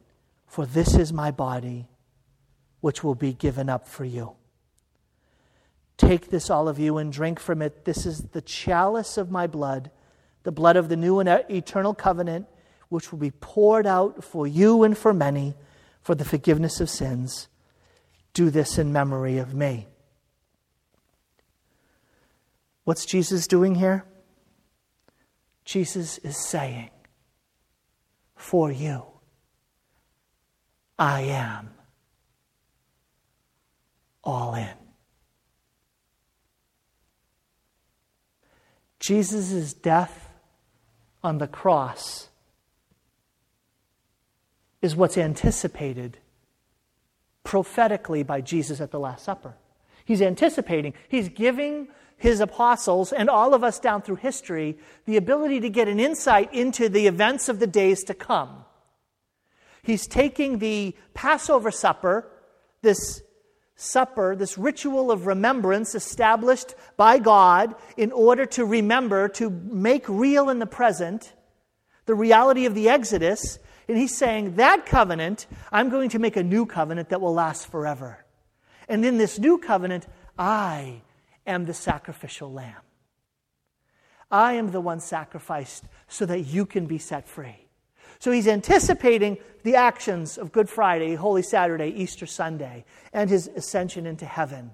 for 0.47 0.65
this 0.65 0.95
is 0.95 1.13
my 1.13 1.33
body, 1.33 1.89
which 2.81 3.03
will 3.03 3.17
be 3.17 3.33
given 3.33 3.69
up 3.69 3.89
for 3.89 4.05
you. 4.05 4.37
Take 5.97 6.31
this, 6.31 6.49
all 6.49 6.69
of 6.69 6.79
you, 6.79 6.99
and 6.99 7.13
drink 7.13 7.41
from 7.41 7.61
it. 7.61 7.85
This 7.85 8.07
is 8.07 8.21
the 8.31 8.41
chalice 8.41 9.19
of 9.19 9.33
my 9.33 9.49
blood, 9.49 9.91
the 10.45 10.53
blood 10.53 10.77
of 10.77 10.89
the 10.89 10.97
new 10.97 11.19
and 11.19 11.29
eternal 11.51 11.93
covenant, 11.93 12.47
which 12.89 13.11
will 13.11 13.19
be 13.19 13.33
poured 13.33 13.87
out 13.87 14.23
for 14.23 14.47
you 14.47 14.85
and 14.85 14.97
for 14.97 15.13
many 15.13 15.55
for 16.03 16.15
the 16.15 16.25
forgiveness 16.25 16.81
of 16.81 16.89
sins. 16.89 17.49
Do 18.33 18.51
this 18.51 18.79
in 18.79 18.93
memory 18.93 19.39
of 19.39 19.55
me. 19.55 19.87
What's 22.85 23.05
Jesus 23.05 23.47
doing 23.47 23.75
here? 23.75 24.05
Jesus 25.65 26.19
is 26.19 26.37
saying, 26.37 26.91
For 28.35 28.73
you, 28.73 29.05
I 30.99 31.23
am 31.23 31.71
all 34.25 34.55
in. 34.55 34.69
Jesus' 38.99 39.73
death 39.73 40.29
on 41.23 41.39
the 41.39 41.47
cross 41.47 42.29
is 44.83 44.95
what's 44.95 45.19
anticipated 45.19 46.19
prophetically 47.45 48.23
by 48.23 48.41
Jesus 48.41 48.81
at 48.81 48.91
the 48.91 49.01
Last 49.01 49.25
Supper. 49.25 49.55
He's 50.05 50.23
anticipating, 50.23 50.95
he's 51.09 51.29
giving 51.29 51.89
his 52.17 52.41
apostles 52.41 53.13
and 53.13 53.31
all 53.31 53.55
of 53.55 53.65
us 53.65 53.79
down 53.79 54.03
through 54.03 54.17
history 54.17 54.79
the 55.07 55.17
ability 55.17 55.61
to 55.61 55.71
get 55.71 55.89
an 55.89 55.99
insight 55.99 56.53
into 56.53 56.89
the 56.89 57.07
events 57.07 57.49
of 57.49 57.61
the 57.61 57.67
days 57.67 58.05
to 58.05 58.15
come. 58.15 58.65
He's 59.83 60.07
taking 60.07 60.59
the 60.59 60.95
Passover 61.15 61.71
supper, 61.71 62.31
this 62.83 63.23
supper, 63.75 64.37
this 64.37 64.59
ritual 64.59 65.11
of 65.11 65.27
remembrance 65.27 65.95
established 65.95 66.75
by 66.99 67.19
God 67.19 67.75
in 67.97 68.13
order 68.13 68.45
to 68.47 68.67
remember, 68.67 69.29
to 69.31 69.49
make 69.49 70.07
real 70.07 70.51
in 70.51 70.59
the 70.59 70.67
present 70.67 71.33
the 72.05 72.15
reality 72.15 72.67
of 72.67 72.75
the 72.75 72.89
Exodus, 72.89 73.59
and 73.91 73.99
he's 73.99 74.17
saying, 74.17 74.55
that 74.55 74.87
covenant, 74.87 75.49
I'm 75.73 75.91
going 75.91 76.11
to 76.11 76.21
make 76.21 76.37
a 76.37 76.45
new 76.45 76.65
covenant 76.65 77.09
that 77.09 77.21
will 77.21 77.35
last 77.35 77.67
forever. 77.67 78.25
And 78.89 79.05
in 79.05 79.19
this 79.19 79.41
new 79.41 79.59
covenant, 79.59 80.07
I 80.39 81.03
am 81.45 81.65
the 81.65 81.75
sacrificial 81.75 82.53
lamb. 82.53 82.77
I 84.31 84.53
am 84.53 84.71
the 84.71 84.81
one 84.81 85.01
sacrificed 85.01 85.83
so 86.07 86.25
that 86.27 86.43
you 86.43 86.67
can 86.67 86.87
be 86.87 86.99
set 86.99 87.29
free. 87.29 87.67
So 88.21 88.31
he's 88.31 88.47
anticipating 88.47 89.39
the 89.65 89.75
actions 89.75 90.39
of 90.39 90.53
Good 90.53 90.69
Friday, 90.69 91.17
Holy 91.17 91.43
Saturday, 91.43 91.89
Easter 91.89 92.27
Sunday, 92.27 92.85
and 93.13 93.29
his 93.29 93.49
ascension 93.49 94.07
into 94.07 94.25
heaven. 94.25 94.71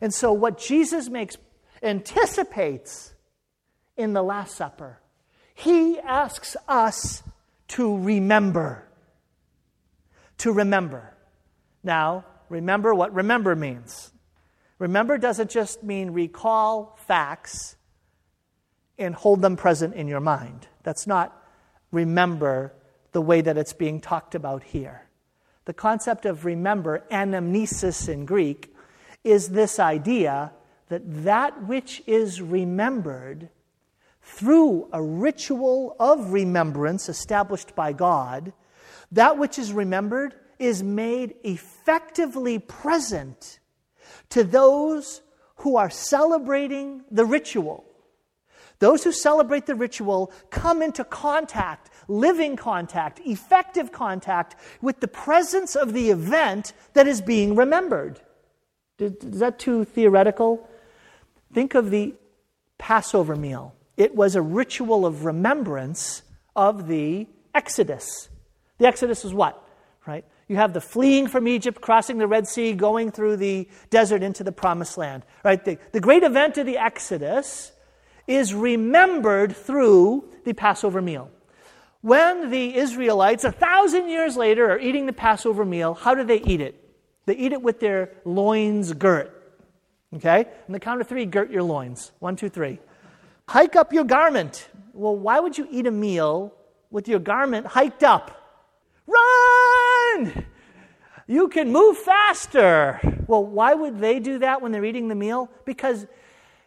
And 0.00 0.14
so 0.14 0.32
what 0.32 0.58
Jesus 0.58 1.08
makes 1.08 1.36
anticipates 1.82 3.14
in 3.96 4.12
the 4.12 4.22
Last 4.22 4.54
Supper, 4.54 5.00
he 5.54 5.98
asks 5.98 6.56
us 6.68 7.24
to 7.70 7.98
remember. 7.98 8.84
To 10.38 10.52
remember. 10.52 11.14
Now, 11.84 12.24
remember 12.48 12.94
what 12.94 13.14
remember 13.14 13.54
means. 13.54 14.12
Remember 14.78 15.18
doesn't 15.18 15.50
just 15.50 15.82
mean 15.82 16.10
recall 16.10 16.98
facts 17.06 17.76
and 18.98 19.14
hold 19.14 19.40
them 19.40 19.56
present 19.56 19.94
in 19.94 20.08
your 20.08 20.20
mind. 20.20 20.66
That's 20.82 21.06
not 21.06 21.36
remember 21.92 22.74
the 23.12 23.22
way 23.22 23.40
that 23.40 23.56
it's 23.56 23.72
being 23.72 24.00
talked 24.00 24.34
about 24.34 24.62
here. 24.62 25.06
The 25.64 25.74
concept 25.74 26.26
of 26.26 26.44
remember, 26.44 27.04
anamnesis 27.10 28.08
in 28.08 28.24
Greek, 28.24 28.74
is 29.22 29.50
this 29.50 29.78
idea 29.78 30.52
that 30.88 31.02
that 31.24 31.66
which 31.66 32.02
is 32.06 32.42
remembered 32.42 33.48
through 34.22 34.88
a 34.92 35.02
ritual 35.02 35.96
of 35.98 36.32
remembrance 36.32 37.08
established 37.08 37.74
by 37.74 37.92
God, 37.92 38.52
that 39.12 39.38
which 39.38 39.58
is 39.58 39.72
remembered 39.72 40.34
is 40.58 40.82
made 40.82 41.34
effectively 41.42 42.58
present 42.58 43.58
to 44.28 44.44
those 44.44 45.22
who 45.56 45.76
are 45.76 45.90
celebrating 45.90 47.02
the 47.10 47.24
ritual. 47.24 47.84
Those 48.78 49.04
who 49.04 49.12
celebrate 49.12 49.66
the 49.66 49.74
ritual 49.74 50.32
come 50.48 50.80
into 50.80 51.04
contact, 51.04 51.90
living 52.08 52.56
contact, 52.56 53.20
effective 53.26 53.92
contact 53.92 54.56
with 54.80 55.00
the 55.00 55.08
presence 55.08 55.76
of 55.76 55.92
the 55.92 56.10
event 56.10 56.72
that 56.94 57.06
is 57.06 57.20
being 57.20 57.56
remembered. 57.56 58.20
Is 58.98 59.40
that 59.40 59.58
too 59.58 59.84
theoretical? 59.84 60.66
Think 61.52 61.74
of 61.74 61.90
the 61.90 62.14
Passover 62.78 63.36
meal. 63.36 63.74
It 64.00 64.14
was 64.14 64.34
a 64.34 64.40
ritual 64.40 65.04
of 65.04 65.26
remembrance 65.26 66.22
of 66.56 66.88
the 66.88 67.26
Exodus. 67.54 68.30
The 68.78 68.86
Exodus 68.86 69.24
was 69.24 69.34
what? 69.34 69.62
Right? 70.06 70.24
You 70.48 70.56
have 70.56 70.72
the 70.72 70.80
fleeing 70.80 71.26
from 71.26 71.46
Egypt, 71.46 71.82
crossing 71.82 72.16
the 72.16 72.26
Red 72.26 72.48
Sea, 72.48 72.72
going 72.72 73.10
through 73.10 73.36
the 73.36 73.68
desert 73.90 74.22
into 74.22 74.42
the 74.42 74.52
promised 74.52 74.96
land. 74.96 75.24
Right? 75.44 75.62
The, 75.62 75.76
the 75.92 76.00
great 76.00 76.22
event 76.22 76.56
of 76.56 76.64
the 76.64 76.78
Exodus 76.78 77.72
is 78.26 78.54
remembered 78.54 79.54
through 79.54 80.24
the 80.46 80.54
Passover 80.54 81.02
meal. 81.02 81.30
When 82.00 82.48
the 82.48 82.74
Israelites, 82.74 83.44
a 83.44 83.52
thousand 83.52 84.08
years 84.08 84.34
later, 84.34 84.70
are 84.70 84.78
eating 84.78 85.04
the 85.04 85.12
Passover 85.12 85.66
meal, 85.66 85.92
how 85.92 86.14
do 86.14 86.24
they 86.24 86.40
eat 86.40 86.62
it? 86.62 86.82
They 87.26 87.36
eat 87.36 87.52
it 87.52 87.60
with 87.60 87.80
their 87.80 88.14
loins 88.24 88.94
girt. 88.94 89.30
Okay? 90.14 90.46
On 90.68 90.72
the 90.72 90.80
count 90.80 91.02
of 91.02 91.06
three, 91.06 91.26
girt 91.26 91.50
your 91.50 91.64
loins. 91.64 92.12
One, 92.18 92.34
two, 92.34 92.48
three. 92.48 92.78
Hike 93.50 93.74
up 93.74 93.92
your 93.92 94.04
garment. 94.04 94.68
Well, 94.92 95.16
why 95.16 95.40
would 95.40 95.58
you 95.58 95.66
eat 95.72 95.88
a 95.88 95.90
meal 95.90 96.54
with 96.88 97.08
your 97.08 97.18
garment 97.18 97.66
hiked 97.66 98.04
up? 98.04 98.30
Run! 99.08 100.46
You 101.26 101.48
can 101.48 101.72
move 101.72 101.98
faster. 101.98 103.00
Well, 103.26 103.44
why 103.44 103.74
would 103.74 103.98
they 103.98 104.20
do 104.20 104.38
that 104.38 104.62
when 104.62 104.70
they're 104.70 104.84
eating 104.84 105.08
the 105.08 105.16
meal? 105.16 105.50
Because 105.64 106.06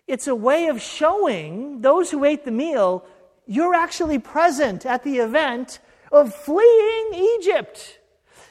it's 0.07 0.27
a 0.27 0.35
way 0.35 0.67
of 0.67 0.81
showing 0.81 1.79
those 1.79 2.11
who 2.11 2.25
ate 2.25 2.43
the 2.43 2.51
meal 2.51 3.05
you're 3.45 3.73
actually 3.73 4.19
present 4.19 4.85
at 4.85 5.05
the 5.05 5.19
event 5.19 5.79
of 6.11 6.35
fleeing 6.35 7.13
Egypt. 7.13 7.99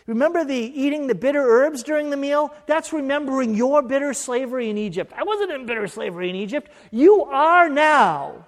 Remember 0.06 0.44
the 0.44 0.54
eating 0.54 1.06
the 1.06 1.14
bitter 1.14 1.42
herbs 1.42 1.82
during 1.82 2.10
the 2.10 2.16
meal? 2.16 2.52
That's 2.66 2.92
remembering 2.92 3.54
your 3.54 3.82
bitter 3.82 4.14
slavery 4.14 4.68
in 4.68 4.78
Egypt. 4.78 5.12
I 5.16 5.22
wasn't 5.22 5.52
in 5.52 5.66
bitter 5.66 5.86
slavery 5.86 6.28
in 6.28 6.36
Egypt. 6.36 6.70
You 6.90 7.24
are 7.24 7.68
now 7.68 8.46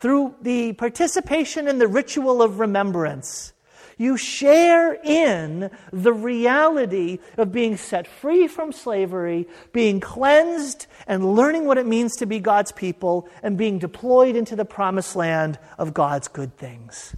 through 0.00 0.34
the 0.42 0.74
participation 0.74 1.68
in 1.68 1.78
the 1.78 1.88
ritual 1.88 2.42
of 2.42 2.60
remembrance. 2.60 3.52
You 3.96 4.16
share 4.16 4.94
in 4.94 5.70
the 5.92 6.12
reality 6.12 7.18
of 7.36 7.50
being 7.50 7.76
set 7.76 8.06
free 8.06 8.46
from 8.46 8.70
slavery, 8.70 9.48
being 9.72 9.98
cleansed, 9.98 10.86
and 11.08 11.34
learning 11.34 11.64
what 11.64 11.78
it 11.78 11.86
means 11.86 12.14
to 12.16 12.26
be 12.26 12.38
God's 12.38 12.70
people, 12.70 13.28
and 13.42 13.58
being 13.58 13.80
deployed 13.80 14.36
into 14.36 14.54
the 14.54 14.64
promised 14.64 15.16
land 15.16 15.58
of 15.78 15.94
God's 15.94 16.28
good 16.28 16.56
things. 16.56 17.16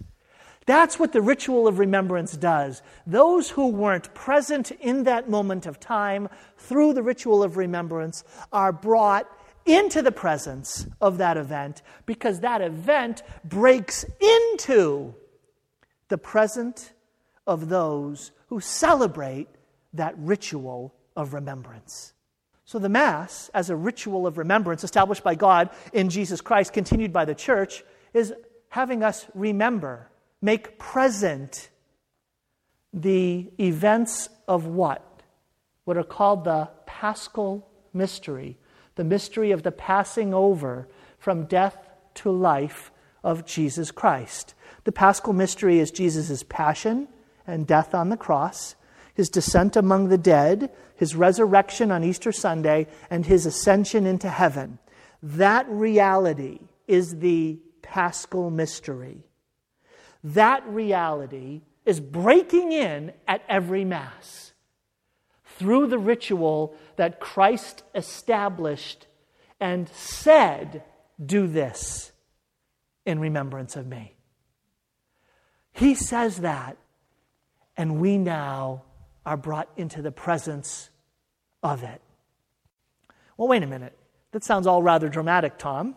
That's 0.67 0.99
what 0.99 1.13
the 1.13 1.23
ritual 1.23 1.67
of 1.67 1.79
remembrance 1.79 2.37
does. 2.37 2.83
Those 3.07 3.51
who 3.51 3.69
weren't 3.69 4.13
present 4.15 4.71
in 4.71 5.05
that 5.05 5.29
moment 5.29 5.67
of 5.67 5.81
time 5.81 6.29
through 6.59 6.93
the 6.93 7.03
ritual 7.03 7.43
of 7.43 7.57
remembrance 7.57 8.25
are 8.53 8.73
brought 8.73 9.27
into 9.67 10.03
the 10.03 10.13
presence 10.13 10.87
of 11.01 11.19
that 11.19 11.37
event 11.37 11.83
because 12.07 12.41
that 12.41 12.61
event 12.61 13.23
breaks 13.45 14.05
into 14.21 15.15
the 16.09 16.19
present 16.19 16.93
of 17.47 17.69
those 17.69 18.33
who 18.49 18.61
celebrate 18.61 19.49
that 19.93 20.15
ritual 20.19 20.95
of 21.17 21.35
remembrance. 21.35 22.13
So, 22.65 22.79
the 22.79 22.89
Mass, 22.89 23.51
as 23.53 23.71
a 23.71 23.77
ritual 23.77 24.27
of 24.27 24.39
remembrance 24.39 24.85
established 24.85 25.25
by 25.25 25.35
God 25.35 25.71
in 25.93 26.09
Jesus 26.09 26.41
Christ, 26.41 26.73
continued 26.73 27.13
by 27.13 27.25
the 27.25 27.35
church, 27.35 27.83
is 28.15 28.33
having 28.69 29.03
us 29.03 29.27
remember, 29.35 30.10
make 30.43 30.78
present 30.78 31.68
the 32.93 33.51
events 33.59 34.28
of 34.49 34.66
what? 34.66 35.22
What 35.84 35.97
are 35.97 36.05
called 36.05 36.45
the 36.45 36.68
paschal 36.86 37.68
mystery, 37.93 38.59
the 38.95 39.05
mystery 39.05 39.51
of 39.53 39.62
the 39.62 39.72
passing 39.72 40.34
over 40.34 40.88
from 41.18 41.45
death 41.45 41.76
to 42.14 42.30
life 42.30 42.91
of 43.22 43.47
Jesus 43.47 43.91
Christ. 43.91 44.55
The 44.84 44.93
paschal 44.93 45.32
mystery 45.32 45.78
is 45.78 45.91
Jesus' 45.91 46.43
passion 46.43 47.09
and 47.47 47.66
death 47.66 47.95
on 47.95 48.09
the 48.09 48.16
cross, 48.16 48.76
his 49.14 49.28
descent 49.28 49.76
among 49.76 50.09
the 50.09 50.18
dead, 50.18 50.70
his 50.97 51.16
resurrection 51.16 51.91
on 51.91 52.05
Easter 52.05 52.32
Sunday, 52.32 52.86
and 53.11 53.26
his 53.26 53.47
ascension 53.47 54.07
into 54.07 54.28
heaven. 54.28 54.78
That 55.22 55.68
reality 55.68 56.61
is 56.86 57.18
the 57.18 57.59
paschal 57.82 58.51
mystery. 58.51 59.24
That 60.23 60.66
reality 60.66 61.62
is 61.85 62.01
breaking 62.01 62.73
in 62.73 63.12
at 63.27 63.43
every 63.49 63.85
Mass 63.85 64.53
through 65.45 65.87
the 65.87 65.99
ritual 65.99 66.75
that 66.97 67.21
Christ 67.21 67.83
established 67.95 69.07
and 69.59 69.89
said, 69.89 70.83
Do 71.25 71.47
this 71.47 72.12
in 73.05 73.18
remembrance 73.18 73.77
of 73.77 73.87
me. 73.87 74.16
He 75.73 75.95
says 75.95 76.39
that, 76.39 76.77
and 77.77 78.01
we 78.01 78.18
now 78.18 78.83
are 79.25 79.37
brought 79.37 79.68
into 79.77 80.03
the 80.03 80.12
presence 80.12 80.91
of 81.62 81.83
it. 81.83 82.01
Well, 83.37 83.49
wait 83.49 83.62
a 83.62 83.66
minute. 83.66 83.97
That 84.33 84.45
sounds 84.45 84.66
all 84.66 84.83
rather 84.83 85.09
dramatic, 85.09 85.59
Tom. 85.59 85.97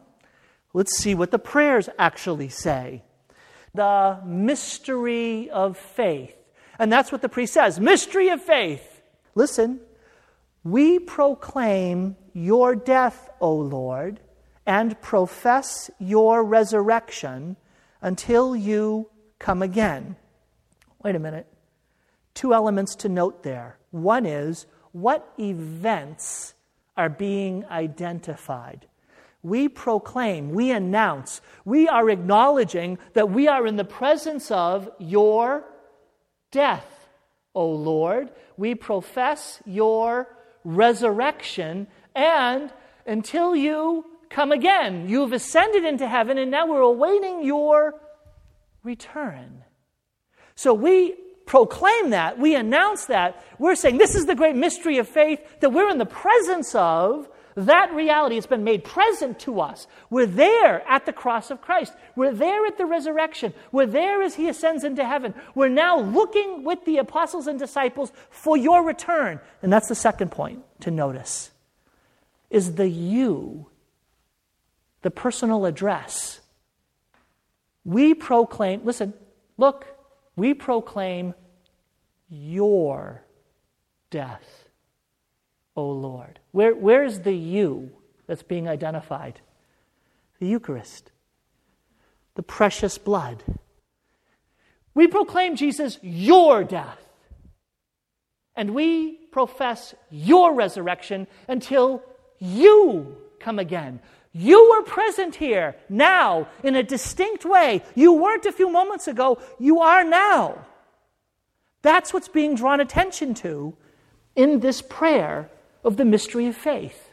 Let's 0.74 0.98
see 0.98 1.14
what 1.14 1.32
the 1.32 1.40
prayers 1.40 1.90
actually 2.00 2.50
say. 2.50 3.04
The 3.74 4.20
mystery 4.26 5.50
of 5.50 5.78
faith. 5.78 6.36
And 6.80 6.92
that's 6.92 7.12
what 7.12 7.22
the 7.22 7.30
priest 7.30 7.54
says 7.54 7.80
mystery 7.80 8.30
of 8.30 8.42
faith. 8.42 9.02
Listen, 9.36 9.80
we 10.64 11.00
proclaim 11.00 12.16
your 12.34 12.76
death, 12.76 13.30
O 13.42 13.54
Lord, 13.54 14.20
and 14.66 15.00
profess 15.02 15.90
your 16.00 16.44
resurrection 16.44 17.58
until 18.02 18.56
you 18.56 19.10
come 19.40 19.62
again. 19.62 20.16
Wait 21.04 21.16
a 21.16 21.20
minute. 21.20 21.48
Two 22.34 22.54
elements 22.54 22.96
to 22.96 23.10
note 23.10 23.44
there. 23.44 23.78
One 23.92 24.26
is 24.26 24.66
what 24.92 25.34
events 25.38 26.54
are 26.96 27.10
being 27.10 27.66
identified? 27.66 28.88
We 29.44 29.68
proclaim, 29.68 30.52
we 30.52 30.72
announce, 30.72 31.42
we 31.66 31.90
are 31.90 32.10
acknowledging 32.10 32.98
that 33.14 33.30
we 33.30 33.50
are 33.50 33.68
in 33.68 33.76
the 33.76 33.84
presence 33.84 34.50
of 34.50 34.90
your 35.00 35.66
death, 36.52 37.10
O 37.54 37.70
Lord. 37.70 38.32
We 38.56 38.74
profess 38.74 39.62
your 39.66 40.34
resurrection, 40.64 41.88
and 42.16 42.72
until 43.06 43.54
you 43.54 44.06
come 44.30 44.54
again, 44.54 45.10
you've 45.10 45.34
ascended 45.34 45.84
into 45.84 46.08
heaven, 46.08 46.38
and 46.38 46.50
now 46.50 46.66
we're 46.66 46.80
awaiting 46.80 47.44
your 47.44 47.96
return. 48.82 49.66
So 50.56 50.74
we 50.74 51.16
proclaim 51.46 52.12
that, 52.12 52.40
we 52.40 52.56
announce 52.56 53.08
that, 53.08 53.44
we're 53.60 53.76
saying 53.76 53.98
this 53.98 54.16
is 54.16 54.26
the 54.26 54.36
great 54.36 54.56
mystery 54.56 55.00
of 55.00 55.08
faith 55.10 55.42
that 55.60 55.72
we're 55.72 55.90
in 55.90 55.98
the 55.98 56.06
presence 56.06 56.74
of. 56.76 57.28
That 57.56 57.94
reality 57.94 58.36
has 58.36 58.46
been 58.46 58.64
made 58.64 58.84
present 58.84 59.40
to 59.42 59.62
us. 59.62 59.88
We're 60.10 60.26
there 60.26 60.88
at 60.88 61.06
the 61.06 61.14
cross 61.14 61.52
of 61.52 61.62
Christ. 61.62 61.94
We're 62.16 62.34
there 62.34 62.66
at 62.66 62.78
the 62.78 62.86
resurrection. 62.86 63.54
We're 63.72 63.86
there 63.86 64.22
as 64.22 64.36
he 64.36 64.50
ascends 64.50 64.84
into 64.84 65.06
heaven. 65.06 65.34
We're 65.56 65.70
now 65.70 66.00
looking 66.00 66.64
with 66.64 66.86
the 66.86 66.98
apostles 66.98 67.48
and 67.48 67.60
disciples 67.60 68.12
for 68.30 68.58
your 68.58 68.84
return. 68.84 69.40
And 69.62 69.72
that's 69.72 69.88
the 69.88 69.96
second 69.96 70.32
point 70.32 70.64
to 70.82 70.92
notice 70.92 71.52
is 72.50 72.76
the 72.76 72.88
you, 72.88 73.68
the 75.02 75.12
personal 75.12 75.66
address 75.66 76.40
we 77.86 78.14
proclaim, 78.14 78.86
listen, 78.86 79.14
look, 79.58 79.86
we 80.36 80.54
proclaim 80.54 81.34
your 82.30 83.24
death, 84.10 84.63
O 85.76 85.90
Lord. 85.90 86.40
Where, 86.52 86.76
where's 86.76 87.20
the 87.20 87.34
you 87.34 87.92
that's 88.28 88.44
being 88.44 88.68
identified? 88.68 89.42
The 90.40 90.48
Eucharist, 90.48 91.12
the 92.36 92.44
precious 92.44 92.98
blood. 92.98 93.44
We 94.94 95.08
proclaim, 95.08 95.56
Jesus, 95.56 95.98
your 96.02 96.64
death. 96.64 97.00
And 98.56 98.76
we 98.76 99.14
profess 99.32 99.96
your 100.12 100.54
resurrection 100.54 101.28
until 101.48 102.04
you 102.40 103.18
come 103.40 103.58
again. 103.58 104.00
You 104.32 104.72
were 104.72 104.84
present 104.84 105.36
here 105.36 105.76
now 105.90 106.48
in 106.64 106.76
a 106.76 106.84
distinct 106.84 107.46
way. 107.46 107.84
You 107.96 108.14
weren't 108.14 108.46
a 108.46 108.52
few 108.52 108.70
moments 108.70 109.08
ago, 109.08 109.40
you 109.60 109.82
are 109.82 110.04
now. 110.04 110.66
That's 111.82 112.14
what's 112.14 112.28
being 112.28 112.56
drawn 112.56 112.80
attention 112.80 113.34
to 113.36 113.76
in 114.36 114.60
this 114.60 114.82
prayer 114.82 115.50
of 115.84 115.98
the 115.98 116.06
mystery 116.06 116.48
of 116.48 116.56
faith. 116.56 117.10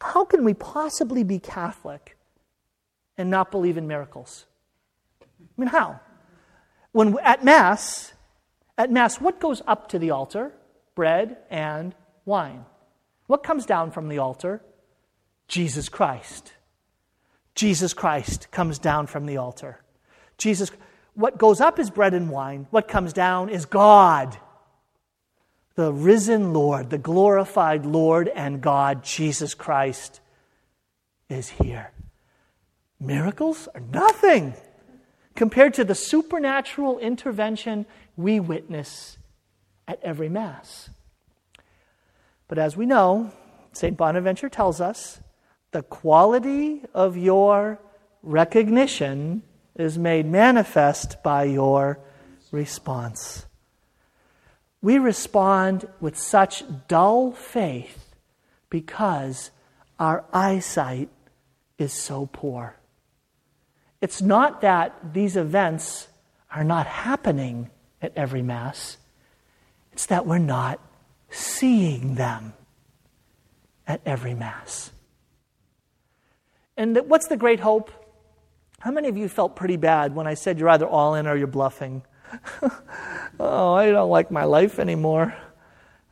how 0.00 0.24
can 0.24 0.44
we 0.44 0.52
possibly 0.54 1.24
be 1.24 1.38
Catholic 1.38 2.16
and 3.16 3.30
not 3.30 3.50
believe 3.50 3.78
in 3.78 3.86
miracles? 3.86 4.44
I 5.22 5.26
mean, 5.56 5.68
how? 5.68 6.00
When 6.92 7.18
at 7.22 7.44
Mass, 7.44 8.12
at 8.76 8.90
Mass, 8.90 9.20
what 9.20 9.40
goes 9.40 9.62
up 9.66 9.88
to 9.90 9.98
the 9.98 10.10
altar? 10.10 10.52
Bread 10.94 11.38
and 11.50 11.94
wine. 12.24 12.64
What 13.26 13.42
comes 13.42 13.66
down 13.66 13.90
from 13.90 14.08
the 14.08 14.18
altar? 14.18 14.62
Jesus 15.48 15.88
Christ. 15.88 16.52
Jesus 17.54 17.94
Christ 17.94 18.50
comes 18.50 18.78
down 18.78 19.06
from 19.06 19.26
the 19.26 19.38
altar. 19.38 19.80
Jesus, 20.38 20.70
what 21.14 21.38
goes 21.38 21.60
up 21.60 21.78
is 21.78 21.90
bread 21.90 22.14
and 22.14 22.30
wine. 22.30 22.66
What 22.70 22.88
comes 22.88 23.12
down 23.12 23.48
is 23.48 23.64
God. 23.64 24.36
The 25.76 25.92
risen 25.92 26.52
Lord, 26.52 26.90
the 26.90 26.98
glorified 26.98 27.86
Lord 27.86 28.28
and 28.28 28.60
God, 28.60 29.04
Jesus 29.04 29.54
Christ, 29.54 30.20
is 31.28 31.48
here. 31.48 31.92
Miracles 32.98 33.68
are 33.74 33.80
nothing 33.80 34.54
compared 35.34 35.74
to 35.74 35.84
the 35.84 35.94
supernatural 35.94 36.98
intervention 36.98 37.86
we 38.16 38.40
witness 38.40 39.18
at 39.86 40.02
every 40.02 40.30
Mass. 40.30 40.88
But 42.48 42.58
as 42.58 42.76
we 42.76 42.86
know, 42.86 43.32
St. 43.72 43.96
Bonaventure 43.96 44.48
tells 44.48 44.80
us 44.80 45.20
the 45.72 45.82
quality 45.82 46.82
of 46.94 47.16
your 47.16 47.78
recognition 48.22 49.42
is 49.74 49.98
made 49.98 50.24
manifest 50.26 51.22
by 51.22 51.44
your 51.44 51.98
response. 52.50 53.45
We 54.86 54.98
respond 55.00 55.88
with 56.00 56.16
such 56.16 56.62
dull 56.86 57.32
faith 57.32 58.14
because 58.70 59.50
our 59.98 60.24
eyesight 60.32 61.08
is 61.76 61.92
so 61.92 62.26
poor. 62.32 62.76
It's 64.00 64.22
not 64.22 64.60
that 64.60 65.12
these 65.12 65.36
events 65.36 66.06
are 66.54 66.62
not 66.62 66.86
happening 66.86 67.68
at 68.00 68.12
every 68.14 68.42
Mass, 68.42 68.98
it's 69.90 70.06
that 70.06 70.24
we're 70.24 70.38
not 70.38 70.78
seeing 71.30 72.14
them 72.14 72.52
at 73.88 74.00
every 74.06 74.34
Mass. 74.34 74.92
And 76.76 76.96
what's 77.08 77.26
the 77.26 77.36
great 77.36 77.58
hope? 77.58 77.90
How 78.78 78.92
many 78.92 79.08
of 79.08 79.16
you 79.16 79.28
felt 79.28 79.56
pretty 79.56 79.78
bad 79.78 80.14
when 80.14 80.28
I 80.28 80.34
said 80.34 80.60
you're 80.60 80.68
either 80.68 80.86
all 80.86 81.16
in 81.16 81.26
or 81.26 81.34
you're 81.34 81.48
bluffing? 81.48 82.04
oh, 83.40 83.74
I 83.74 83.90
don't 83.90 84.10
like 84.10 84.30
my 84.30 84.44
life 84.44 84.78
anymore. 84.78 85.34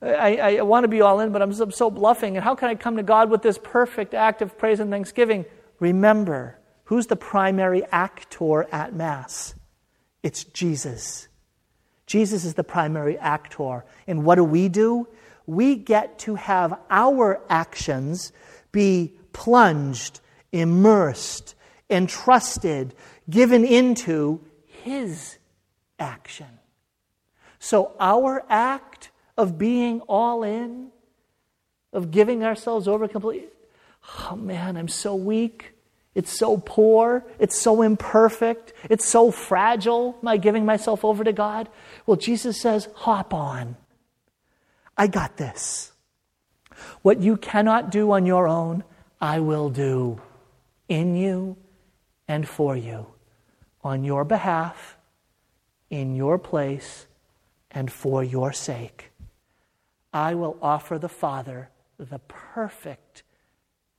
I, 0.03 0.37
I, 0.59 0.63
want 0.63 0.85
to 0.85 0.89
be 0.89 1.01
all 1.01 1.21
in, 1.21 1.33
but 1.33 1.41
I'm 1.41 1.53
so, 1.53 1.65
I'm 1.65 1.71
so 1.71 1.91
bluffing. 1.91 2.37
And 2.37 2.45
how 2.45 2.55
can 2.55 2.69
I 2.69 2.75
come 2.75 2.97
to 2.97 3.03
God 3.03 3.31
with 3.31 3.43
this 3.43 3.59
perfect 3.63 4.13
act 4.13 4.43
of 4.43 4.59
praise 4.59 4.81
and 4.81 4.91
thanksgiving? 4.91 5.47
Remember, 5.81 6.59
who's 6.85 7.07
the 7.07 7.17
primary 7.17 7.83
actor 7.91 8.65
at 8.71 8.95
Mass? 8.95 9.55
It's 10.23 10.45
Jesus. 10.45 11.29
Jesus 12.07 12.45
is 12.45 12.55
the 12.55 12.65
primary 12.65 13.17
actor. 13.19 13.85
And 14.07 14.25
what 14.25 14.35
do 14.35 14.45
we 14.45 14.69
do? 14.69 15.09
We 15.47 15.77
get 15.77 16.19
to 16.21 16.35
have 16.35 16.79
our 16.91 17.41
actions 17.49 18.33
be 18.73 19.15
plunged, 19.33 20.21
immersed, 20.53 21.55
entrusted, 21.89 22.95
given 23.29 23.65
into 23.65 24.41
His 24.67 25.39
action. 25.99 26.59
So 27.59 27.93
our 27.99 28.45
act 28.49 29.11
of 29.37 29.59
being 29.59 30.01
all 30.03 30.43
in, 30.43 30.89
of 31.93 32.11
giving 32.11 32.45
ourselves 32.45 32.89
over 32.89 33.09
completely, 33.09 33.49
oh 34.31 34.37
man, 34.37 34.77
I'm 34.77 34.89
so 34.89 35.15
weak. 35.15 35.73
It's 36.15 36.31
so 36.31 36.59
poor. 36.59 37.25
It's 37.39 37.59
so 37.59 37.83
imperfect. 37.83 38.73
It's 38.89 39.05
so 39.05 39.31
fragile, 39.31 40.17
my 40.23 40.37
giving 40.37 40.65
myself 40.65 41.05
over 41.05 41.25
to 41.25 41.33
God. 41.33 41.69
Well, 42.07 42.17
Jesus 42.17 42.61
says, 42.61 42.89
hop 42.95 43.35
on. 43.35 43.77
I 44.97 45.09
got 45.09 45.37
this. 45.37 45.93
What 47.03 47.21
you 47.21 47.37
cannot 47.37 47.91
do 47.91 48.13
on 48.13 48.27
your 48.27 48.47
own, 48.47 48.85
I 49.21 49.41
will 49.41 49.71
do 49.71 50.21
in 50.89 51.17
you 51.17 51.57
and 52.29 52.49
for 52.49 52.77
you, 52.77 53.07
on 53.83 54.05
your 54.05 54.25
behalf, 54.25 54.94
in 55.95 56.15
your 56.15 56.39
place, 56.39 57.07
and 57.71 57.91
for 57.91 58.23
your 58.23 58.53
sake. 58.53 59.11
I 60.13 60.35
will 60.35 60.59
offer 60.63 60.99
the 60.99 61.09
Father 61.09 61.71
the 61.99 62.19
perfect, 62.19 63.23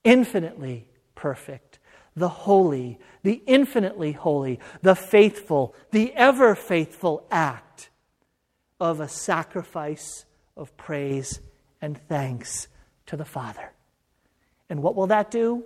infinitely 0.03 0.87
perfect 1.15 1.79
the 2.15 2.29
holy, 2.29 2.97
the 3.23 3.41
infinitely 3.45 4.13
holy, 4.13 4.59
the 4.81 4.95
faithful, 4.95 5.75
the 5.91 6.13
ever 6.13 6.55
faithful 6.55 7.27
act 7.29 7.89
of 8.79 8.99
a 8.99 9.07
sacrifice 9.07 10.25
of 10.55 10.75
praise 10.77 11.41
and 11.81 11.97
thanks 12.07 12.67
to 13.05 13.17
the 13.17 13.25
Father. 13.25 13.73
And 14.69 14.81
what 14.81 14.95
will 14.95 15.07
that 15.07 15.29
do? 15.29 15.65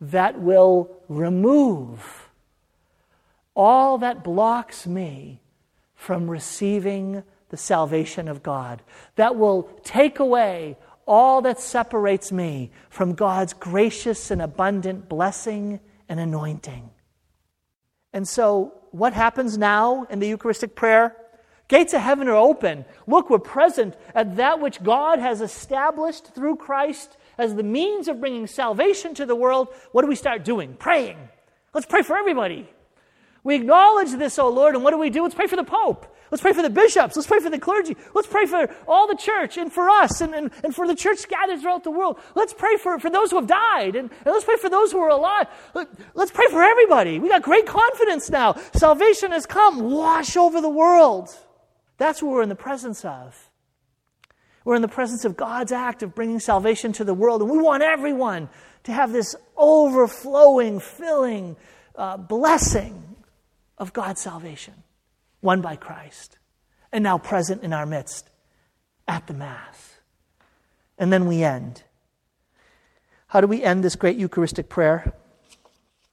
That 0.00 0.40
will 0.40 0.90
remove 1.08 2.30
all 3.54 3.98
that 3.98 4.24
blocks 4.24 4.86
me 4.86 5.41
from 6.02 6.28
receiving 6.28 7.22
the 7.50 7.56
salvation 7.56 8.26
of 8.26 8.42
God. 8.42 8.82
That 9.14 9.36
will 9.36 9.70
take 9.84 10.18
away 10.18 10.76
all 11.06 11.42
that 11.42 11.60
separates 11.60 12.32
me 12.32 12.72
from 12.90 13.14
God's 13.14 13.52
gracious 13.52 14.32
and 14.32 14.42
abundant 14.42 15.08
blessing 15.08 15.78
and 16.08 16.18
anointing. 16.18 16.90
And 18.12 18.26
so, 18.26 18.74
what 18.90 19.12
happens 19.12 19.56
now 19.56 20.04
in 20.10 20.18
the 20.18 20.28
Eucharistic 20.28 20.74
prayer? 20.74 21.16
Gates 21.68 21.94
of 21.94 22.02
heaven 22.02 22.26
are 22.28 22.36
open. 22.36 22.84
Look, 23.06 23.30
we're 23.30 23.38
present 23.38 23.94
at 24.14 24.36
that 24.36 24.60
which 24.60 24.82
God 24.82 25.20
has 25.20 25.40
established 25.40 26.34
through 26.34 26.56
Christ 26.56 27.16
as 27.38 27.54
the 27.54 27.62
means 27.62 28.08
of 28.08 28.20
bringing 28.20 28.48
salvation 28.48 29.14
to 29.14 29.24
the 29.24 29.36
world. 29.36 29.68
What 29.92 30.02
do 30.02 30.08
we 30.08 30.16
start 30.16 30.44
doing? 30.44 30.74
Praying. 30.74 31.16
Let's 31.72 31.86
pray 31.86 32.02
for 32.02 32.16
everybody. 32.16 32.68
We 33.44 33.56
acknowledge 33.56 34.12
this, 34.12 34.38
O 34.38 34.48
Lord, 34.48 34.74
and 34.74 34.84
what 34.84 34.92
do 34.92 34.98
we 34.98 35.10
do? 35.10 35.22
Let's 35.22 35.34
pray 35.34 35.48
for 35.48 35.56
the 35.56 35.64
Pope. 35.64 36.06
Let's 36.30 36.40
pray 36.40 36.54
for 36.54 36.62
the 36.62 36.70
bishops. 36.70 37.14
Let's 37.14 37.26
pray 37.26 37.40
for 37.40 37.50
the 37.50 37.58
clergy. 37.58 37.94
Let's 38.14 38.28
pray 38.28 38.46
for 38.46 38.74
all 38.88 39.06
the 39.06 39.16
church 39.16 39.58
and 39.58 39.70
for 39.70 39.90
us 39.90 40.22
and, 40.22 40.34
and, 40.34 40.50
and 40.64 40.74
for 40.74 40.86
the 40.86 40.94
church 40.94 41.18
scattered 41.18 41.60
throughout 41.60 41.84
the 41.84 41.90
world. 41.90 42.18
Let's 42.34 42.54
pray 42.54 42.76
for, 42.76 42.98
for 42.98 43.10
those 43.10 43.30
who 43.30 43.36
have 43.36 43.46
died 43.46 43.96
and, 43.96 44.10
and 44.10 44.26
let's 44.26 44.44
pray 44.44 44.56
for 44.56 44.70
those 44.70 44.92
who 44.92 44.98
are 44.98 45.10
alive. 45.10 45.48
Let, 45.74 45.88
let's 46.14 46.30
pray 46.30 46.46
for 46.48 46.62
everybody. 46.62 47.18
We 47.18 47.28
got 47.28 47.42
great 47.42 47.66
confidence 47.66 48.30
now. 48.30 48.54
Salvation 48.72 49.32
has 49.32 49.44
come. 49.44 49.90
Wash 49.90 50.36
over 50.36 50.62
the 50.62 50.70
world. 50.70 51.28
That's 51.98 52.22
what 52.22 52.32
we're 52.32 52.42
in 52.42 52.48
the 52.48 52.54
presence 52.54 53.04
of. 53.04 53.50
We're 54.64 54.76
in 54.76 54.82
the 54.82 54.88
presence 54.88 55.26
of 55.26 55.36
God's 55.36 55.72
act 55.72 56.02
of 56.02 56.14
bringing 56.14 56.40
salvation 56.40 56.92
to 56.94 57.04
the 57.04 57.14
world, 57.14 57.42
and 57.42 57.50
we 57.50 57.58
want 57.58 57.82
everyone 57.82 58.48
to 58.84 58.92
have 58.92 59.12
this 59.12 59.34
overflowing, 59.56 60.78
filling 60.80 61.56
uh, 61.96 62.16
blessing 62.16 63.11
of 63.82 63.92
God's 63.92 64.20
salvation 64.20 64.74
won 65.42 65.60
by 65.60 65.74
Christ, 65.74 66.38
and 66.92 67.02
now 67.02 67.18
present 67.18 67.64
in 67.64 67.72
our 67.72 67.84
midst 67.84 68.30
at 69.08 69.26
the 69.26 69.34
Mass. 69.34 69.96
And 70.96 71.12
then 71.12 71.26
we 71.26 71.42
end. 71.42 71.82
How 73.26 73.40
do 73.40 73.48
we 73.48 73.60
end 73.60 73.82
this 73.82 73.96
great 73.96 74.16
Eucharistic 74.16 74.68
prayer? 74.68 75.12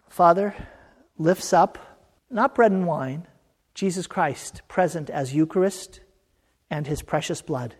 Father 0.07 0.55
lifts 1.19 1.53
up 1.53 1.77
not 2.31 2.55
bread 2.55 2.71
and 2.71 2.87
wine, 2.87 3.27
Jesus 3.75 4.07
Christ 4.07 4.63
present 4.67 5.11
as 5.11 5.35
Eucharist 5.35 5.99
and 6.71 6.87
his 6.87 7.03
precious 7.03 7.43
blood. 7.43 7.75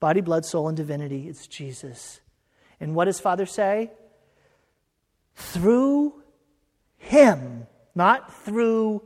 Body, 0.00 0.20
blood, 0.20 0.44
soul, 0.44 0.66
and 0.66 0.76
divinity, 0.76 1.28
it's 1.28 1.46
Jesus. 1.46 2.20
And 2.80 2.96
what 2.96 3.04
does 3.04 3.20
Father 3.20 3.46
say? 3.46 3.92
Through 5.36 6.24
him, 6.96 7.68
not 7.98 8.32
through 8.44 9.02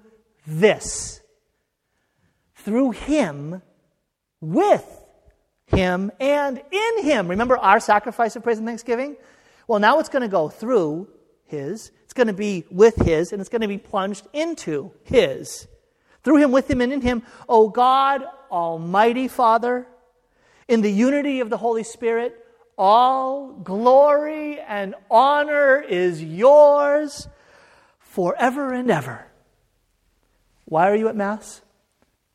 this 0.46 1.22
through 2.62 2.92
him, 2.92 3.62
with 4.40 4.86
him, 5.66 6.10
and 6.20 6.60
in 6.70 7.04
him. 7.04 7.28
Remember 7.28 7.56
our 7.56 7.80
sacrifice 7.80 8.36
of 8.36 8.42
praise 8.42 8.58
and 8.58 8.66
thanksgiving? 8.66 9.16
Well, 9.66 9.78
now 9.78 9.98
it's 9.98 10.08
going 10.08 10.22
to 10.22 10.28
go 10.28 10.48
through 10.48 11.08
his, 11.46 11.90
it's 12.04 12.14
going 12.14 12.28
to 12.28 12.32
be 12.32 12.64
with 12.70 12.96
his, 12.96 13.32
and 13.32 13.40
it's 13.40 13.48
going 13.48 13.62
to 13.62 13.68
be 13.68 13.78
plunged 13.78 14.26
into 14.32 14.92
his. 15.04 15.66
Through 16.22 16.36
him, 16.36 16.52
with 16.52 16.70
him, 16.70 16.80
and 16.80 16.92
in 16.92 17.00
him, 17.00 17.22
O 17.48 17.68
God, 17.68 18.22
Almighty 18.50 19.28
Father, 19.28 19.86
in 20.68 20.82
the 20.82 20.92
unity 20.92 21.40
of 21.40 21.50
the 21.50 21.56
Holy 21.56 21.82
Spirit, 21.82 22.38
all 22.78 23.52
glory 23.52 24.60
and 24.60 24.94
honor 25.10 25.80
is 25.80 26.22
yours 26.22 27.28
forever 28.12 28.74
and 28.74 28.90
ever. 28.90 29.26
Why 30.66 30.90
are 30.90 30.94
you 30.94 31.08
at 31.08 31.16
Mass? 31.16 31.62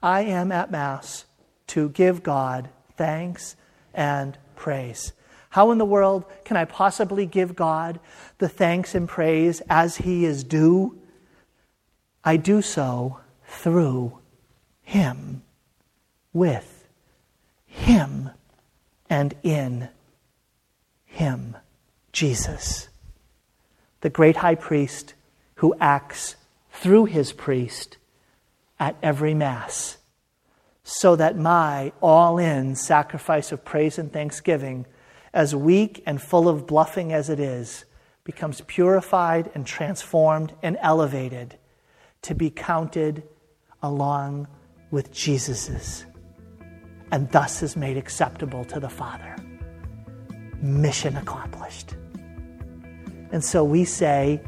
I 0.01 0.21
am 0.21 0.51
at 0.51 0.71
Mass 0.71 1.25
to 1.67 1.89
give 1.89 2.23
God 2.23 2.69
thanks 2.95 3.55
and 3.93 4.35
praise. 4.55 5.13
How 5.51 5.69
in 5.69 5.77
the 5.77 5.85
world 5.85 6.25
can 6.45 6.57
I 6.57 6.65
possibly 6.65 7.27
give 7.27 7.55
God 7.55 7.99
the 8.39 8.49
thanks 8.49 8.95
and 8.95 9.07
praise 9.07 9.61
as 9.69 9.97
He 9.97 10.25
is 10.25 10.43
due? 10.43 10.97
I 12.23 12.37
do 12.37 12.63
so 12.63 13.19
through 13.45 14.17
Him, 14.81 15.43
with 16.33 16.87
Him, 17.67 18.31
and 19.11 19.35
in 19.43 19.89
Him, 21.05 21.55
Jesus, 22.11 22.89
the 24.01 24.09
great 24.09 24.37
high 24.37 24.55
priest 24.55 25.13
who 25.57 25.75
acts 25.79 26.35
through 26.71 27.05
his 27.05 27.33
priest 27.33 27.97
at 28.79 28.95
every 29.01 29.33
Mass, 29.33 29.97
so 30.83 31.15
that 31.15 31.37
my 31.37 31.91
all 32.01 32.37
in 32.37 32.75
sacrifice 32.75 33.51
of 33.51 33.65
praise 33.65 33.97
and 33.97 34.13
thanksgiving, 34.13 34.85
as 35.33 35.55
weak 35.55 36.01
and 36.05 36.21
full 36.21 36.47
of 36.47 36.65
bluffing 36.67 37.11
as 37.11 37.29
it 37.29 37.39
is, 37.39 37.85
becomes 38.23 38.61
purified 38.61 39.49
and 39.55 39.65
transformed 39.65 40.53
and 40.61 40.77
elevated 40.81 41.57
to 42.21 42.35
be 42.35 42.49
counted 42.49 43.23
along 43.81 44.47
with 44.91 45.11
Jesus's, 45.11 46.05
and 47.11 47.31
thus 47.31 47.63
is 47.63 47.75
made 47.75 47.97
acceptable 47.97 48.63
to 48.65 48.79
the 48.79 48.89
Father. 48.89 49.35
Mission 50.61 51.17
accomplished. 51.17 51.95
And 53.31 53.43
so 53.43 53.63
we 53.63 53.85
say, 53.85 54.41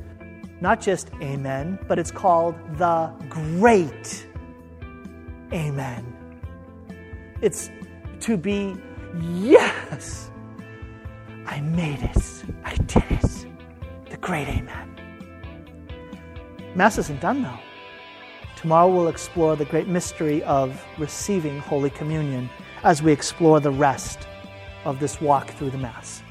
not 0.62 0.82
just 0.82 1.10
amen, 1.22 1.80
but 1.88 1.98
it's 1.98 2.12
called 2.12 2.56
the 2.78 3.12
great 3.30 4.28
amen. 5.54 6.06
It's 7.42 7.70
to 8.22 8.38
be, 8.38 8.76
yes, 9.22 10.30
I 11.46 11.62
made 11.62 12.02
it, 12.02 12.44
I 12.64 12.76
did 12.76 13.04
it. 13.10 13.48
The 14.10 14.18
great 14.18 14.48
amen. 14.48 14.96
Mass 16.76 16.98
isn't 16.98 17.22
done 17.22 17.42
though. 17.44 17.60
Tomorrow 18.56 18.94
we'll 18.94 19.08
explore 19.08 19.56
the 19.56 19.66
great 19.66 19.88
mystery 19.88 20.44
of 20.44 20.86
receiving 20.98 21.60
Holy 21.60 21.90
Communion 21.90 22.50
as 22.84 23.02
we 23.02 23.14
explore 23.14 23.62
the 23.62 23.72
rest 23.72 24.28
of 24.84 25.00
this 25.00 25.22
walk 25.22 25.50
through 25.52 25.70
the 25.70 25.78
Mass. 25.78 26.22